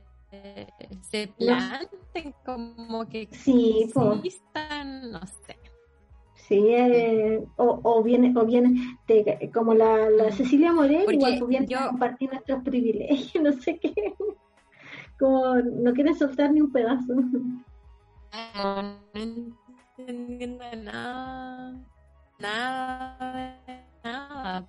se 1.10 1.28
planten 1.38 2.34
como 2.46 3.08
que 3.08 3.28
Sí, 3.32 3.84
existan, 3.84 5.12
no 5.12 5.20
sé. 5.26 5.58
Sí, 6.36 6.58
eh, 6.68 7.42
o, 7.56 7.80
o 7.84 8.04
viene, 8.04 8.34
o 8.38 8.46
viene 8.46 8.98
de- 9.08 9.50
como 9.54 9.74
la, 9.74 10.10
la 10.10 10.32
Cecilia 10.32 10.74
Morel, 10.74 11.04
Porque 11.04 11.16
igual 11.16 11.36
pues 11.40 11.50
viene 11.50 11.68
yo- 11.68 11.88
compartir 11.90 12.30
nuestros 12.32 12.64
privilegios, 12.64 13.44
no 13.44 13.54
sé 13.54 13.80
qué. 13.80 13.94
Como 15.18 15.56
no 15.56 15.94
quiere 15.94 16.14
soltar 16.16 16.52
ni 16.52 16.62
un 16.62 16.72
pedazo. 16.72 17.14
No, 18.56 18.98
entendiendo 19.14 20.64
nada, 20.84 21.80
nada, 22.40 23.62
nada. 24.04 24.68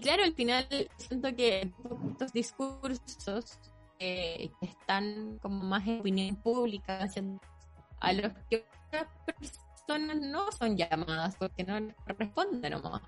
Claro, 0.00 0.24
al 0.24 0.34
final 0.34 0.66
siento 0.96 1.34
que 1.34 1.72
estos 2.10 2.32
discursos 2.32 3.58
eh, 3.98 4.50
que 4.60 4.66
están 4.66 5.38
como 5.42 5.62
más 5.64 5.86
en 5.86 6.00
opinión 6.00 6.36
pública, 6.36 7.06
a 8.00 8.12
los 8.12 8.32
que 8.48 8.64
otras 8.88 9.08
personas 9.26 10.16
no 10.20 10.50
son 10.52 10.76
llamadas 10.76 11.36
porque 11.36 11.64
no 11.64 11.78
les 11.78 11.94
responden 12.06 12.72
nomás. 12.72 13.02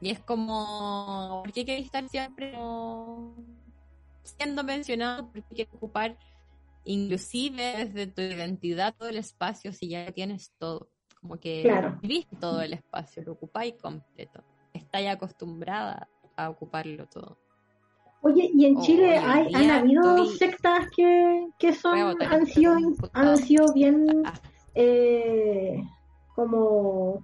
Y 0.00 0.10
es 0.10 0.20
como, 0.20 1.40
¿por 1.42 1.52
qué 1.52 1.64
queréis 1.64 1.86
estar 1.86 2.08
siempre 2.08 2.52
como 2.52 3.34
siendo 4.22 4.62
mencionado? 4.62 5.30
¿Por 5.30 5.42
qué 5.42 5.54
quieres 5.54 5.74
ocupar 5.74 6.16
inclusive 6.84 7.84
desde 7.84 8.06
tu 8.06 8.20
identidad 8.22 8.94
todo 8.96 9.08
el 9.08 9.16
espacio 9.16 9.72
si 9.72 9.88
ya 9.88 10.12
tienes 10.12 10.52
todo? 10.58 10.90
Como 11.20 11.40
que 11.40 11.62
Claro. 11.62 11.98
viste 12.02 12.36
todo 12.36 12.60
el 12.60 12.74
espacio, 12.74 13.22
lo 13.24 13.32
ocupáis 13.32 13.74
completo. 13.80 14.44
Estáis 14.78 15.08
acostumbrada 15.08 16.08
a 16.36 16.50
ocuparlo 16.50 17.06
todo. 17.06 17.36
Oye, 18.22 18.50
y 18.52 18.66
en 18.66 18.76
Oh, 18.76 18.82
Chile 18.82 19.16
hay, 19.16 19.54
han 19.54 19.70
habido 19.70 20.26
sectas 20.26 20.88
que, 20.96 21.46
que 21.58 21.72
son, 21.72 22.20
han 22.20 22.46
sido, 22.46 22.74
han 23.12 23.36
sido 23.36 23.72
bien 23.72 24.22
Ah, 24.24 24.34
eh, 24.74 25.82
como 26.34 27.22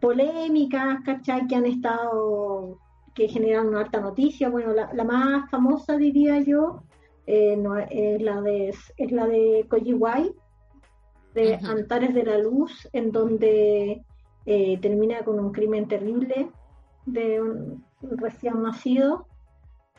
polémicas, 0.00 1.00
¿cachai? 1.04 1.46
Que 1.46 1.56
han 1.56 1.66
estado, 1.66 2.78
que 3.14 3.28
generan 3.28 3.68
una 3.68 3.80
alta 3.80 4.00
noticia. 4.00 4.48
Bueno, 4.48 4.72
la, 4.72 4.90
la 4.94 5.04
más 5.04 5.50
famosa 5.50 5.96
diría 5.96 6.40
yo, 6.40 6.82
eh, 7.26 7.56
no, 7.56 7.76
es 7.78 8.20
la 8.22 8.40
de 8.40 8.70
es 8.96 9.12
la 9.12 9.26
de 9.26 9.66
Coyihuay, 9.68 10.32
de. 11.34 11.54
Antares 11.56 12.14
de 12.14 12.24
la 12.24 12.38
Luz, 12.38 12.88
en 12.92 13.12
donde 13.12 14.02
eh, 14.46 14.78
termina 14.80 15.22
con 15.24 15.38
un 15.38 15.52
crimen 15.52 15.86
terrible 15.88 16.50
de 17.06 17.40
un 17.42 17.84
recién 18.00 18.62
nacido 18.62 19.26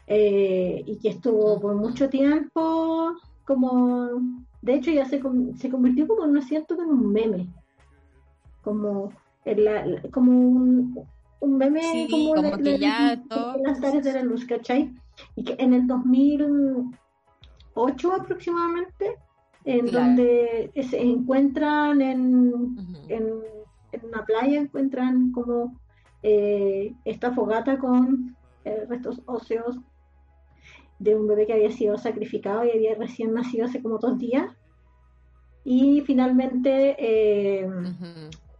eh, 0.08 0.84
y 0.86 0.98
que 1.00 1.10
estuvo 1.10 1.60
por 1.60 1.76
mucho 1.76 2.10
tiempo 2.10 3.14
como 3.46 4.10
de 4.62 4.74
hecho 4.76 4.92
ya 4.92 5.06
se, 5.06 5.22
se 5.58 5.70
convirtió 5.70 6.08
como 6.08 6.26
no 6.28 6.42
siento 6.42 6.76
que 6.78 6.84
en 6.84 6.90
un 6.90 7.12
meme. 7.12 7.48
Como 8.64 9.12
en 9.46 9.64
la- 9.66 10.02
como 10.12 10.32
un, 10.32 11.06
un 11.42 11.58
meme 11.58 11.82
Sí, 11.84 12.08
como, 12.10 12.34
como 12.36 12.52
de- 12.58 12.64
que 12.64 12.64
de- 12.64 12.80
ya 12.80 13.16
de 13.16 13.18
todo- 13.28 13.58
las 13.64 13.76
Antares 13.76 14.04
de 14.06 14.14
la 14.14 14.24
Luz 14.24 14.46
¿cachai? 14.46 14.94
y 15.36 15.44
que 15.44 15.56
en 15.60 15.74
el 15.74 15.86
2000 15.88 16.86
ocho 17.76 18.14
aproximadamente, 18.14 19.18
en 19.66 19.86
donde 19.88 20.72
se 20.90 21.02
encuentran 21.02 22.02
en, 22.02 22.78
en, 23.10 23.34
una 24.04 24.26
playa, 24.26 24.60
encuentran 24.60 25.32
como 25.32 25.78
eh, 26.24 26.96
esta 27.06 27.34
fogata 27.34 27.78
con 27.78 28.36
eh, 28.66 28.86
restos 28.88 29.22
óseos 29.26 29.78
de 31.00 31.16
un 31.16 31.28
bebé 31.28 31.46
que 31.46 31.54
había 31.54 31.72
sido 31.72 31.98
sacrificado 31.98 32.64
y 32.64 32.72
había 32.72 32.96
recién 32.96 33.34
nacido 33.34 33.66
hace 33.66 33.82
como 33.82 33.98
dos 33.98 34.18
días. 34.18 34.56
Y 35.66 36.02
finalmente 36.02 36.96
eh, 36.98 37.70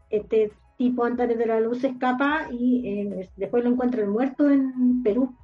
este 0.10 0.52
tipo 0.78 1.06
antes 1.06 1.38
de 1.38 1.46
la 1.46 1.60
luz 1.60 1.80
se 1.80 1.88
escapa 1.88 2.48
y 2.52 3.10
después 3.38 3.64
lo 3.64 3.70
encuentran 3.70 4.10
muerto 4.10 4.50
en 4.50 5.02
Perú. 5.04 5.36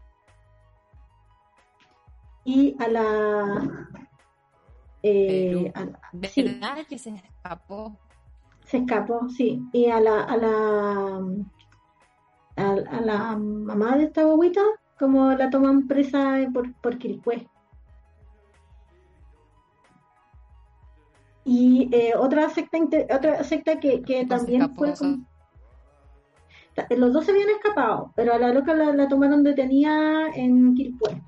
Y 2.43 2.75
a 2.79 2.87
la 2.87 3.89
¿Verdad 5.01 6.85
que 6.87 6.97
se 6.97 7.09
escapó? 7.11 7.97
Se 8.65 8.77
escapó, 8.77 9.29
sí. 9.29 9.61
Y 9.71 9.87
a 9.87 9.99
la, 9.99 10.23
a 10.23 10.37
la, 10.37 11.21
a, 12.59 13.01
la 13.01 13.37
mamá 13.37 13.97
de 13.97 14.05
esta 14.05 14.25
bobita, 14.25 14.61
como 14.97 15.31
la 15.31 15.49
toman 15.49 15.87
presa 15.87 16.37
por, 16.53 16.73
por 16.75 16.97
Y 21.45 21.89
eh, 21.91 22.13
otra 22.15 22.49
secta 22.49 22.77
otra 23.15 23.43
secta 23.43 23.79
que, 23.79 24.01
que 24.01 24.25
también 24.25 24.73
fue... 24.75 24.93
Los 26.91 27.11
dos 27.11 27.25
se 27.25 27.31
habían 27.31 27.49
escapado, 27.49 28.13
pero 28.15 28.33
a 28.33 28.39
la 28.39 28.53
loca 28.53 28.73
la, 28.73 28.93
la 28.93 29.07
tomaron 29.07 29.43
detenida 29.43 30.29
en 30.33 30.75
Quilpué. 30.75 31.21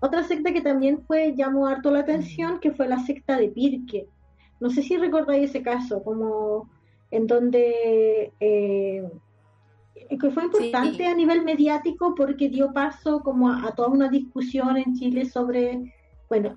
Otra 0.00 0.22
secta 0.24 0.52
que 0.52 0.60
también 0.60 1.02
fue, 1.06 1.34
llamó 1.34 1.66
harto 1.66 1.90
la 1.90 2.00
atención, 2.00 2.60
que 2.60 2.72
fue 2.72 2.86
la 2.86 2.98
secta 2.98 3.38
de 3.38 3.48
Pirque. 3.48 4.08
No 4.60 4.68
sé 4.68 4.82
si 4.82 4.98
recordáis 4.98 5.50
ese 5.50 5.62
caso, 5.62 6.02
como 6.02 6.68
en 7.10 7.26
donde 7.26 8.32
eh, 8.40 9.08
que 9.94 10.30
fue 10.30 10.44
importante 10.44 11.06
a 11.06 11.14
nivel 11.14 11.44
mediático 11.44 12.14
porque 12.14 12.48
dio 12.48 12.72
paso 12.72 13.20
como 13.20 13.50
a, 13.50 13.72
toda 13.74 13.88
una 13.88 14.08
discusión 14.08 14.76
en 14.76 14.94
Chile 14.94 15.24
sobre, 15.24 15.94
bueno, 16.28 16.56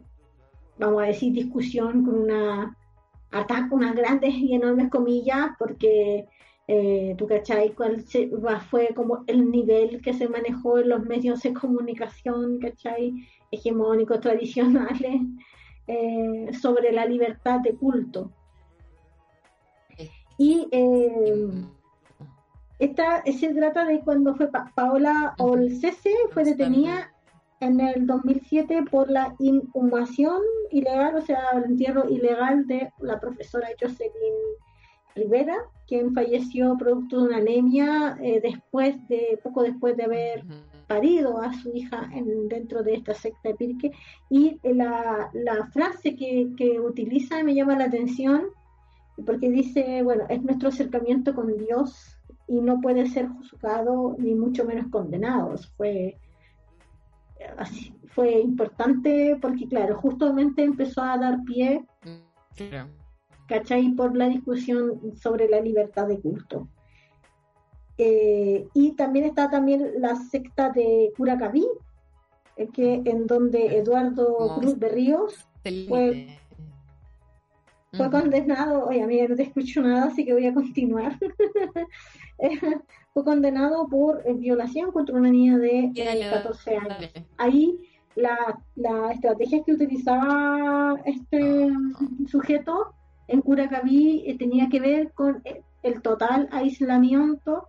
vamos 0.80 1.04
a 1.04 1.08
decir 1.08 1.34
discusión 1.34 2.04
con 2.04 2.24
una 2.24 2.78
ataque, 3.32 3.74
unas 3.74 3.96
grandes 3.96 4.34
y 4.34 4.54
enormes 4.54 4.90
comillas, 4.90 5.52
porque 5.58 6.28
eh, 6.68 7.16
¿Tú 7.18 7.28
cachai? 7.28 7.74
¿Cuál 7.74 8.04
fue 8.70 8.90
como 8.96 9.24
el 9.28 9.52
nivel 9.52 10.02
que 10.02 10.14
se 10.14 10.30
manejó 10.30 10.80
en 10.80 10.90
los 10.90 11.06
medios 11.06 11.42
de 11.42 11.54
comunicación, 11.54 12.60
cachai? 12.60 13.14
Hegemónicos, 13.52 14.22
tradicionales, 14.22 15.22
eh, 15.88 16.50
sobre 16.54 16.94
la 16.94 17.06
libertad 17.06 17.60
de 17.60 17.76
culto. 17.76 18.32
Y 20.38 20.68
eh, 20.72 21.50
esta, 22.80 23.24
se 23.24 23.54
trata 23.54 23.86
de 23.86 24.02
cuando 24.02 24.36
fue 24.36 24.50
Paola 24.76 25.36
Olcese, 25.38 26.12
fue 26.32 26.44
detenida 26.44 27.14
en 27.60 27.80
el 27.80 28.06
2007 28.06 28.84
por 28.92 29.10
la 29.10 29.36
inhumación 29.40 30.42
ilegal, 30.72 31.16
o 31.16 31.22
sea, 31.22 31.40
el 31.56 31.64
entierro 31.64 32.10
ilegal 32.10 32.68
de 32.68 32.92
la 33.00 33.20
profesora 33.20 33.70
Jocelyn 33.80 34.12
Rivera, 35.16 35.56
quien 35.88 36.14
falleció 36.14 36.76
producto 36.78 37.22
de 37.22 37.28
una 37.28 37.38
anemia 37.38 38.18
eh, 38.22 38.42
después 38.42 38.96
de 39.08 39.40
poco 39.44 39.64
después 39.64 39.96
de 39.96 40.04
haber 40.04 40.44
parido 40.88 41.40
a 41.40 41.54
su 41.54 41.72
hija 41.74 42.10
en, 42.14 42.50
dentro 42.50 42.84
de 42.84 42.96
esta 42.96 43.14
secta 43.14 43.50
de 43.50 43.56
Pirque. 43.56 43.92
Y 44.30 44.60
eh, 44.64 44.74
la, 44.74 45.30
la 45.34 45.68
frase 45.68 46.16
que, 46.16 46.50
que, 46.58 46.80
utiliza 46.80 47.44
me 47.44 47.54
llama 47.54 47.78
la 47.78 47.86
atención 47.86 48.48
porque 49.26 49.50
dice, 49.50 50.02
bueno, 50.04 50.24
es 50.30 50.42
nuestro 50.44 50.70
acercamiento 50.70 51.34
con 51.36 51.56
Dios 51.58 52.18
y 52.48 52.62
no 52.62 52.82
puede 52.82 53.08
ser 53.08 53.28
juzgado 53.28 54.16
ni 54.18 54.36
mucho 54.36 54.66
menos 54.66 54.88
condenado. 54.90 55.56
Fue, 55.78 56.18
así, 57.58 57.94
fue 58.08 58.40
importante 58.42 59.38
porque, 59.42 59.68
claro, 59.68 59.96
justamente 59.96 60.64
empezó 60.64 61.02
a 61.02 61.18
dar 61.18 61.44
pie. 61.44 61.86
¿cachai? 63.48 63.92
Por 63.92 64.16
la 64.16 64.28
discusión 64.30 65.16
sobre 65.16 65.48
la 65.48 65.62
libertad 65.62 66.08
de 66.08 66.20
culto. 66.20 66.68
Eh, 67.98 68.68
y 68.74 68.94
también 68.94 69.26
está 69.26 69.50
también 69.50 69.92
la 70.00 70.16
secta 70.16 70.70
de 70.70 71.12
Curacaví, 71.16 71.68
eh, 72.58 72.68
que, 72.74 73.02
en 73.06 73.28
donde 73.28 73.78
Eduardo 73.78 74.56
Cruz 74.60 74.80
de 74.80 74.90
Ríos 74.90 75.48
fue, 75.88 76.40
fue 77.96 78.10
condenado, 78.10 78.88
oye 78.88 79.04
amiga, 79.04 79.28
no 79.28 79.36
te 79.36 79.44
escucho 79.44 79.82
nada, 79.82 80.06
así 80.06 80.26
que 80.26 80.34
voy 80.34 80.48
a 80.48 80.54
continuar. 80.54 81.18
fue 83.14 83.24
condenado 83.24 83.88
por 83.88 84.22
eh, 84.26 84.34
violación 84.34 84.92
contra 84.92 85.16
una 85.16 85.30
niña 85.30 85.58
de 85.58 85.92
14 86.32 86.78
años. 86.78 87.12
Ahí 87.38 87.78
la, 88.16 88.60
la 88.76 89.12
estrategia 89.12 89.64
que 89.64 89.74
utilizaba 89.74 91.00
este 91.06 91.68
ah. 91.72 92.28
sujeto 92.28 92.94
en 93.28 93.42
Curacaví 93.42 94.24
eh, 94.26 94.38
tenía 94.38 94.70
que 94.70 94.80
ver 94.80 95.12
con 95.14 95.42
eh, 95.46 95.62
el 95.82 96.02
total 96.02 96.48
aislamiento, 96.52 97.68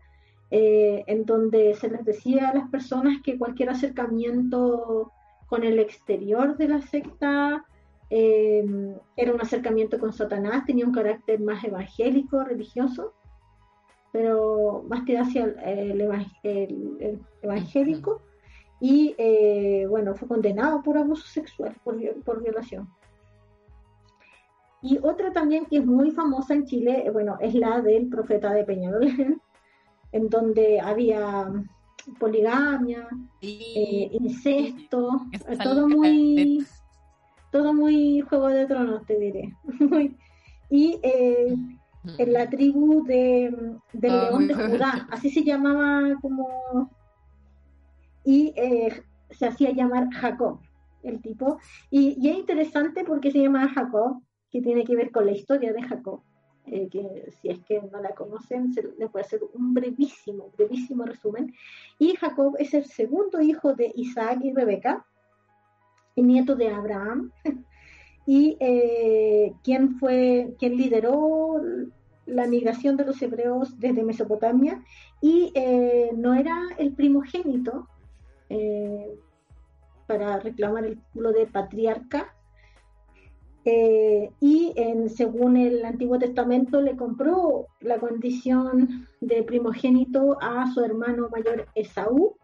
eh, 0.51 1.05
en 1.07 1.25
donde 1.25 1.75
se 1.75 1.89
les 1.89 2.05
decía 2.05 2.49
a 2.49 2.55
las 2.55 2.68
personas 2.70 3.20
que 3.22 3.39
cualquier 3.39 3.70
acercamiento 3.70 5.11
con 5.47 5.64
el 5.64 5.79
exterior 5.79 6.57
de 6.57 6.68
la 6.68 6.81
secta 6.83 7.64
era 8.11 9.32
un 9.32 9.40
acercamiento 9.40 9.98
con 9.98 10.12
Satanás, 10.12 10.64
tenía 10.66 10.86
un 10.86 10.92
carácter 10.92 11.40
más 11.40 11.64
evangélico, 11.64 12.44
religioso, 12.44 13.12
pero 14.12 14.84
más 14.88 15.05
que 15.05 15.18
hacia 15.18 15.44
el, 15.64 16.00
evangélico, 17.42 18.22
y 18.80 19.16
bueno, 19.88 20.14
fue 20.14 20.28
condenado 20.28 20.82
por 20.82 20.96
abuso 20.96 21.26
sexual, 21.26 21.76
por 21.82 22.42
violación. 22.42 22.88
Y 24.84 24.98
otra 25.02 25.32
también 25.32 25.64
que 25.64 25.78
es 25.78 25.86
muy 25.86 26.11
famosa 26.11 26.52
en 26.52 26.66
Chile, 26.66 27.05
eh, 27.07 27.11
bueno, 27.11 27.38
es 27.40 27.55
la 27.55 27.80
del 27.80 28.07
profeta 28.11 28.52
de 28.52 28.64
Peñarol, 28.64 29.07
en 30.12 30.28
donde 30.28 30.78
había 30.78 31.50
poligamia, 32.18 33.09
eh, 33.40 34.11
incesto, 34.12 35.22
eh, 35.32 35.57
todo 35.62 35.88
muy, 35.88 36.66
todo 37.55 37.72
muy 37.72 38.20
Juego 38.22 38.48
de 38.48 38.66
Tronos, 38.66 39.07
te 39.07 39.16
diré. 39.16 39.55
y 40.70 40.98
en 41.05 42.32
la 42.32 42.50
tribu 42.50 43.05
de, 43.05 43.48
del 43.92 44.11
ah, 44.11 44.28
León 44.28 44.48
de 44.48 44.55
Judá, 44.55 45.07
así 45.12 45.30
se 45.30 45.44
llamaba 45.44 46.02
como, 46.20 46.90
y 48.24 48.52
se 49.30 49.46
hacía 49.46 49.70
llamar 49.70 50.11
Jacob, 50.11 50.59
el 51.05 51.22
tipo. 51.22 51.59
Y, 51.90 52.16
y 52.20 52.30
es 52.30 52.38
interesante 52.38 53.05
porque 53.05 53.30
se 53.30 53.38
llama 53.38 53.68
Jacob, 53.68 54.20
que 54.50 54.61
tiene 54.61 54.82
que 54.82 54.96
ver 54.96 55.12
con 55.12 55.24
la 55.24 55.32
historia 55.32 55.72
de 55.72 55.82
Jacob, 55.82 56.22
eh, 56.66 56.88
que 56.90 57.30
si 57.40 57.50
es 57.50 57.61
que 57.61 57.80
no 57.82 58.00
la 58.00 58.16
conocen, 58.16 58.72
se 58.72 58.82
les 58.82 59.14
a 59.14 59.20
hacer 59.20 59.42
un 59.52 59.74
brevísimo, 59.74 60.50
brevísimo 60.59 61.05
resumen. 61.05 61.55
Y 62.00 62.16
Jacob 62.16 62.57
es 62.59 62.74
el 62.74 62.86
segundo 62.86 63.40
hijo 63.40 63.74
de 63.74 63.92
Isaac 63.94 64.40
y 64.42 64.52
Rebeca, 64.52 65.07
nieto 66.23 66.55
de 66.55 66.69
Abraham, 66.69 67.31
y 68.27 68.57
eh, 68.61 69.53
quien 69.62 69.99
fue, 69.99 70.55
quien 70.59 70.77
lideró 70.77 71.61
la 72.27 72.47
migración 72.47 72.97
de 72.97 73.05
los 73.05 73.21
hebreos 73.21 73.79
desde 73.79 74.03
Mesopotamia, 74.03 74.83
y 75.21 75.53
eh, 75.55 76.11
no 76.17 76.35
era 76.35 76.57
el 76.79 76.93
primogénito 76.93 77.89
para 80.07 80.39
reclamar 80.39 80.85
el 80.85 80.99
título 80.99 81.33
de 81.33 81.47
patriarca, 81.47 82.35
eh, 83.65 84.31
y 84.41 84.75
según 85.09 85.57
el 85.57 85.85
Antiguo 85.85 86.19
Testamento 86.19 86.83
le 86.83 86.97
compró 86.97 87.67
la 87.81 87.99
condición 87.99 89.09
de 89.21 89.43
primogénito 89.43 90.37
a 90.41 90.71
su 90.73 90.85
hermano 90.85 91.31
mayor 91.31 91.67
Esaú, 91.75 92.37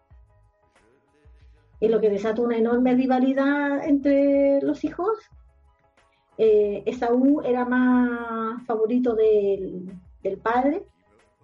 y 1.81 1.89
lo 1.89 2.01
que 2.01 2.11
desató 2.11 2.43
una 2.43 2.59
enorme 2.59 2.95
rivalidad 2.95 3.87
entre 3.87 4.61
los 4.63 4.85
hijos. 4.85 5.19
Eh, 6.39 6.83
Esaú 6.87 7.43
era 7.43 7.65
más 7.65 8.65
favorito 8.65 9.15
del, 9.15 9.91
del 10.23 10.39
padre 10.39 10.85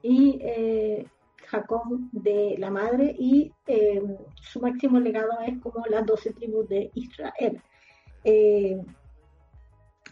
y 0.02 0.38
eh, 0.40 1.06
Jacob 1.46 1.98
de 2.12 2.56
la 2.58 2.70
madre 2.70 3.14
y 3.18 3.52
su 4.40 4.60
máximo 4.60 4.98
legado 4.98 5.32
es 5.46 5.58
como 5.60 5.84
las 5.86 6.06
doce 6.06 6.32
tribus 6.32 6.68
de 6.68 6.90
Israel 6.94 7.60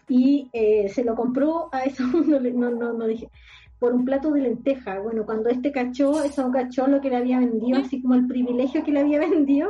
y 0.07 0.49
eh, 0.53 0.89
se 0.89 1.03
lo 1.03 1.15
compró 1.15 1.69
a 1.71 1.83
eso, 1.83 2.03
no, 2.07 2.39
no, 2.39 2.93
no, 2.93 3.07
dije, 3.07 3.29
por 3.79 3.93
un 3.93 4.05
plato 4.05 4.31
de 4.31 4.41
lenteja. 4.41 4.99
Bueno, 4.99 5.25
cuando 5.25 5.49
este 5.49 5.71
cachó, 5.71 6.23
eso 6.23 6.51
cachó 6.51 6.87
lo 6.87 7.01
que 7.01 7.09
le 7.09 7.17
había 7.17 7.39
vendido, 7.39 7.79
así 7.79 8.01
como 8.01 8.15
el 8.15 8.27
privilegio 8.27 8.83
que 8.83 8.91
le 8.91 9.01
había 9.01 9.19
vendido, 9.29 9.69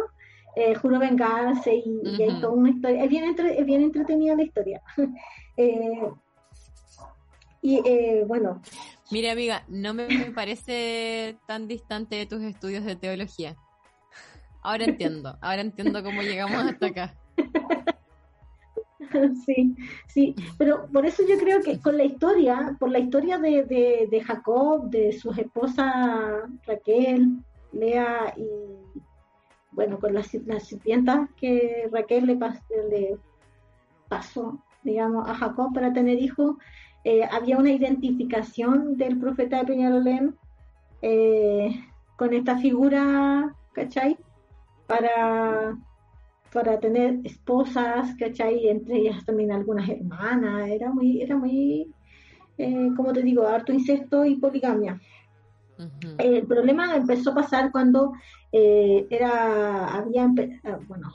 eh, 0.56 0.76
juro 0.76 1.00
vengarse 1.00 1.76
y, 1.76 2.00
y 2.18 2.24
hay 2.24 2.40
toda 2.42 2.52
una 2.54 2.70
historia. 2.70 3.04
Es 3.04 3.10
bien, 3.10 3.24
entre- 3.26 3.60
es 3.60 3.66
bien 3.66 3.82
entretenida 3.82 4.36
la 4.36 4.44
historia. 4.44 4.82
Eh, 5.58 6.12
y 7.62 7.82
eh, 7.86 8.26
bueno, 8.28 8.62
Mire, 9.12 9.30
amiga, 9.32 9.64
no 9.70 9.94
me, 9.94 10.08
me 10.08 10.32
parece 10.32 11.38
tan 11.46 11.68
distante 11.68 12.16
de 12.16 12.26
tus 12.26 12.42
estudios 12.42 12.84
de 12.84 12.96
teología. 12.96 13.56
Ahora 14.62 14.86
entiendo, 14.86 15.38
ahora 15.42 15.62
entiendo 15.62 16.04
cómo 16.04 16.22
llegamos 16.24 16.58
hasta 16.64 16.88
acá. 16.88 17.14
sí, 19.46 19.76
sí, 20.08 20.36
pero 20.58 20.88
por 20.92 21.06
eso 21.06 21.24
yo 21.28 21.38
creo 21.38 21.62
que 21.62 21.80
con 21.80 21.98
la 21.98 22.04
historia, 22.04 22.76
por 22.80 22.90
la 22.92 23.00
historia 23.00 23.38
de, 23.38 23.64
de, 23.64 24.08
de 24.10 24.22
Jacob, 24.22 24.90
de 24.90 25.14
sus 25.14 25.38
esposas 25.38 25.94
Raquel, 26.66 27.38
Lea 27.72 28.34
y 28.38 29.02
bueno, 29.76 30.00
con 30.00 30.14
las, 30.14 30.34
las 30.46 30.64
sirvientas 30.64 31.30
que 31.36 31.88
Raquel 31.92 32.26
le, 32.26 32.38
pas- 32.38 32.62
le 32.90 33.18
pasó, 34.08 34.60
digamos, 34.84 35.28
a 35.30 35.36
Jacob 35.36 35.74
para 35.74 35.92
tener 35.94 36.18
hijos, 36.20 36.56
eh, 37.04 37.24
había 37.30 37.58
una 37.58 37.72
identificación 37.72 38.98
del 38.98 39.20
profeta 39.20 39.60
de 39.60 39.66
Peñalolén 39.66 40.36
eh, 41.02 41.70
con 42.18 42.34
esta 42.34 42.58
figura, 42.58 43.54
¿cachai? 43.74 44.18
Para, 44.88 45.78
para 46.54 46.80
tener 46.80 47.20
esposas, 47.24 48.16
¿cachai? 48.18 48.70
Entre 48.70 48.98
ellas 48.98 49.26
también 49.26 49.52
algunas 49.52 49.90
hermanas, 49.90 50.70
era 50.70 50.92
muy, 50.92 51.22
era 51.22 51.36
muy, 51.36 51.92
eh, 52.58 52.90
como 52.96 53.12
te 53.14 53.22
digo, 53.22 53.46
harto 53.46 53.74
incesto 53.74 54.24
y 54.26 54.36
poligamia. 54.36 55.00
El 56.18 56.46
problema 56.48 56.96
empezó 56.96 57.32
a 57.32 57.36
pasar 57.36 57.72
cuando 57.72 58.14
eh, 58.52 59.06
era, 59.10 59.96
había, 59.96 60.26
ah, 60.64 60.80
bueno, 60.88 61.14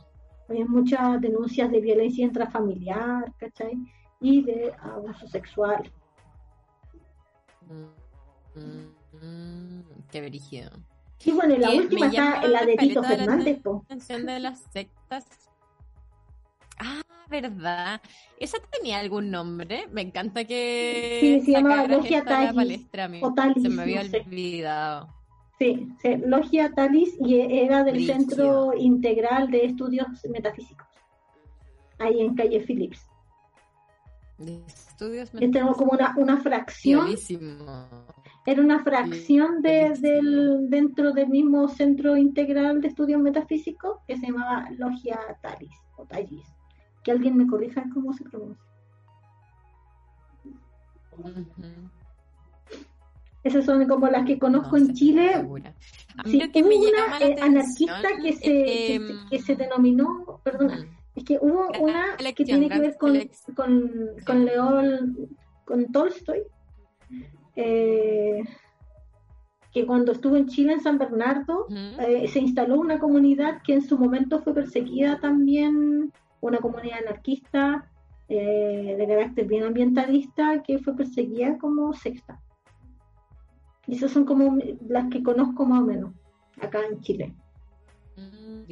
había 0.48 0.66
muchas 0.66 1.20
denuncias 1.20 1.70
de 1.70 1.80
violencia 1.80 2.24
intrafamiliar, 2.24 3.32
¿cachai? 3.38 3.78
Y 4.20 4.42
de 4.42 4.72
abuso 4.80 5.26
sexual. 5.28 5.90
Mm, 8.54 9.26
mm, 9.26 9.82
qué 10.10 10.20
brígido. 10.22 10.70
Y 11.24 11.32
bueno, 11.32 11.56
la 11.58 11.70
última 11.70 12.06
está 12.06 12.46
la 12.46 12.64
de 12.64 12.76
Tito 12.76 13.02
caleta 13.02 13.26
la 13.26 13.32
Fernández, 13.32 13.62
po. 13.62 13.82
atención 13.84 14.26
de 14.26 14.40
las 14.40 14.60
sectas. 14.72 15.49
Ah, 16.80 17.02
verdad. 17.28 18.00
¿Esa 18.38 18.58
tenía 18.72 18.98
algún 18.98 19.30
nombre? 19.30 19.86
Me 19.92 20.00
encanta 20.02 20.44
que 20.44 21.18
Sí, 21.20 21.40
se 21.42 21.52
llama 21.52 21.70
sacaras 21.76 21.90
Logia 21.96 22.24
Talis, 22.24 22.52
palestra, 22.54 23.10
o 23.20 23.34
Talis, 23.34 23.62
Se 23.62 23.68
me 23.68 23.82
había 23.82 24.02
no 24.02 24.10
sé. 24.10 24.20
olvidado. 24.26 25.14
Sí, 25.58 25.88
sí, 26.00 26.16
Logia 26.24 26.72
Talis 26.72 27.16
y 27.20 27.38
era 27.40 27.84
del. 27.84 28.06
Centro 28.06 28.72
Integral 28.74 29.50
de 29.50 29.66
Estudios 29.66 30.08
Metafísicos, 30.30 30.88
ahí 31.98 32.20
en 32.22 32.34
calle 32.34 32.60
Phillips. 32.66 33.06
De 34.38 34.58
estudios 34.66 35.30
Yo 35.32 35.50
tengo 35.50 35.74
como 35.74 35.92
una, 35.92 36.14
una 36.16 36.38
fracción, 36.38 37.04
Violísimo. 37.04 37.86
era 38.46 38.62
una 38.62 38.82
fracción 38.82 39.60
de, 39.60 39.90
del, 40.00 40.70
dentro 40.70 41.12
del 41.12 41.28
mismo 41.28 41.68
Centro 41.68 42.16
Integral 42.16 42.80
de 42.80 42.88
Estudios 42.88 43.20
Metafísicos 43.20 43.98
que 44.08 44.16
se 44.16 44.28
llamaba 44.28 44.66
Logia 44.78 45.20
Talis 45.42 45.76
o 45.96 46.06
Talis. 46.06 46.46
Que 47.04 47.12
alguien 47.12 47.36
me 47.36 47.46
corrija 47.46 47.84
cómo 47.94 48.12
se 48.12 48.24
pronuncia. 48.24 48.64
Ujú. 51.16 51.44
Esas 53.42 53.64
son 53.64 53.86
como 53.88 54.06
las 54.08 54.26
que 54.26 54.38
conozco 54.38 54.76
No 54.76 54.84
en 54.84 54.92
Chile, 54.94 55.32
segura. 55.34 55.74
A 56.18 56.22
mí 56.24 56.30
Sí, 56.32 56.40
lo 56.40 56.52
que 56.52 56.62
hubo 56.62 56.68
me 56.68 56.76
una 56.76 57.18
eh, 57.20 57.36
anarquista 57.40 58.08
que 58.22 58.32
se, 58.34 58.40
que, 58.42 58.96
es 58.96 59.02
se- 59.02 59.14
que 59.30 59.38
se 59.40 59.56
denominó, 59.56 60.40
perdona, 60.44 60.74
Ujú. 60.74 60.84
es 61.14 61.24
que 61.24 61.38
hubo 61.40 61.68
una 61.80 62.16
que 62.34 62.44
tiene 62.44 62.68
que 62.68 62.78
ver 62.78 62.96
con, 62.98 63.18
con, 63.56 63.90
con 64.26 64.44
León, 64.44 65.16
con 65.64 65.90
Tolstoy, 65.90 66.42
eh, 67.56 68.42
que 69.72 69.86
cuando 69.86 70.12
estuvo 70.12 70.36
en 70.36 70.46
Chile, 70.48 70.74
en 70.74 70.80
San 70.82 70.98
Bernardo, 70.98 71.66
eh, 71.70 72.28
se 72.28 72.40
instaló 72.40 72.78
una 72.78 72.98
comunidad 72.98 73.62
que 73.62 73.72
en 73.72 73.82
su 73.82 73.96
momento 73.96 74.40
fue 74.42 74.52
perseguida 74.52 75.18
también, 75.18 76.12
una 76.40 76.58
comunidad 76.58 76.98
anarquista 77.06 77.90
eh, 78.28 78.94
de 78.96 79.06
carácter 79.06 79.46
bien 79.46 79.64
ambientalista 79.64 80.62
que 80.62 80.78
fue 80.78 80.96
perseguida 80.96 81.58
como 81.58 81.92
secta. 81.92 82.40
Y 83.86 83.96
esas 83.96 84.12
son 84.12 84.24
como 84.24 84.56
las 84.88 85.10
que 85.10 85.22
conozco 85.22 85.64
más 85.64 85.82
o 85.82 85.86
menos 85.86 86.14
acá 86.60 86.80
en 86.86 87.00
Chile. 87.00 87.34
Mm. 88.16 88.62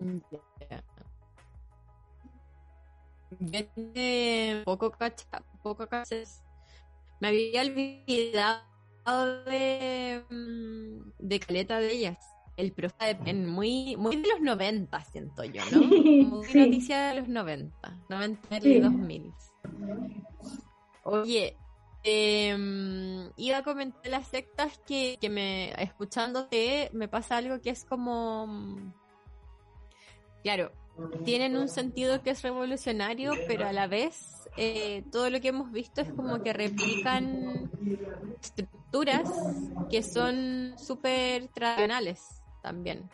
Mm. 0.00 0.18
Yo 3.40 3.58
eh, 3.94 4.62
poco 4.64 4.90
cacha, 4.90 5.44
poco 5.62 5.86
caches. 5.86 6.42
Me 7.20 7.28
había 7.28 7.62
olvidado 7.62 8.64
de, 9.44 10.24
mm, 10.30 11.10
de 11.18 11.40
caleta 11.40 11.78
de 11.78 11.92
ellas. 11.92 12.18
El 12.58 12.72
profe 12.72 13.04
de 13.06 13.14
Pen, 13.14 13.46
muy, 13.46 13.96
muy 13.96 14.16
de 14.16 14.28
los 14.28 14.40
90, 14.40 15.00
siento 15.04 15.44
yo, 15.44 15.62
¿no? 15.70 15.80
Muy 15.80 16.48
Sí. 16.48 16.58
noticia 16.58 17.06
de 17.06 17.20
los 17.20 17.28
90, 17.28 17.96
90 18.08 18.56
y 18.56 18.60
Sí. 18.60 18.80
2000. 18.80 19.32
Oye, 21.04 21.56
eh, 22.02 23.30
iba 23.36 23.58
a 23.58 23.62
comentar 23.62 24.10
las 24.10 24.26
sectas 24.26 24.76
que, 24.84 25.18
que 25.20 25.30
me, 25.30 25.70
escuchándote, 25.80 26.90
me 26.92 27.06
pasa 27.06 27.36
algo 27.36 27.60
que 27.60 27.70
es 27.70 27.84
como, 27.84 28.48
mm, 28.48 28.92
claro, 30.42 30.72
tienen 31.24 31.56
un 31.56 31.68
sentido 31.68 32.24
que 32.24 32.30
es 32.30 32.42
revolucionario, 32.42 33.38
pero 33.46 33.68
a 33.68 33.72
la 33.72 33.86
vez 33.86 34.48
eh, 34.56 35.04
todo 35.12 35.30
lo 35.30 35.40
que 35.40 35.48
hemos 35.48 35.70
visto 35.70 36.00
es 36.00 36.12
como 36.12 36.42
que 36.42 36.52
replican 36.52 37.70
estructuras 38.42 39.28
que 39.90 40.02
son 40.02 40.74
súper 40.76 41.46
tradicionales 41.48 42.37
también. 42.68 43.08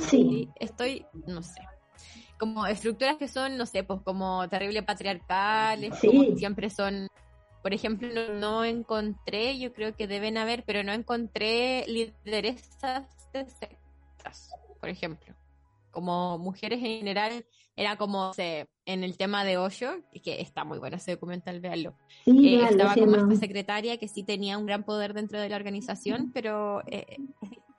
Sí, 0.00 0.48
estoy, 0.58 1.06
no 1.26 1.42
sé, 1.42 1.60
como 2.38 2.66
estructuras 2.66 3.16
que 3.16 3.28
son, 3.28 3.56
no 3.56 3.66
sé, 3.66 3.82
pues 3.84 4.00
como 4.02 4.48
terrible 4.48 4.82
patriarcales, 4.82 5.94
Sí. 5.98 6.06
como 6.08 6.36
siempre 6.36 6.70
son, 6.70 7.06
por 7.62 7.72
ejemplo, 7.72 8.08
no, 8.12 8.34
no 8.34 8.64
encontré, 8.64 9.58
yo 9.58 9.72
creo 9.72 9.94
que 9.94 10.06
deben 10.06 10.36
haber, 10.38 10.64
pero 10.64 10.82
no 10.82 10.92
encontré 10.92 11.84
lideresas 11.86 13.06
de 13.32 13.46
sectas, 13.48 14.50
por 14.80 14.88
ejemplo. 14.88 15.34
Como 15.90 16.38
mujeres 16.38 16.78
en 16.80 16.98
general, 16.98 17.44
era 17.76 17.96
como, 17.96 18.32
sé, 18.32 18.68
en 18.86 19.02
el 19.02 19.16
tema 19.16 19.44
de 19.44 19.56
Osho, 19.58 19.90
que 20.22 20.40
está 20.40 20.64
muy 20.64 20.78
bueno 20.78 20.96
ese 20.96 21.12
documental, 21.12 21.60
véanlo. 21.60 21.94
sí, 22.24 22.54
Eh, 22.54 22.64
estaba 22.70 22.94
se 22.94 23.00
como 23.00 23.16
esta 23.16 23.36
secretaria 23.36 23.98
que 23.98 24.08
sí 24.08 24.22
tenía 24.24 24.56
un 24.58 24.66
gran 24.66 24.84
poder 24.84 25.14
dentro 25.14 25.40
de 25.40 25.48
la 25.48 25.56
organización, 25.56 26.30
pero 26.32 26.82
eh, 26.86 27.16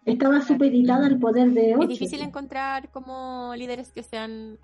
estaba 0.05 0.41
supeditada 0.41 1.07
al 1.07 1.19
poder 1.19 1.51
de 1.51 1.71
es 1.71 1.77
ocho. 1.77 1.87
difícil 1.87 2.21
encontrar 2.21 2.89
como 2.91 3.53
líderes 3.55 3.91
que 3.91 4.03
sean 4.03 4.57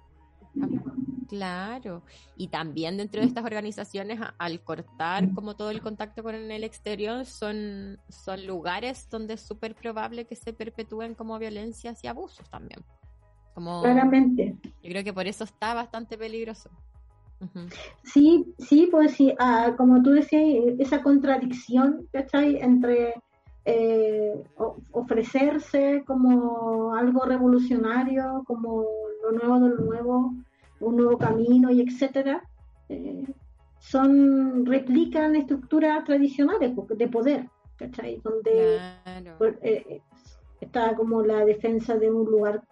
claro 1.28 2.04
y 2.38 2.48
también 2.48 2.98
dentro 2.98 3.22
de 3.22 3.28
estas 3.28 3.44
organizaciones 3.44 4.20
al 4.38 4.62
cortar 4.62 5.34
como 5.34 5.56
todo 5.56 5.72
el 5.72 5.82
contacto 5.82 6.24
con 6.24 6.36
el 6.36 6.64
exterior 6.64 7.26
son 7.26 8.00
son 8.10 8.48
lugares 8.48 9.08
donde 9.10 9.34
es 9.34 9.42
súper 9.42 9.76
probable 9.76 10.26
que 10.26 10.36
se 10.36 10.54
perpetúen 10.54 11.16
como 11.16 11.38
violencias 11.38 12.04
y 12.04 12.08
abusos 12.08 12.50
también 12.50 12.80
como 13.54 13.82
Claramente. 13.84 14.56
yo 14.64 14.90
creo 14.90 15.04
que 15.04 15.14
por 15.14 15.28
eso 15.28 15.44
está 15.44 15.74
bastante 15.74 16.18
peligroso. 16.18 16.70
Sí, 18.04 18.46
sí, 18.58 18.88
pues 18.90 19.12
sí, 19.14 19.34
ah, 19.38 19.74
como 19.78 20.02
tú 20.02 20.10
decías, 20.12 20.42
esa 20.80 21.04
contradicción, 21.04 22.08
¿cachai? 22.12 22.58
Entre 22.58 23.14
eh, 23.70 24.34
ofrecerse 24.91 26.03
como 26.07 26.93
algo 26.95 27.26
revolucionario, 27.26 28.43
como 28.47 28.86
lo 29.24 29.32
nuevo 29.38 29.59
de 29.59 29.70
lo 29.76 29.82
nuevo, 29.89 30.34
un 30.80 30.95
nuevo 30.95 31.18
camino 31.18 31.70
y 31.70 31.82
etcétera, 31.82 32.43
eh, 32.89 33.26
son, 33.80 34.65
replican 34.65 35.36
estructuras 35.36 36.03
tradicionales 36.05 36.72
po- 36.76 36.88
de 36.89 37.07
poder, 37.07 37.49
¿cachai? 37.76 38.22
Donde 38.24 38.78
claro 39.03 39.36
pues, 39.38 39.55
eh, 39.61 40.01
está 40.61 40.95
como 40.95 41.22
la 41.22 41.43
defensa 41.45 41.97
de 41.97 42.09
un 42.09 42.26
lugar 42.26 42.63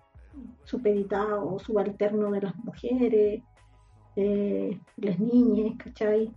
supeditado 0.63 1.45
o 1.53 1.59
subalterno 1.59 2.31
de 2.31 2.41
las 2.41 2.55
mujeres, 2.57 3.43
las 4.15 5.19
niñas, 5.19 5.75
¿cachai? 5.83 6.31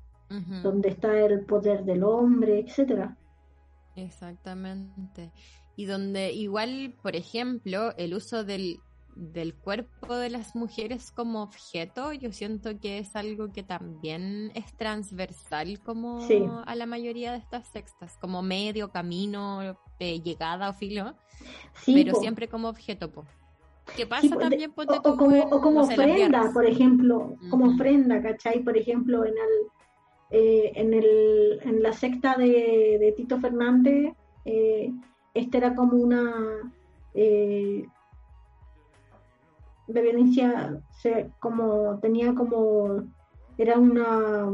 Donde 0.63 0.89
está 0.91 1.17
el 1.21 1.45
poder 1.47 1.85
del 1.85 2.03
hombre, 2.03 2.59
etcétera. 2.61 3.17
Exactamente. 4.05 5.33
Y 5.77 5.85
donde 5.87 6.33
igual, 6.33 6.95
por 7.03 7.15
ejemplo, 7.17 7.95
el 7.97 8.15
uso 8.15 8.45
del, 8.45 8.79
del 9.15 9.55
cuerpo 9.55 10.17
de 10.17 10.31
las 10.31 10.55
mujeres 10.57 11.11
como 11.13 11.43
objeto, 11.43 12.13
yo 12.13 12.33
siento 12.33 12.79
que 12.81 12.99
es 12.99 13.15
algo 13.17 13.53
que 13.53 13.63
también 13.63 14.51
es 14.55 14.75
transversal 14.77 15.81
como 15.81 16.21
Sí. 16.27 16.45
a 16.67 16.75
la 16.75 16.87
mayoría 16.87 17.33
de 17.33 17.39
estas 17.39 17.69
sextas, 17.69 18.17
como 18.21 18.43
medio, 18.43 18.91
camino, 18.91 19.77
eh, 20.01 20.21
llegada 20.21 20.71
o 20.71 20.73
filo, 20.73 21.15
Sí, 21.85 21.95
pero 21.95 22.15
po. 22.15 22.21
siempre 22.21 22.49
como 22.49 22.69
objeto, 22.69 23.11
po. 23.11 23.25
¿Qué 23.97 24.07
pasa 24.07 24.23
Sí, 24.23 24.29
po, 24.29 24.39
de- 24.39 24.51
también? 24.51 24.73
O, 24.77 25.17
como, 25.17 25.35
en, 25.35 25.43
o 25.45 25.61
como 25.61 25.81
no 25.81 25.87
sé, 25.87 25.97
las 25.97 26.07
ofrenda, 26.07 26.51
por 26.53 26.67
ejemplo, 26.67 27.37
como 27.51 27.67
ofrenda, 27.73 28.21
¿cachai? 28.21 28.63
Por 28.63 28.77
ejemplo, 28.77 29.25
en 29.25 29.33
el, 29.33 29.69
eh, 30.31 30.73
en 30.75 30.95
el, 30.95 31.61
en 31.63 31.83
la 31.83 31.93
secta 31.93 32.37
de, 32.37 32.99
de 33.01 33.15
Tito 33.17 33.39
Fernández, 33.39 34.13
eh, 34.45 34.93
esta 35.35 35.59
era 35.59 35.75
como 35.75 35.97
una 35.97 36.73
eh, 37.15 37.87
de 39.87 40.03
violencia, 40.03 40.81
se- 40.91 41.31
como 41.41 41.99
tenía 42.01 42.35
como, 42.35 43.03
era 43.57 43.79
una 43.79 44.47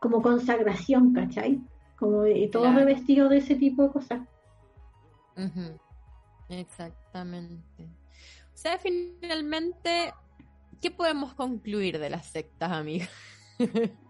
como 0.00 0.22
consagración, 0.22 1.12
¿cachai? 1.12 1.60
Como 1.98 2.26
y 2.26 2.48
todo 2.48 2.64
Claro. 2.64 2.78
revestido 2.78 3.28
de 3.28 3.38
ese 3.38 3.56
tipo 3.56 3.82
de 3.84 3.90
cosas. 3.90 4.20
Exactamente. 6.48 7.84
O 7.84 8.56
sea, 8.56 8.78
finalmente, 8.78 10.12
¿qué 10.80 10.90
podemos 10.90 11.34
concluir 11.34 11.98
de 11.98 12.10
las 12.10 12.26
sectas, 12.26 12.70
amiga? 12.70 13.08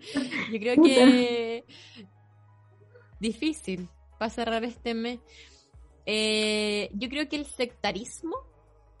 Yo 0.52 0.58
creo 0.58 0.82
que 0.82 1.64
difícil 3.20 3.88
para 4.18 4.30
cerrar 4.30 4.64
este 4.64 4.94
mes. 4.94 5.20
Eh, 6.06 6.90
yo 6.92 7.08
creo 7.08 7.28
que 7.28 7.36
el 7.36 7.46
sectarismo, 7.46 8.36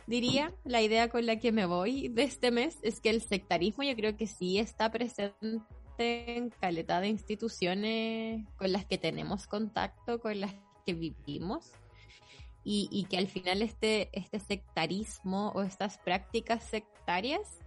diría, 0.06 0.54
la 0.64 0.80
idea 0.80 1.08
con 1.08 1.26
la 1.26 1.36
que 1.36 1.52
me 1.52 1.66
voy 1.66 2.08
de 2.08 2.22
este 2.22 2.50
mes 2.50 2.78
es 2.82 3.00
que 3.00 3.10
el 3.10 3.20
sectarismo 3.20 3.84
yo 3.84 3.94
creo 3.94 4.16
que 4.16 4.26
sí 4.26 4.58
está 4.58 4.90
presente 4.90 5.62
en 5.98 6.50
caleta 6.50 7.00
de 7.00 7.08
instituciones 7.08 8.46
con 8.56 8.72
las 8.72 8.86
que 8.86 8.98
tenemos 8.98 9.46
contacto, 9.46 10.20
con 10.20 10.40
las 10.40 10.54
que 10.86 10.94
vivimos. 10.94 11.70
Y, 12.66 12.88
y 12.90 13.04
que 13.04 13.18
al 13.18 13.26
final 13.26 13.60
este, 13.60 14.08
este 14.14 14.40
sectarismo 14.40 15.52
o 15.54 15.60
estas 15.60 15.98
prácticas 15.98 16.64
sectarias 16.64 17.58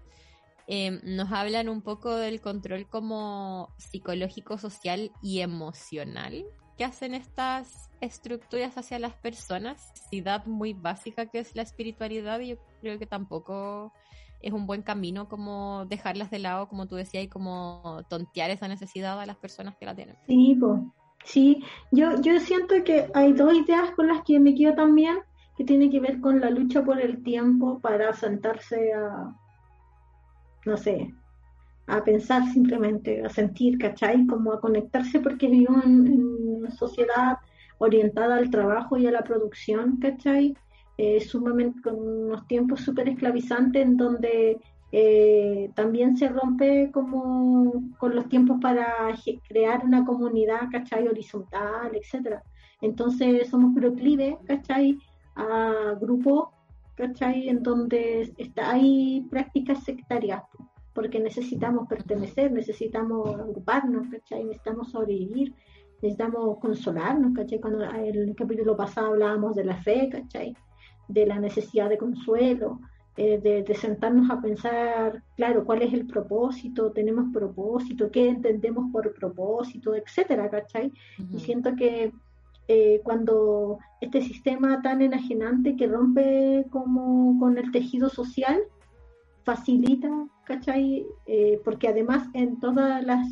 eh, 0.67 0.99
nos 1.03 1.31
hablan 1.31 1.69
un 1.69 1.81
poco 1.81 2.15
del 2.15 2.41
control 2.41 2.87
como 2.87 3.69
psicológico, 3.77 4.57
social 4.57 5.11
y 5.21 5.39
emocional 5.39 6.45
que 6.77 6.85
hacen 6.85 7.13
estas 7.15 7.89
estructuras 8.01 8.77
hacia 8.77 8.99
las 8.99 9.13
personas. 9.13 9.91
Necesidad 9.95 10.45
muy 10.45 10.73
básica 10.73 11.25
que 11.25 11.39
es 11.39 11.55
la 11.55 11.63
espiritualidad 11.63 12.39
y 12.41 12.49
yo 12.49 12.55
creo 12.81 12.99
que 12.99 13.05
tampoco 13.05 13.93
es 14.41 14.53
un 14.53 14.67
buen 14.67 14.83
camino 14.83 15.27
como 15.27 15.85
dejarlas 15.85 16.29
de 16.29 16.39
lado, 16.39 16.67
como 16.67 16.85
tú 16.85 16.95
decías, 16.95 17.23
y 17.23 17.27
como 17.27 18.05
tontear 18.09 18.51
esa 18.51 18.67
necesidad 18.67 19.19
a 19.19 19.25
las 19.25 19.37
personas 19.37 19.75
que 19.77 19.85
la 19.85 19.95
tienen. 19.95 20.15
Sí, 20.27 20.55
po. 20.59 20.93
sí, 21.23 21.63
yo, 21.91 22.21
yo 22.21 22.39
siento 22.39 22.75
que 22.83 23.09
hay 23.15 23.33
dos 23.33 23.53
ideas 23.53 23.91
con 23.95 24.07
las 24.07 24.21
que 24.23 24.39
me 24.39 24.53
quedo 24.53 24.75
también, 24.75 25.17
que 25.55 25.63
tiene 25.63 25.89
que 25.89 25.99
ver 25.99 26.21
con 26.21 26.39
la 26.39 26.51
lucha 26.51 26.83
por 26.83 27.01
el 27.01 27.23
tiempo 27.23 27.79
para 27.79 28.13
sentarse 28.13 28.93
a, 28.93 29.35
no 30.67 30.77
sé, 30.77 31.13
a 31.87 32.03
pensar 32.03 32.43
simplemente, 32.51 33.25
a 33.25 33.29
sentir, 33.29 33.77
¿cachai? 33.77 34.27
Como 34.27 34.51
a 34.51 34.59
conectarse 34.59 35.19
porque 35.19 35.47
vivimos 35.47 35.85
en, 35.85 36.57
una 36.57 36.71
sociedad 36.71 37.37
orientada 37.77 38.35
al 38.35 38.49
trabajo 38.49 38.97
y 38.97 39.07
a 39.07 39.11
la 39.11 39.23
producción, 39.23 39.97
¿cachai? 39.97 40.55
Eh, 40.97 41.21
sumamente 41.21 41.81
con 41.81 41.95
unos 41.95 42.45
tiempos 42.47 42.81
súper 42.81 43.07
esclavizantes 43.07 43.81
en 43.83 43.97
donde 43.97 44.59
eh, 44.91 45.69
también 45.75 46.17
se 46.17 46.27
rompe 46.27 46.89
como 46.91 47.71
con 47.99 48.15
los 48.15 48.27
tiempos 48.27 48.57
para 48.61 48.87
crear 49.47 49.85
una 49.85 50.03
comunidad, 50.05 50.69
¿cachai? 50.71 51.07
Horizontal, 51.07 51.91
etcétera. 51.93 52.43
Entonces 52.81 53.47
somos 53.49 53.73
proclives, 53.73 54.35
¿cachai? 54.45 54.97
A 55.35 55.93
grupos, 56.01 56.49
¿cachai? 56.97 57.47
En 57.47 57.63
donde 57.63 58.33
está, 58.37 58.71
hay 58.71 59.25
prácticas 59.29 59.83
sectarias, 59.83 60.41
po, 60.51 60.67
porque 60.93 61.19
necesitamos 61.19 61.87
pertenecer, 61.87 62.51
necesitamos 62.51 63.39
agruparnos, 63.39 64.07
¿cachai? 64.09 64.43
Necesitamos 64.43 64.91
sobrevivir, 64.91 65.53
necesitamos 66.01 66.57
consolarnos, 66.59 67.33
¿cachai? 67.35 67.59
Cuando 67.59 67.83
en 67.83 68.15
el 68.15 68.35
capítulo 68.35 68.75
pasado 68.75 69.09
hablábamos 69.09 69.55
de 69.55 69.63
la 69.63 69.77
fe, 69.77 70.09
¿cachai? 70.11 70.55
De 71.07 71.27
la 71.27 71.39
necesidad 71.39 71.87
de 71.87 71.99
consuelo, 71.99 72.79
eh, 73.15 73.39
de, 73.39 73.61
de 73.61 73.75
sentarnos 73.75 74.29
a 74.31 74.41
pensar, 74.41 75.23
claro, 75.35 75.65
cuál 75.65 75.83
es 75.83 75.93
el 75.93 76.07
propósito, 76.07 76.91
tenemos 76.91 77.31
propósito, 77.31 78.09
qué 78.11 78.27
entendemos 78.27 78.91
por 78.91 79.13
propósito, 79.13 79.93
etcétera, 79.93 80.49
¿cachai? 80.49 80.91
Y 81.31 81.39
siento 81.39 81.75
que 81.75 82.11
eh, 82.67 83.01
cuando 83.03 83.79
este 84.01 84.21
sistema 84.21 84.81
tan 84.81 85.01
enajenante 85.01 85.75
que 85.75 85.87
rompe 85.87 86.65
como 86.69 87.39
con 87.39 87.57
el 87.57 87.71
tejido 87.71 88.09
social, 88.09 88.61
facilita, 89.43 90.09
¿cachai? 90.43 91.05
Eh, 91.25 91.61
porque 91.63 91.87
además 91.87 92.27
en 92.33 92.59
todas 92.59 93.03
las 93.03 93.27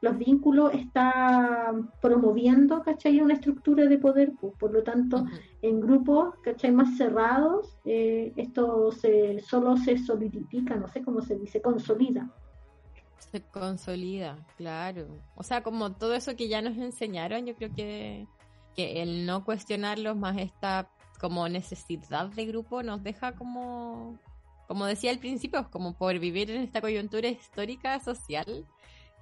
los 0.00 0.16
vínculos 0.16 0.72
está 0.74 1.74
promoviendo, 2.00 2.82
¿cachai? 2.82 3.20
Una 3.20 3.34
estructura 3.34 3.86
de 3.86 3.98
poder, 3.98 4.32
pues, 4.40 4.54
por 4.58 4.72
lo 4.72 4.82
tanto, 4.82 5.26
en 5.62 5.80
grupos, 5.80 6.34
¿cachai? 6.42 6.70
Más 6.70 6.96
cerrados, 6.96 7.76
eh, 7.84 8.32
esto 8.36 8.92
se, 8.92 9.40
solo 9.40 9.76
se 9.76 9.98
solidifica, 9.98 10.76
no 10.76 10.88
sé 10.88 11.02
cómo 11.02 11.20
se 11.20 11.36
dice, 11.36 11.60
consolida. 11.60 12.30
Se 13.18 13.42
consolida, 13.42 14.38
claro. 14.56 15.08
O 15.34 15.42
sea, 15.42 15.62
como 15.62 15.92
todo 15.92 16.14
eso 16.14 16.36
que 16.36 16.48
ya 16.48 16.62
nos 16.62 16.76
enseñaron, 16.76 17.44
yo 17.44 17.56
creo 17.56 17.72
que, 17.74 18.28
que 18.78 19.02
el 19.02 19.26
no 19.26 19.44
cuestionarlos 19.44 20.16
más 20.16 20.38
esta 20.38 20.88
como 21.18 21.48
necesidad 21.48 22.28
de 22.28 22.46
grupo 22.46 22.84
nos 22.84 23.02
deja 23.02 23.32
como, 23.32 24.20
como 24.68 24.86
decía 24.86 25.10
al 25.10 25.18
principio, 25.18 25.68
como 25.72 25.98
por 25.98 26.16
vivir 26.20 26.48
en 26.52 26.62
esta 26.62 26.80
coyuntura 26.80 27.26
histórica, 27.26 27.98
social, 27.98 28.64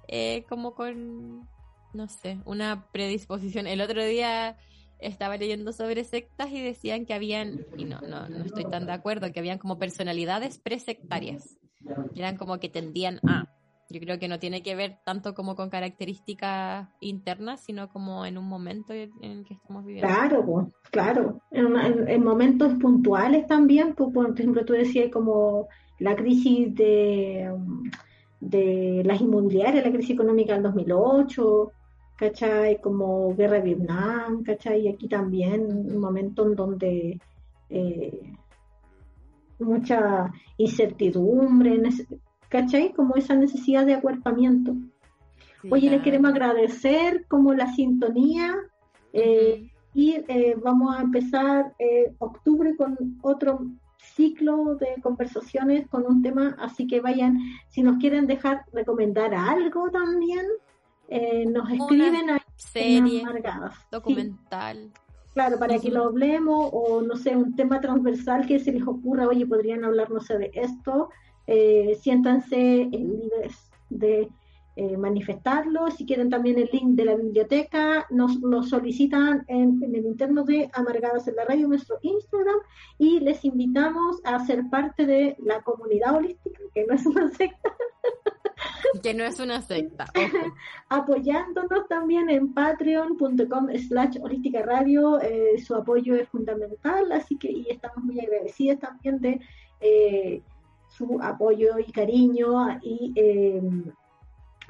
eh, 0.07 0.45
como 0.47 0.75
con, 0.75 1.49
no 1.91 2.07
sé, 2.07 2.37
una 2.45 2.85
predisposición. 2.91 3.65
El 3.65 3.81
otro 3.81 4.05
día 4.05 4.57
estaba 4.99 5.37
leyendo 5.37 5.73
sobre 5.73 6.03
sectas 6.03 6.51
y 6.51 6.61
decían 6.61 7.07
que 7.07 7.15
habían, 7.15 7.65
y 7.75 7.85
no, 7.85 7.99
no, 8.01 8.29
no 8.29 8.45
estoy 8.45 8.65
tan 8.65 8.85
de 8.85 8.91
acuerdo, 8.91 9.31
que 9.33 9.39
habían 9.39 9.57
como 9.57 9.79
personalidades 9.79 10.59
presectarias, 10.59 11.57
eran 12.13 12.37
como 12.37 12.59
que 12.59 12.69
tendían 12.69 13.21
a. 13.27 13.56
Yo 13.89 13.99
creo 14.01 14.19
que 14.19 14.27
no 14.27 14.37
tiene 14.39 14.61
que 14.61 14.75
ver 14.75 14.97
tanto 15.05 15.33
como 15.33 15.55
con 15.55 15.69
características 15.69 16.89
internas, 16.99 17.61
sino 17.61 17.87
como 17.89 18.25
en 18.25 18.37
un 18.37 18.45
momento 18.45 18.93
en 18.93 19.11
el 19.21 19.45
que 19.45 19.53
estamos 19.53 19.85
viviendo. 19.85 20.13
Claro, 20.13 20.71
claro. 20.91 21.41
En, 21.51 21.75
en- 21.75 22.07
en 22.07 22.23
momentos 22.23 22.73
puntuales 22.81 23.47
también, 23.47 23.93
por 23.95 24.37
ejemplo, 24.37 24.65
tú 24.65 24.73
decías 24.73 25.09
como 25.11 25.67
la 25.99 26.15
crisis 26.15 26.75
de, 26.75 27.49
de 28.41 29.03
las 29.05 29.21
inmobiliarias, 29.21 29.85
la 29.85 29.91
crisis 29.91 30.11
económica 30.15 30.53
del 30.53 30.63
2008, 30.63 31.71
¿cachai? 32.17 32.81
Como 32.81 33.35
guerra 33.35 33.55
de 33.55 33.61
Vietnam, 33.61 34.43
¿cachai? 34.43 34.81
Y 34.81 34.89
aquí 34.89 35.07
también 35.07 35.61
un 35.65 35.97
momento 35.99 36.45
en 36.45 36.55
donde 36.55 37.19
eh, 37.69 38.33
mucha 39.59 40.31
incertidumbre, 40.57 41.79
¿cachai? 42.49 42.93
Como 42.93 43.15
esa 43.15 43.35
necesidad 43.35 43.85
de 43.85 43.95
acuerpamiento. 43.95 44.75
Sí, 45.61 45.69
Oye, 45.71 45.89
les 45.89 46.01
queremos 46.01 46.31
agradecer 46.31 47.25
como 47.27 47.53
la 47.53 47.73
sintonía. 47.73 48.55
eh, 49.13 49.69
y 49.93 50.13
eh, 50.27 50.55
vamos 50.63 50.95
a 50.95 51.01
empezar 51.01 51.73
eh, 51.79 52.13
octubre 52.19 52.75
con 52.75 53.17
otro 53.23 53.65
ciclo 53.97 54.75
de 54.75 55.01
conversaciones 55.01 55.87
con 55.87 56.05
un 56.05 56.21
tema, 56.21 56.55
así 56.59 56.85
que 56.85 57.01
vayan, 57.01 57.39
si 57.69 57.81
nos 57.81 57.97
quieren 57.97 58.27
dejar 58.27 58.63
recomendar 58.73 59.33
algo 59.33 59.89
también, 59.89 60.45
nos 61.51 61.71
escriben 61.71 62.29
ahí 62.29 62.39
Serie. 62.57 63.21
Sí, 63.21 63.83
documental. 63.91 64.91
claro, 65.33 65.59
para 65.59 65.79
que 65.79 65.89
lo 65.89 66.05
hablemos 66.05 66.69
o 66.73 67.01
no 67.01 67.15
sé, 67.15 67.35
un 67.35 67.55
tema 67.55 67.79
transversal 67.79 68.45
que 68.45 68.59
se 68.59 68.71
les 68.71 68.85
ocurra, 68.85 69.27
oye, 69.27 69.45
podrían 69.45 69.83
hablar, 69.85 70.09
no 70.09 70.19
sé, 70.19 70.37
de 70.37 70.51
esto, 70.53 71.09
eh, 71.47 71.97
siéntanse 72.01 72.81
eh, 72.81 72.89
libres 72.91 73.71
de 73.89 74.29
eh, 74.75 74.95
manifestarlo. 74.95 75.89
Si 75.89 76.05
quieren 76.05 76.29
también 76.29 76.59
el 76.59 76.69
link 76.71 76.95
de 76.95 77.05
la 77.05 77.15
biblioteca, 77.15 78.05
nos 78.11 78.35
lo 78.41 78.61
solicitan 78.61 79.43
en, 79.47 79.81
en 79.81 79.95
el 79.95 80.05
interno 80.05 80.43
de 80.43 80.69
Amargadas 80.73 81.27
en 81.27 81.35
la 81.35 81.45
Radio, 81.45 81.67
nuestro 81.67 81.97
Instagram, 82.03 82.57
y 82.99 83.19
les 83.21 83.43
invitamos 83.43 84.21
a 84.23 84.45
ser 84.45 84.69
parte 84.69 85.07
de 85.07 85.35
la 85.39 85.61
comunidad 85.61 86.15
holística, 86.15 86.59
que 86.75 86.85
no 86.85 86.93
es 86.93 87.05
una 87.07 87.31
secta, 87.31 87.73
que 89.01 89.13
no 89.13 89.23
es 89.23 89.39
una 89.39 89.61
secta. 89.61 90.05
apoyándonos 90.89 91.87
también 91.87 92.29
en 92.29 92.53
patreon.com 92.53 93.69
slash 93.87 94.17
holística 94.21 94.61
radio. 94.61 95.19
Eh, 95.21 95.59
su 95.59 95.75
apoyo 95.75 96.15
es 96.15 96.29
fundamental, 96.29 97.11
así 97.11 97.37
que 97.37 97.51
y 97.51 97.67
estamos 97.69 98.03
muy 98.03 98.19
agradecidos 98.19 98.79
también 98.79 99.19
de 99.21 99.39
eh, 99.79 100.41
su 100.97 101.19
apoyo 101.21 101.79
y 101.79 101.91
cariño 101.91 102.79
y 102.81 103.13
eh, 103.15 103.61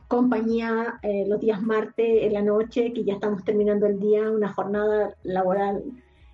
compañía 0.08 1.00
los 1.28 1.40
días 1.40 1.62
martes 1.62 2.24
en 2.24 2.34
la 2.34 2.42
noche, 2.42 2.94
que 2.94 3.04
ya 3.04 3.14
estamos 3.14 3.44
terminando 3.44 3.86
el 3.88 4.00
día, 4.00 4.30
una 4.30 4.54
jornada 4.54 5.14
laboral 5.24 5.84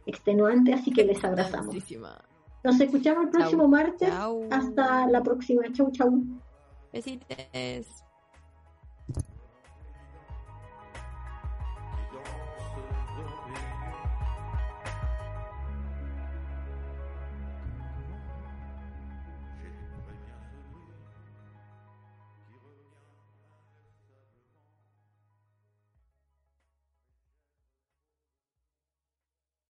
extenuante, 0.06 0.74
así 0.74 0.92
que 0.92 1.04
les 1.04 1.24
abrazamos. 1.24 1.76
Nos 2.64 2.80
escuchamos 2.80 3.26
el 3.26 3.30
próximo 3.30 3.68
martes. 3.68 4.10
Hasta 4.52 5.08
la 5.08 5.22
próxima. 5.22 5.64
Chau, 5.74 5.92
chau. 5.92 6.24
Besitos. 6.92 8.03